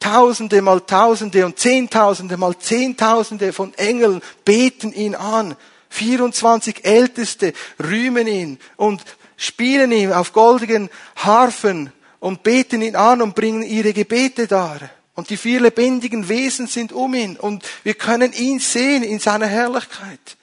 Tausende 0.00 0.62
mal 0.62 0.80
Tausende 0.80 1.46
und 1.46 1.60
Zehntausende 1.60 2.36
mal 2.36 2.58
Zehntausende 2.58 3.52
von 3.52 3.72
Engeln 3.74 4.20
beten 4.44 4.92
ihn 4.92 5.14
an. 5.14 5.54
24 5.90 6.84
Älteste 6.84 7.52
rühmen 7.78 8.26
ihn 8.26 8.58
und 8.76 9.02
spielen 9.36 9.92
ihm 9.92 10.10
auf 10.10 10.32
goldigen 10.32 10.90
Harfen 11.16 11.92
und 12.22 12.44
beten 12.44 12.82
ihn 12.82 12.94
an 12.94 13.20
und 13.20 13.34
bringen 13.34 13.64
ihre 13.64 13.92
Gebete 13.92 14.46
dar. 14.46 14.78
Und 15.16 15.28
die 15.28 15.36
vier 15.36 15.60
lebendigen 15.60 16.28
Wesen 16.28 16.68
sind 16.68 16.92
um 16.92 17.14
ihn 17.14 17.36
und 17.36 17.68
wir 17.82 17.94
können 17.94 18.32
ihn 18.32 18.60
sehen 18.60 19.02
in 19.02 19.18
seiner 19.18 19.48
Herrlichkeit. 19.48 20.36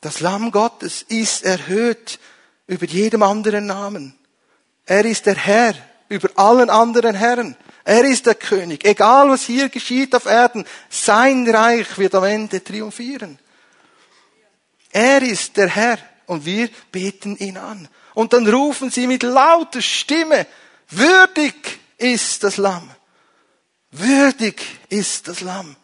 Das 0.00 0.18
Lamm 0.18 0.50
Gottes 0.50 1.02
ist 1.06 1.44
erhöht 1.44 2.18
über 2.66 2.86
jedem 2.86 3.22
anderen 3.22 3.66
Namen. 3.66 4.16
Er 4.84 5.04
ist 5.04 5.26
der 5.26 5.36
Herr 5.36 5.76
über 6.08 6.28
allen 6.34 6.70
anderen 6.70 7.14
Herren. 7.14 7.54
Er 7.84 8.04
ist 8.04 8.26
der 8.26 8.34
König. 8.34 8.84
Egal 8.84 9.30
was 9.30 9.44
hier 9.44 9.68
geschieht 9.68 10.12
auf 10.16 10.26
Erden, 10.26 10.64
sein 10.88 11.48
Reich 11.48 11.98
wird 11.98 12.16
am 12.16 12.24
Ende 12.24 12.64
triumphieren. 12.64 13.38
Er 14.90 15.22
ist 15.22 15.56
der 15.56 15.68
Herr 15.68 15.98
und 16.26 16.44
wir 16.44 16.68
beten 16.90 17.36
ihn 17.36 17.58
an. 17.58 17.86
Und 18.12 18.32
dann 18.32 18.48
rufen 18.48 18.90
sie 18.90 19.06
mit 19.06 19.22
lauter 19.22 19.80
Stimme, 19.80 20.48
würdig 20.90 21.80
ist 21.98 22.44
das 22.44 22.56
Lamm. 22.56 22.90
Würdig 23.90 24.62
ist 24.88 25.28
das 25.28 25.40
Lamm 25.40 25.76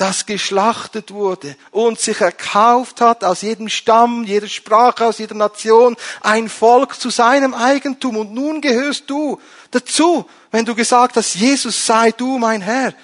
das 0.00 0.24
geschlachtet 0.24 1.12
wurde 1.12 1.54
und 1.72 2.00
sich 2.00 2.22
erkauft 2.22 3.02
hat 3.02 3.22
aus 3.22 3.42
jedem 3.42 3.68
Stamm, 3.68 4.24
jeder 4.24 4.48
Sprache, 4.48 5.04
aus 5.04 5.18
jeder 5.18 5.34
Nation, 5.34 5.94
ein 6.22 6.48
Volk 6.48 6.98
zu 6.98 7.10
seinem 7.10 7.52
Eigentum. 7.52 8.16
Und 8.16 8.32
nun 8.32 8.62
gehörst 8.62 9.10
du 9.10 9.38
dazu, 9.70 10.24
wenn 10.50 10.64
du 10.64 10.74
gesagt 10.74 11.16
hast, 11.16 11.34
Jesus 11.34 11.84
sei 11.84 12.12
du 12.12 12.38
mein 12.38 12.62
Herr. 12.62 12.94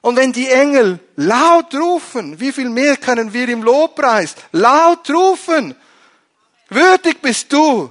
Und 0.00 0.14
wenn 0.14 0.32
die 0.32 0.48
Engel 0.48 1.00
laut 1.16 1.74
rufen, 1.74 2.38
wie 2.38 2.52
viel 2.52 2.70
mehr 2.70 2.98
können 2.98 3.32
wir 3.32 3.48
im 3.48 3.64
Lobpreis 3.64 4.36
laut 4.52 5.10
rufen? 5.10 5.74
Würdig 6.68 7.20
bist 7.20 7.52
du. 7.52 7.90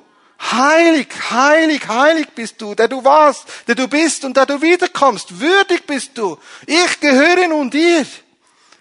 Heilig, 0.51 1.07
heilig, 1.31 1.87
heilig 1.87 2.27
bist 2.35 2.61
du, 2.61 2.75
der 2.75 2.87
du 2.87 3.03
warst, 3.03 3.45
der 3.67 3.75
du 3.75 3.87
bist 3.87 4.25
und 4.25 4.35
der 4.35 4.45
du 4.45 4.61
wiederkommst. 4.61 5.39
Würdig 5.39 5.87
bist 5.87 6.17
du. 6.17 6.37
Ich 6.65 6.99
gehöre 6.99 7.47
nun 7.47 7.69
dir. 7.69 8.05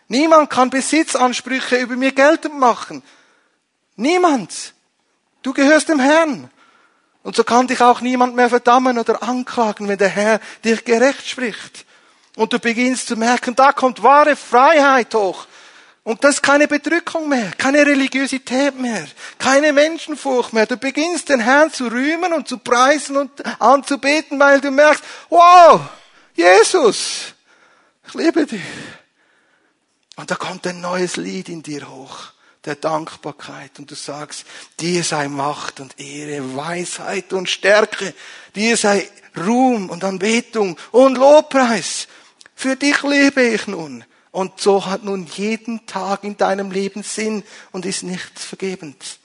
Niemand 0.08 0.50
kann 0.50 0.70
Besitzansprüche 0.70 1.76
über 1.76 1.96
mir 1.96 2.12
geltend 2.12 2.58
machen. 2.58 3.02
Niemand. 3.96 4.74
Du 5.42 5.52
gehörst 5.52 5.88
dem 5.88 6.00
Herrn. 6.00 6.50
Und 7.22 7.36
so 7.36 7.44
kann 7.44 7.68
dich 7.68 7.80
auch 7.80 8.00
niemand 8.00 8.34
mehr 8.34 8.48
verdammen 8.48 8.98
oder 8.98 9.22
anklagen, 9.22 9.88
wenn 9.88 9.98
der 9.98 10.08
Herr 10.08 10.40
dich 10.64 10.84
gerecht 10.84 11.28
spricht. 11.28 11.86
Und 12.34 12.52
du 12.52 12.58
beginnst 12.58 13.06
zu 13.06 13.16
merken, 13.16 13.54
da 13.54 13.72
kommt 13.72 14.02
wahre 14.02 14.36
Freiheit 14.36 15.14
hoch. 15.14 15.46
Und 16.04 16.24
das 16.24 16.36
ist 16.36 16.42
keine 16.42 16.66
Bedrückung 16.66 17.28
mehr, 17.28 17.52
keine 17.56 17.86
Religiosität 17.86 18.76
mehr, 18.78 19.06
keine 19.38 19.72
Menschenfurcht 19.72 20.52
mehr. 20.52 20.66
Du 20.66 20.76
beginnst 20.76 21.28
den 21.28 21.38
Herrn 21.38 21.72
zu 21.72 21.86
rühmen 21.86 22.32
und 22.32 22.48
zu 22.48 22.58
preisen 22.58 23.16
und 23.16 23.30
anzubeten, 23.60 24.38
weil 24.40 24.60
du 24.60 24.72
merkst, 24.72 25.04
wow, 25.28 25.80
Jesus, 26.34 27.34
ich 28.06 28.14
liebe 28.14 28.46
dich. 28.46 28.62
Und 30.16 30.30
da 30.30 30.34
kommt 30.34 30.66
ein 30.66 30.80
neues 30.80 31.16
Lied 31.16 31.48
in 31.48 31.62
dir 31.62 31.88
hoch, 31.88 32.32
der 32.64 32.74
Dankbarkeit. 32.74 33.78
Und 33.78 33.90
du 33.90 33.94
sagst, 33.94 34.44
dir 34.80 35.04
sei 35.04 35.28
Macht 35.28 35.78
und 35.78 35.98
Ehre, 36.00 36.56
Weisheit 36.56 37.32
und 37.32 37.48
Stärke. 37.48 38.12
Dir 38.56 38.76
sei 38.76 39.08
Ruhm 39.36 39.88
und 39.88 40.02
Anbetung 40.02 40.76
und 40.90 41.16
Lobpreis. 41.16 42.08
Für 42.56 42.76
dich 42.76 43.02
lebe 43.02 43.42
ich 43.42 43.68
nun. 43.68 44.04
Und 44.32 44.60
so 44.60 44.86
hat 44.86 45.04
nun 45.04 45.26
jeden 45.26 45.86
Tag 45.86 46.24
in 46.24 46.36
deinem 46.36 46.70
Leben 46.70 47.02
Sinn 47.02 47.44
und 47.70 47.86
ist 47.86 48.02
nichts 48.02 48.44
vergebens. 48.44 49.18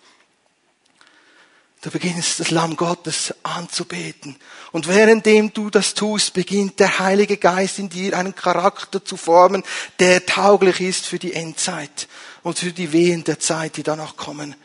Du 1.81 1.91
beginnst 1.91 2.41
das 2.41 2.51
Lamm 2.51 2.75
Gottes 2.75 3.33
anzubeten. 3.43 4.35
Und 4.73 4.89
währenddem 4.89 5.53
du 5.53 5.69
das 5.69 5.93
tust, 5.93 6.33
beginnt 6.33 6.79
der 6.81 6.99
Heilige 6.99 7.37
Geist 7.37 7.79
in 7.79 7.87
dir 7.87 8.17
einen 8.17 8.35
Charakter 8.35 9.03
zu 9.05 9.15
formen, 9.15 9.63
der 9.99 10.25
tauglich 10.25 10.81
ist 10.81 11.05
für 11.05 11.19
die 11.19 11.33
Endzeit 11.33 12.09
und 12.43 12.59
für 12.59 12.73
die 12.73 12.91
Wehen 12.91 13.23
der 13.23 13.39
Zeit, 13.39 13.77
die 13.77 13.83
danach 13.83 14.17
kommen. 14.17 14.55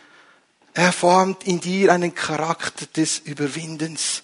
Er 0.74 0.92
formt 0.92 1.44
in 1.44 1.60
dir 1.60 1.92
einen 1.92 2.14
Charakter 2.14 2.86
des 2.86 3.20
Überwindens. 3.20 4.22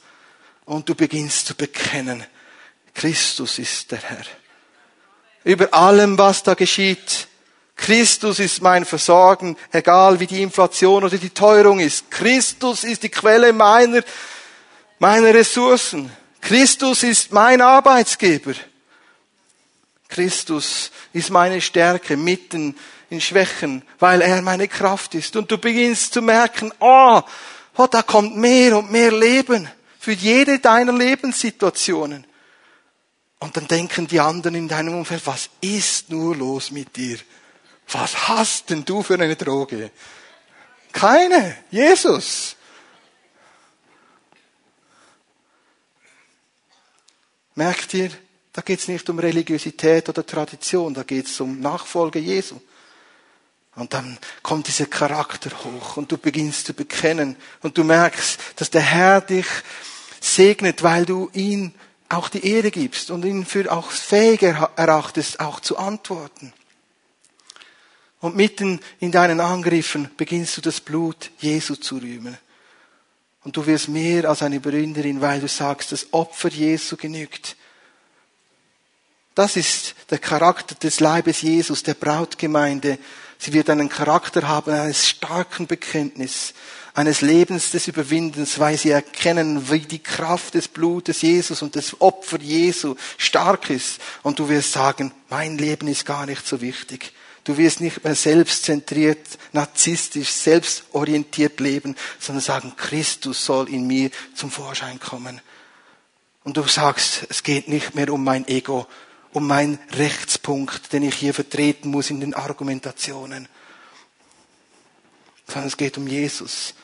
Und 0.64 0.88
du 0.88 0.94
beginnst 0.94 1.46
zu 1.46 1.54
bekennen, 1.54 2.24
Christus 2.94 3.58
ist 3.58 3.92
der 3.92 4.00
Herr. 4.00 4.24
Über 5.48 5.72
allem, 5.72 6.18
was 6.18 6.42
da 6.42 6.52
geschieht, 6.52 7.26
Christus 7.74 8.38
ist 8.38 8.60
mein 8.60 8.84
Versorgen, 8.84 9.56
egal 9.72 10.20
wie 10.20 10.26
die 10.26 10.42
Inflation 10.42 11.04
oder 11.04 11.16
die 11.16 11.30
Teuerung 11.30 11.80
ist. 11.80 12.10
Christus 12.10 12.84
ist 12.84 13.02
die 13.02 13.08
Quelle 13.08 13.54
meiner, 13.54 14.02
meiner 14.98 15.32
Ressourcen. 15.32 16.12
Christus 16.42 17.02
ist 17.02 17.32
mein 17.32 17.62
Arbeitsgeber. 17.62 18.52
Christus 20.10 20.90
ist 21.14 21.30
meine 21.30 21.62
Stärke 21.62 22.18
mitten 22.18 22.76
in 23.08 23.22
Schwächen, 23.22 23.80
weil 23.98 24.20
er 24.20 24.42
meine 24.42 24.68
Kraft 24.68 25.14
ist. 25.14 25.34
Und 25.34 25.50
du 25.50 25.56
beginnst 25.56 26.12
zu 26.12 26.20
merken, 26.20 26.74
oh, 26.78 27.22
oh 27.78 27.86
da 27.86 28.02
kommt 28.02 28.36
mehr 28.36 28.76
und 28.76 28.92
mehr 28.92 29.12
Leben 29.12 29.66
für 29.98 30.12
jede 30.12 30.58
deiner 30.58 30.92
Lebenssituationen. 30.92 32.26
Und 33.40 33.56
dann 33.56 33.68
denken 33.68 34.06
die 34.06 34.20
anderen 34.20 34.56
in 34.56 34.68
deinem 34.68 34.94
Umfeld, 34.94 35.26
was 35.26 35.48
ist 35.60 36.10
nur 36.10 36.34
los 36.34 36.70
mit 36.70 36.96
dir? 36.96 37.18
Was 37.90 38.28
hast 38.28 38.70
denn 38.70 38.84
du 38.84 39.02
für 39.02 39.14
eine 39.14 39.36
Droge? 39.36 39.90
Keine. 40.92 41.56
Jesus. 41.70 42.56
Merkt 47.54 47.94
ihr, 47.94 48.10
da 48.52 48.62
geht 48.62 48.80
es 48.80 48.88
nicht 48.88 49.08
um 49.08 49.18
Religiosität 49.18 50.08
oder 50.08 50.24
Tradition, 50.24 50.94
da 50.94 51.02
geht 51.02 51.26
es 51.26 51.40
um 51.40 51.60
Nachfolge 51.60 52.18
Jesu. 52.18 52.60
Und 53.74 53.94
dann 53.94 54.18
kommt 54.42 54.66
dieser 54.66 54.86
Charakter 54.86 55.50
hoch 55.64 55.96
und 55.96 56.10
du 56.10 56.18
beginnst 56.18 56.66
zu 56.66 56.74
bekennen 56.74 57.36
und 57.62 57.78
du 57.78 57.84
merkst, 57.84 58.40
dass 58.56 58.70
der 58.70 58.82
Herr 58.82 59.20
dich 59.20 59.46
segnet, 60.20 60.82
weil 60.82 61.06
du 61.06 61.30
ihn 61.32 61.72
auch 62.08 62.28
die 62.28 62.46
Ehre 62.46 62.70
gibst 62.70 63.10
und 63.10 63.24
ihn 63.24 63.44
für 63.44 63.70
auch 63.70 63.90
fähiger 63.90 64.70
erachtest, 64.76 65.40
auch 65.40 65.60
zu 65.60 65.76
antworten. 65.76 66.52
Und 68.20 68.34
mitten 68.34 68.80
in 68.98 69.12
deinen 69.12 69.40
Angriffen 69.40 70.10
beginnst 70.16 70.56
du 70.56 70.60
das 70.60 70.80
Blut 70.80 71.30
Jesu 71.38 71.76
zu 71.76 71.98
rühmen. 71.98 72.36
Und 73.44 73.56
du 73.56 73.64
wirst 73.66 73.88
mehr 73.88 74.28
als 74.28 74.42
eine 74.42 74.60
Bründerin, 74.60 75.20
weil 75.20 75.40
du 75.40 75.48
sagst, 75.48 75.92
das 75.92 76.12
Opfer 76.12 76.48
Jesu 76.48 76.96
genügt. 76.96 77.56
Das 79.34 79.56
ist 79.56 79.94
der 80.10 80.18
Charakter 80.18 80.74
des 80.74 80.98
Leibes 80.98 81.42
Jesus, 81.42 81.84
der 81.84 81.94
Brautgemeinde. 81.94 82.98
Sie 83.38 83.52
wird 83.52 83.70
einen 83.70 83.88
Charakter 83.88 84.48
haben 84.48 84.72
eines 84.72 85.08
starken 85.08 85.68
Bekenntnis, 85.68 86.54
eines 86.98 87.20
Lebens 87.20 87.70
des 87.70 87.86
Überwindens, 87.86 88.58
weil 88.58 88.76
sie 88.76 88.90
erkennen, 88.90 89.70
wie 89.70 89.78
die 89.78 90.00
Kraft 90.00 90.54
des 90.54 90.66
Blutes 90.66 91.22
Jesus 91.22 91.62
und 91.62 91.76
des 91.76 92.00
Opfer 92.00 92.40
Jesu 92.40 92.96
stark 93.18 93.70
ist. 93.70 94.00
Und 94.24 94.40
du 94.40 94.48
wirst 94.48 94.72
sagen, 94.72 95.12
mein 95.30 95.58
Leben 95.58 95.86
ist 95.86 96.04
gar 96.04 96.26
nicht 96.26 96.44
so 96.44 96.60
wichtig. 96.60 97.12
Du 97.44 97.56
wirst 97.56 97.80
nicht 97.80 98.02
mehr 98.02 98.16
selbstzentriert, 98.16 99.38
narzisstisch, 99.52 100.28
selbstorientiert 100.28 101.60
leben, 101.60 101.94
sondern 102.18 102.42
sagen, 102.42 102.72
Christus 102.76 103.44
soll 103.44 103.68
in 103.68 103.86
mir 103.86 104.10
zum 104.34 104.50
Vorschein 104.50 104.98
kommen. 104.98 105.40
Und 106.42 106.56
du 106.56 106.64
sagst, 106.64 107.28
es 107.28 107.44
geht 107.44 107.68
nicht 107.68 107.94
mehr 107.94 108.12
um 108.12 108.24
mein 108.24 108.48
Ego, 108.48 108.88
um 109.32 109.46
meinen 109.46 109.78
Rechtspunkt, 109.92 110.92
den 110.92 111.04
ich 111.04 111.14
hier 111.14 111.32
vertreten 111.32 111.90
muss 111.92 112.10
in 112.10 112.18
den 112.18 112.34
Argumentationen, 112.34 113.46
sondern 115.46 115.68
es 115.68 115.76
geht 115.76 115.96
um 115.96 116.08
Jesus. 116.08 116.74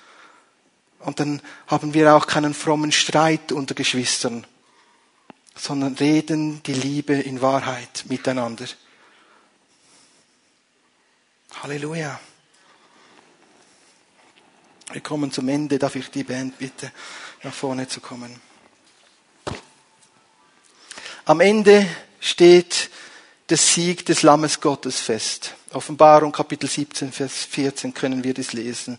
Und 1.04 1.20
dann 1.20 1.42
haben 1.66 1.92
wir 1.92 2.14
auch 2.14 2.26
keinen 2.26 2.54
frommen 2.54 2.90
Streit 2.90 3.52
unter 3.52 3.74
Geschwistern, 3.74 4.46
sondern 5.54 5.94
reden 5.94 6.62
die 6.62 6.72
Liebe 6.72 7.14
in 7.14 7.42
Wahrheit 7.42 8.04
miteinander. 8.08 8.64
Halleluja. 11.62 12.18
Wir 14.92 15.00
kommen 15.02 15.30
zum 15.30 15.48
Ende. 15.48 15.78
Darf 15.78 15.94
ich 15.96 16.10
die 16.10 16.24
Band 16.24 16.58
bitte 16.58 16.90
nach 17.42 17.52
vorne 17.52 17.86
zu 17.86 18.00
kommen? 18.00 18.40
Am 21.26 21.40
Ende 21.40 21.86
steht 22.18 22.90
der 23.50 23.58
Sieg 23.58 24.06
des 24.06 24.22
Lammes 24.22 24.60
Gottes 24.60 25.00
fest. 25.00 25.54
Offenbarung 25.72 26.32
Kapitel 26.32 26.68
17, 26.68 27.12
Vers 27.12 27.44
14 27.44 27.92
können 27.92 28.24
wir 28.24 28.32
das 28.32 28.54
lesen. 28.54 28.98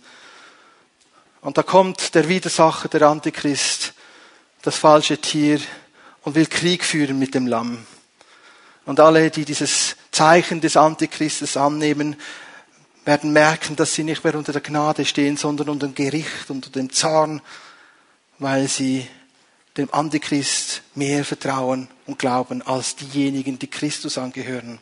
Und 1.46 1.60
da 1.60 1.62
kommt 1.62 2.16
der 2.16 2.28
Widersacher, 2.28 2.90
der 2.90 3.04
Antichrist, 3.04 3.94
das 4.64 4.78
falsche 4.78 5.20
Tier 5.20 5.60
und 6.24 6.34
will 6.34 6.48
Krieg 6.48 6.84
führen 6.84 7.20
mit 7.20 7.36
dem 7.36 7.46
Lamm. 7.46 7.86
Und 8.88 9.00
alle, 9.00 9.30
die 9.30 9.46
dieses 9.46 9.96
Zeichen 10.10 10.60
des 10.60 10.76
Antichristes 10.76 11.56
annehmen, 11.56 12.16
werden 13.06 13.32
merken, 13.32 13.76
dass 13.76 13.94
sie 13.94 14.04
nicht 14.04 14.24
mehr 14.24 14.34
unter 14.34 14.54
der 14.54 14.62
Gnade 14.64 15.06
stehen, 15.06 15.38
sondern 15.38 15.70
unter 15.70 15.86
dem 15.86 15.94
Gericht, 15.94 16.50
unter 16.50 16.72
dem 16.72 16.92
Zorn, 16.92 17.44
weil 18.40 18.68
sie 18.68 19.08
dem 19.78 19.94
Antichrist 19.94 20.82
mehr 20.96 21.24
vertrauen 21.24 21.90
und 22.08 22.18
glauben 22.18 22.64
als 22.64 22.96
diejenigen, 22.96 23.60
die 23.60 23.70
Christus 23.70 24.18
angehören. 24.18 24.80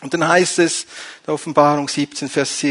Und 0.00 0.14
dann 0.14 0.26
heißt 0.26 0.58
es, 0.60 0.86
der 1.26 1.34
Offenbarung 1.34 1.88
17, 1.88 2.28
Vers 2.28 2.64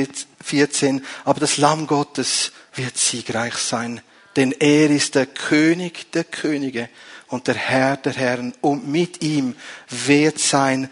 14, 0.44 1.06
aber 1.26 1.40
das 1.40 1.58
Lamm 1.58 1.86
Gottes 1.86 2.52
wird 2.74 2.98
siegreich 2.98 3.56
sein, 3.56 4.02
denn 4.36 4.52
er 4.52 4.90
ist 4.90 5.16
der 5.16 5.28
König 5.28 6.12
der 6.12 6.24
Könige 6.24 6.90
und 7.28 7.48
der 7.48 7.56
Herr 7.56 7.98
der 7.98 8.14
Herren 8.14 8.54
und 8.62 8.88
mit 8.88 9.22
ihm 9.22 9.56
wird 9.90 10.40
sein 10.40 10.90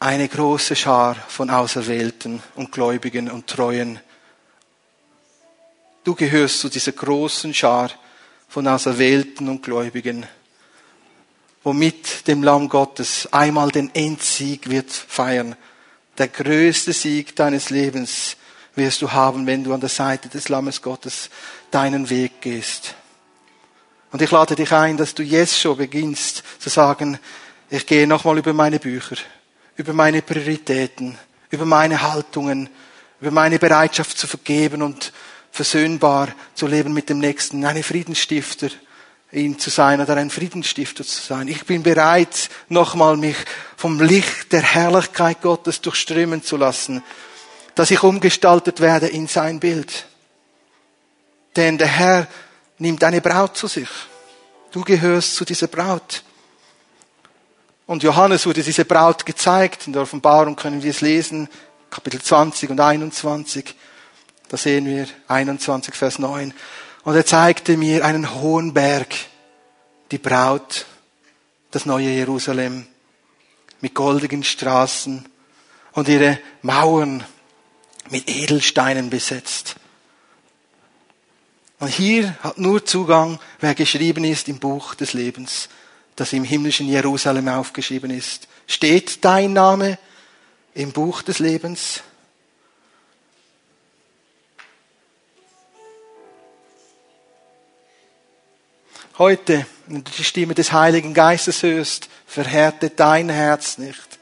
eine 0.00 0.28
große 0.28 0.76
Schar 0.76 1.16
von 1.28 1.50
Auserwählten 1.50 2.42
und 2.54 2.72
Gläubigen 2.72 3.30
und 3.30 3.46
Treuen. 3.46 4.00
Du 6.04 6.14
gehörst 6.14 6.60
zu 6.60 6.68
dieser 6.68 6.92
großen 6.92 7.52
Schar 7.52 7.90
von 8.48 8.66
Auserwählten 8.66 9.48
und 9.48 9.62
Gläubigen, 9.62 10.24
womit 11.68 12.26
dem 12.26 12.42
Lamm 12.42 12.70
Gottes 12.70 13.28
einmal 13.30 13.70
den 13.70 13.94
Endsieg 13.94 14.70
wird 14.70 14.90
feiern. 14.90 15.54
Der 16.16 16.28
größte 16.28 16.94
Sieg 16.94 17.36
deines 17.36 17.68
Lebens 17.68 18.36
wirst 18.74 19.02
du 19.02 19.12
haben, 19.12 19.46
wenn 19.46 19.64
du 19.64 19.74
an 19.74 19.80
der 19.80 19.90
Seite 19.90 20.30
des 20.30 20.48
Lammes 20.48 20.80
Gottes 20.80 21.28
deinen 21.70 22.08
Weg 22.08 22.40
gehst. 22.40 22.94
Und 24.12 24.22
ich 24.22 24.30
lade 24.30 24.56
dich 24.56 24.72
ein, 24.72 24.96
dass 24.96 25.14
du 25.14 25.22
jetzt 25.22 25.60
schon 25.60 25.76
beginnst 25.76 26.42
zu 26.58 26.70
sagen, 26.70 27.18
ich 27.68 27.84
gehe 27.84 28.06
nochmal 28.06 28.38
über 28.38 28.54
meine 28.54 28.78
Bücher 28.78 29.16
über 29.78 29.92
meine 29.92 30.22
Prioritäten, 30.22 31.16
über 31.50 31.64
meine 31.64 32.02
Haltungen, 32.02 32.68
über 33.20 33.30
meine 33.30 33.58
Bereitschaft 33.58 34.18
zu 34.18 34.26
vergeben 34.26 34.82
und 34.82 35.12
versöhnbar 35.52 36.28
zu 36.54 36.66
leben 36.66 36.92
mit 36.92 37.08
dem 37.08 37.20
Nächsten, 37.20 37.64
eine 37.64 37.84
Friedensstifter 37.84 38.70
ihn 39.32 39.58
zu 39.58 39.70
sein 39.70 40.00
oder 40.00 40.16
ein 40.16 40.30
Friedensstifter 40.30 41.04
zu 41.04 41.20
sein. 41.20 41.48
Ich 41.48 41.66
bin 41.66 41.82
bereit, 41.82 42.48
nochmal 42.68 43.16
mich 43.16 43.36
vom 43.76 44.00
Licht 44.00 44.52
der 44.52 44.62
Herrlichkeit 44.62 45.42
Gottes 45.42 45.80
durchströmen 45.80 46.42
zu 46.42 46.56
lassen, 46.56 47.02
dass 47.74 47.90
ich 47.90 48.02
umgestaltet 48.02 48.80
werde 48.80 49.08
in 49.08 49.26
sein 49.26 49.60
Bild. 49.60 50.06
Denn 51.56 51.78
der 51.78 51.88
Herr 51.88 52.26
nimmt 52.78 53.04
eine 53.04 53.20
Braut 53.20 53.56
zu 53.56 53.66
sich. 53.66 53.88
Du 54.70 54.82
gehörst 54.82 55.34
zu 55.34 55.44
dieser 55.44 55.66
Braut. 55.66 56.22
Und 57.86 58.02
Johannes 58.02 58.46
wurde 58.46 58.62
diese 58.62 58.84
Braut 58.84 59.24
gezeigt. 59.24 59.86
In 59.86 59.92
der 59.92 60.02
Offenbarung 60.02 60.56
können 60.56 60.82
wir 60.82 60.90
es 60.90 61.00
lesen. 61.00 61.48
Kapitel 61.90 62.20
20 62.20 62.70
und 62.70 62.80
21. 62.80 63.74
Da 64.48 64.56
sehen 64.56 64.86
wir 64.86 65.06
21, 65.28 65.94
Vers 65.94 66.18
9. 66.18 66.52
Und 67.04 67.14
er 67.14 67.24
zeigte 67.24 67.76
mir 67.76 68.04
einen 68.04 68.34
hohen 68.34 68.74
Berg, 68.74 69.14
die 70.10 70.18
Braut, 70.18 70.86
das 71.70 71.86
neue 71.86 72.10
Jerusalem, 72.10 72.86
mit 73.80 73.94
goldigen 73.94 74.42
Straßen 74.42 75.28
und 75.92 76.08
ihre 76.08 76.38
Mauern 76.62 77.24
mit 78.10 78.28
Edelsteinen 78.28 79.10
besetzt. 79.10 79.76
Und 81.78 81.88
hier 81.88 82.36
hat 82.40 82.58
nur 82.58 82.84
Zugang, 82.84 83.38
wer 83.60 83.74
geschrieben 83.74 84.24
ist 84.24 84.48
im 84.48 84.58
Buch 84.58 84.94
des 84.94 85.12
Lebens, 85.12 85.68
das 86.16 86.32
im 86.32 86.42
himmlischen 86.42 86.88
Jerusalem 86.88 87.48
aufgeschrieben 87.48 88.10
ist. 88.10 88.48
Steht 88.66 89.24
dein 89.24 89.52
Name 89.52 89.98
im 90.74 90.90
Buch 90.92 91.22
des 91.22 91.38
Lebens? 91.38 92.02
Heute, 99.18 99.66
wenn 99.88 100.04
du 100.04 100.12
die 100.12 100.22
Stimme 100.22 100.54
des 100.54 100.72
Heiligen 100.72 101.12
Geistes 101.12 101.64
hörst, 101.64 102.08
verhärte 102.24 102.90
dein 102.90 103.28
Herz 103.28 103.76
nicht. 103.76 104.20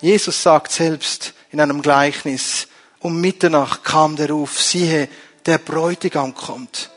Jesus 0.00 0.40
sagt 0.40 0.70
selbst 0.70 1.34
in 1.50 1.60
einem 1.60 1.82
Gleichnis, 1.82 2.68
um 3.00 3.20
Mitternacht 3.20 3.82
kam 3.82 4.14
der 4.14 4.30
Ruf, 4.30 4.60
siehe, 4.60 5.08
der 5.44 5.58
Bräutigam 5.58 6.34
kommt. 6.36 6.90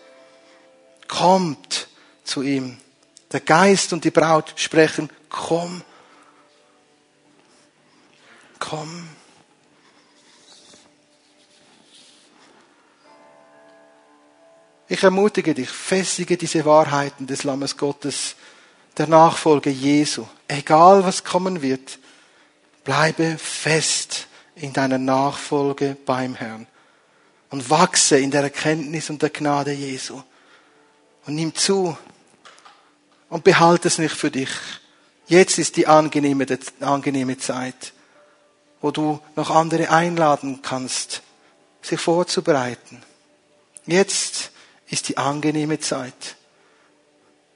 Kommt 1.07 1.87
zu 2.23 2.43
ihm. 2.43 2.77
Der 3.31 3.39
Geist 3.39 3.91
und 3.91 4.03
die 4.03 4.11
Braut 4.11 4.53
sprechen, 4.55 5.09
komm. 5.29 5.81
Komm. 8.59 9.09
Ich 14.89 15.03
ermutige 15.03 15.53
dich, 15.53 15.69
festige 15.69 16.37
diese 16.37 16.63
Wahrheiten 16.63 17.27
des 17.27 17.43
Lammes 17.43 17.75
Gottes, 17.75 18.35
der 18.97 19.07
Nachfolge 19.07 19.69
Jesu. 19.69 20.25
Egal 20.47 21.03
was 21.03 21.25
kommen 21.25 21.61
wird, 21.61 21.99
bleibe 22.85 23.37
fest 23.37 24.27
in 24.55 24.71
deiner 24.71 24.97
Nachfolge 24.97 25.97
beim 26.05 26.35
Herrn 26.35 26.67
und 27.49 27.69
wachse 27.69 28.17
in 28.17 28.31
der 28.31 28.43
Erkenntnis 28.43 29.09
und 29.09 29.21
der 29.21 29.29
Gnade 29.29 29.73
Jesu. 29.73 30.21
Und 31.25 31.35
nimm 31.35 31.53
zu 31.53 31.97
und 33.29 33.43
behalte 33.43 33.89
es 33.89 33.97
nicht 33.97 34.15
für 34.15 34.31
dich. 34.31 34.49
Jetzt 35.27 35.59
ist 35.59 35.75
die 35.75 35.85
angenehme, 35.85 36.45
angenehme 36.79 37.37
Zeit, 37.37 37.91
wo 38.79 38.91
du 38.91 39.19
noch 39.35 39.49
andere 39.49 39.89
einladen 39.89 40.61
kannst, 40.61 41.21
sich 41.81 41.99
vorzubereiten. 41.99 43.03
Jetzt 43.85 44.51
ist 44.89 45.09
die 45.09 45.17
angenehme 45.17 45.79
Zeit. 45.79 46.35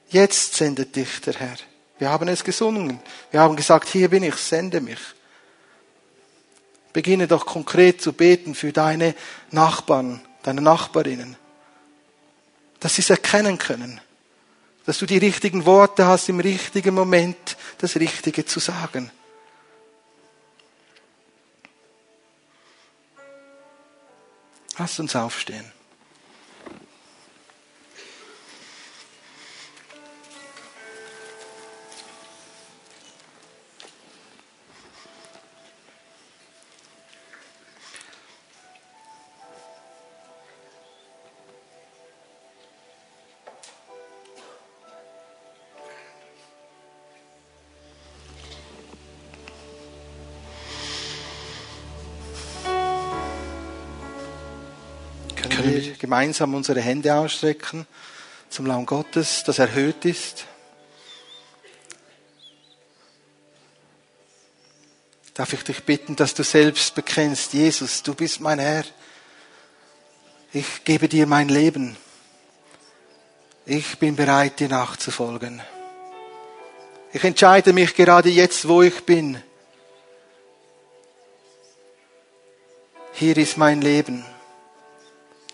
Jetzt 0.08 0.54
sendet 0.54 0.94
dich 0.96 1.20
der 1.22 1.34
Herr. 1.34 1.56
Wir 1.98 2.10
haben 2.10 2.28
es 2.28 2.44
gesungen. 2.44 3.00
Wir 3.30 3.40
haben 3.40 3.56
gesagt, 3.56 3.88
hier 3.88 4.10
bin 4.10 4.22
ich, 4.22 4.36
sende 4.36 4.80
mich. 4.80 4.98
Beginne 6.92 7.26
doch 7.26 7.46
konkret 7.46 8.02
zu 8.02 8.12
beten 8.12 8.54
für 8.54 8.72
deine 8.72 9.14
Nachbarn, 9.50 10.20
deine 10.42 10.60
Nachbarinnen. 10.60 11.36
Dass 12.80 12.96
sie 12.96 13.02
es 13.02 13.10
erkennen 13.10 13.56
können. 13.56 14.00
Dass 14.84 14.98
du 14.98 15.06
die 15.06 15.18
richtigen 15.18 15.64
Worte 15.64 16.06
hast, 16.06 16.28
im 16.28 16.40
richtigen 16.40 16.94
Moment 16.94 17.56
das 17.78 17.96
Richtige 17.96 18.44
zu 18.44 18.60
sagen. 18.60 19.10
Lass 24.76 24.98
uns 24.98 25.14
aufstehen. 25.14 25.70
Gemeinsam 56.12 56.52
unsere 56.52 56.82
Hände 56.82 57.14
ausstrecken 57.14 57.86
zum 58.50 58.66
Lamm 58.66 58.84
Gottes, 58.84 59.44
das 59.46 59.58
erhöht 59.58 60.04
ist. 60.04 60.44
Darf 65.32 65.54
ich 65.54 65.64
dich 65.64 65.82
bitten, 65.84 66.14
dass 66.14 66.34
du 66.34 66.44
selbst 66.44 66.94
bekennst, 66.94 67.54
Jesus, 67.54 68.02
du 68.02 68.14
bist 68.14 68.40
mein 68.40 68.58
Herr. 68.58 68.84
Ich 70.52 70.84
gebe 70.84 71.08
dir 71.08 71.26
mein 71.26 71.48
Leben. 71.48 71.96
Ich 73.64 73.98
bin 73.98 74.14
bereit, 74.14 74.60
dir 74.60 74.68
nachzufolgen. 74.68 75.62
Ich 77.14 77.24
entscheide 77.24 77.72
mich 77.72 77.94
gerade 77.94 78.28
jetzt, 78.28 78.68
wo 78.68 78.82
ich 78.82 79.06
bin. 79.06 79.42
Hier 83.14 83.38
ist 83.38 83.56
mein 83.56 83.80
Leben. 83.80 84.26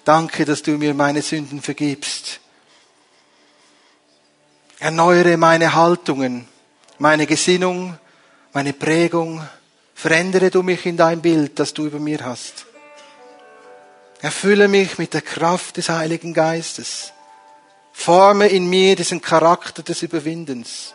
Danke, 0.09 0.47
dass 0.47 0.63
du 0.63 0.71
mir 0.79 0.95
meine 0.95 1.21
Sünden 1.21 1.61
vergibst. 1.61 2.41
Erneuere 4.79 5.37
meine 5.37 5.75
Haltungen, 5.75 6.49
meine 6.97 7.27
Gesinnung, 7.27 7.99
meine 8.55 8.73
Prägung. 8.73 9.47
Verändere 9.95 10.51
du 10.51 10.63
mich 10.63 10.87
in 10.87 10.97
dein 10.97 11.21
Bild, 11.21 11.59
das 11.59 11.75
du 11.75 11.85
über 11.85 11.99
mir 11.99 12.25
hast. 12.25 12.65
Erfülle 14.23 14.67
mich 14.67 14.97
mit 14.97 15.13
der 15.13 15.21
Kraft 15.21 15.77
des 15.77 15.91
Heiligen 15.91 16.33
Geistes. 16.33 17.13
Forme 17.93 18.49
in 18.49 18.71
mir 18.71 18.97
diesen 18.97 19.21
Charakter 19.21 19.83
des 19.83 20.01
Überwindens. 20.01 20.95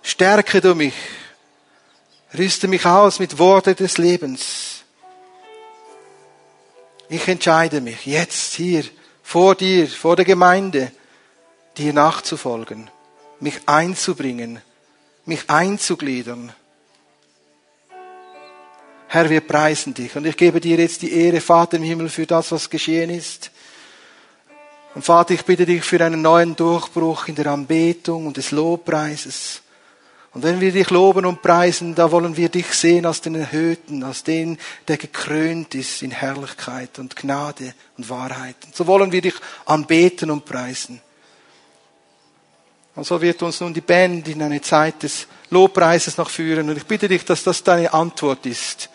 Stärke 0.00 0.62
du 0.62 0.74
mich. 0.74 0.94
Rüste 2.32 2.66
mich 2.66 2.86
aus 2.86 3.18
mit 3.18 3.38
Worte 3.38 3.74
des 3.74 3.98
Lebens. 3.98 4.79
Ich 7.12 7.26
entscheide 7.26 7.80
mich 7.80 8.06
jetzt 8.06 8.54
hier 8.54 8.84
vor 9.24 9.56
dir, 9.56 9.88
vor 9.88 10.14
der 10.14 10.24
Gemeinde, 10.24 10.92
dir 11.76 11.92
nachzufolgen, 11.92 12.88
mich 13.40 13.60
einzubringen, 13.66 14.62
mich 15.24 15.50
einzugliedern. 15.50 16.52
Herr, 19.08 19.28
wir 19.28 19.40
preisen 19.40 19.92
dich 19.92 20.14
und 20.14 20.24
ich 20.24 20.36
gebe 20.36 20.60
dir 20.60 20.78
jetzt 20.78 21.02
die 21.02 21.12
Ehre, 21.12 21.40
Vater 21.40 21.78
im 21.78 21.82
Himmel, 21.82 22.08
für 22.10 22.26
das, 22.26 22.52
was 22.52 22.70
geschehen 22.70 23.10
ist. 23.10 23.50
Und 24.94 25.04
Vater, 25.04 25.34
ich 25.34 25.44
bitte 25.44 25.66
dich 25.66 25.82
für 25.82 26.04
einen 26.04 26.22
neuen 26.22 26.54
Durchbruch 26.54 27.26
in 27.26 27.34
der 27.34 27.46
Anbetung 27.48 28.28
und 28.28 28.36
des 28.36 28.52
Lobpreises. 28.52 29.62
Und 30.32 30.44
wenn 30.44 30.60
wir 30.60 30.70
dich 30.70 30.90
loben 30.90 31.26
und 31.26 31.42
preisen, 31.42 31.94
da 31.94 32.12
wollen 32.12 32.36
wir 32.36 32.48
dich 32.48 32.66
sehen 32.72 33.04
als 33.04 33.20
den 33.20 33.34
Erhöhten, 33.34 34.04
als 34.04 34.22
den, 34.22 34.58
der 34.86 34.96
gekrönt 34.96 35.74
ist 35.74 36.02
in 36.02 36.12
Herrlichkeit 36.12 37.00
und 37.00 37.16
Gnade 37.16 37.74
und 37.96 38.08
Wahrheit. 38.08 38.56
Und 38.64 38.76
so 38.76 38.86
wollen 38.86 39.10
wir 39.10 39.22
dich 39.22 39.34
anbeten 39.66 40.30
und 40.30 40.44
preisen. 40.44 41.00
Und 42.94 43.06
so 43.06 43.20
wird 43.20 43.42
uns 43.42 43.60
nun 43.60 43.74
die 43.74 43.80
Band 43.80 44.28
in 44.28 44.42
eine 44.42 44.60
Zeit 44.60 45.02
des 45.02 45.26
Lobpreises 45.50 46.16
noch 46.16 46.30
führen. 46.30 46.68
Und 46.68 46.76
ich 46.76 46.86
bitte 46.86 47.08
dich, 47.08 47.24
dass 47.24 47.42
das 47.42 47.64
deine 47.64 47.92
Antwort 47.92 48.46
ist 48.46 48.88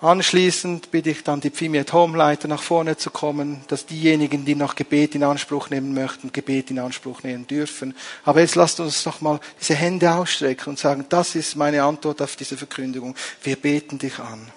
Anschließend 0.00 0.92
bitte 0.92 1.10
ich 1.10 1.24
dann 1.24 1.40
die 1.40 1.50
Pfimiet 1.50 1.92
Home-Leiter 1.92 2.46
nach 2.46 2.62
vorne 2.62 2.96
zu 2.96 3.10
kommen, 3.10 3.62
dass 3.66 3.84
diejenigen, 3.84 4.44
die 4.44 4.54
noch 4.54 4.76
Gebet 4.76 5.16
in 5.16 5.24
Anspruch 5.24 5.70
nehmen 5.70 5.92
möchten, 5.92 6.30
Gebet 6.30 6.70
in 6.70 6.78
Anspruch 6.78 7.24
nehmen 7.24 7.48
dürfen. 7.48 7.96
Aber 8.24 8.40
jetzt 8.40 8.54
lasst 8.54 8.78
uns 8.78 9.04
noch 9.06 9.20
mal 9.20 9.40
diese 9.60 9.74
Hände 9.74 10.12
ausstrecken 10.12 10.70
und 10.70 10.78
sagen, 10.78 11.04
das 11.08 11.34
ist 11.34 11.56
meine 11.56 11.82
Antwort 11.82 12.22
auf 12.22 12.36
diese 12.36 12.56
Verkündigung. 12.56 13.16
Wir 13.42 13.56
beten 13.56 13.98
dich 13.98 14.20
an. 14.20 14.52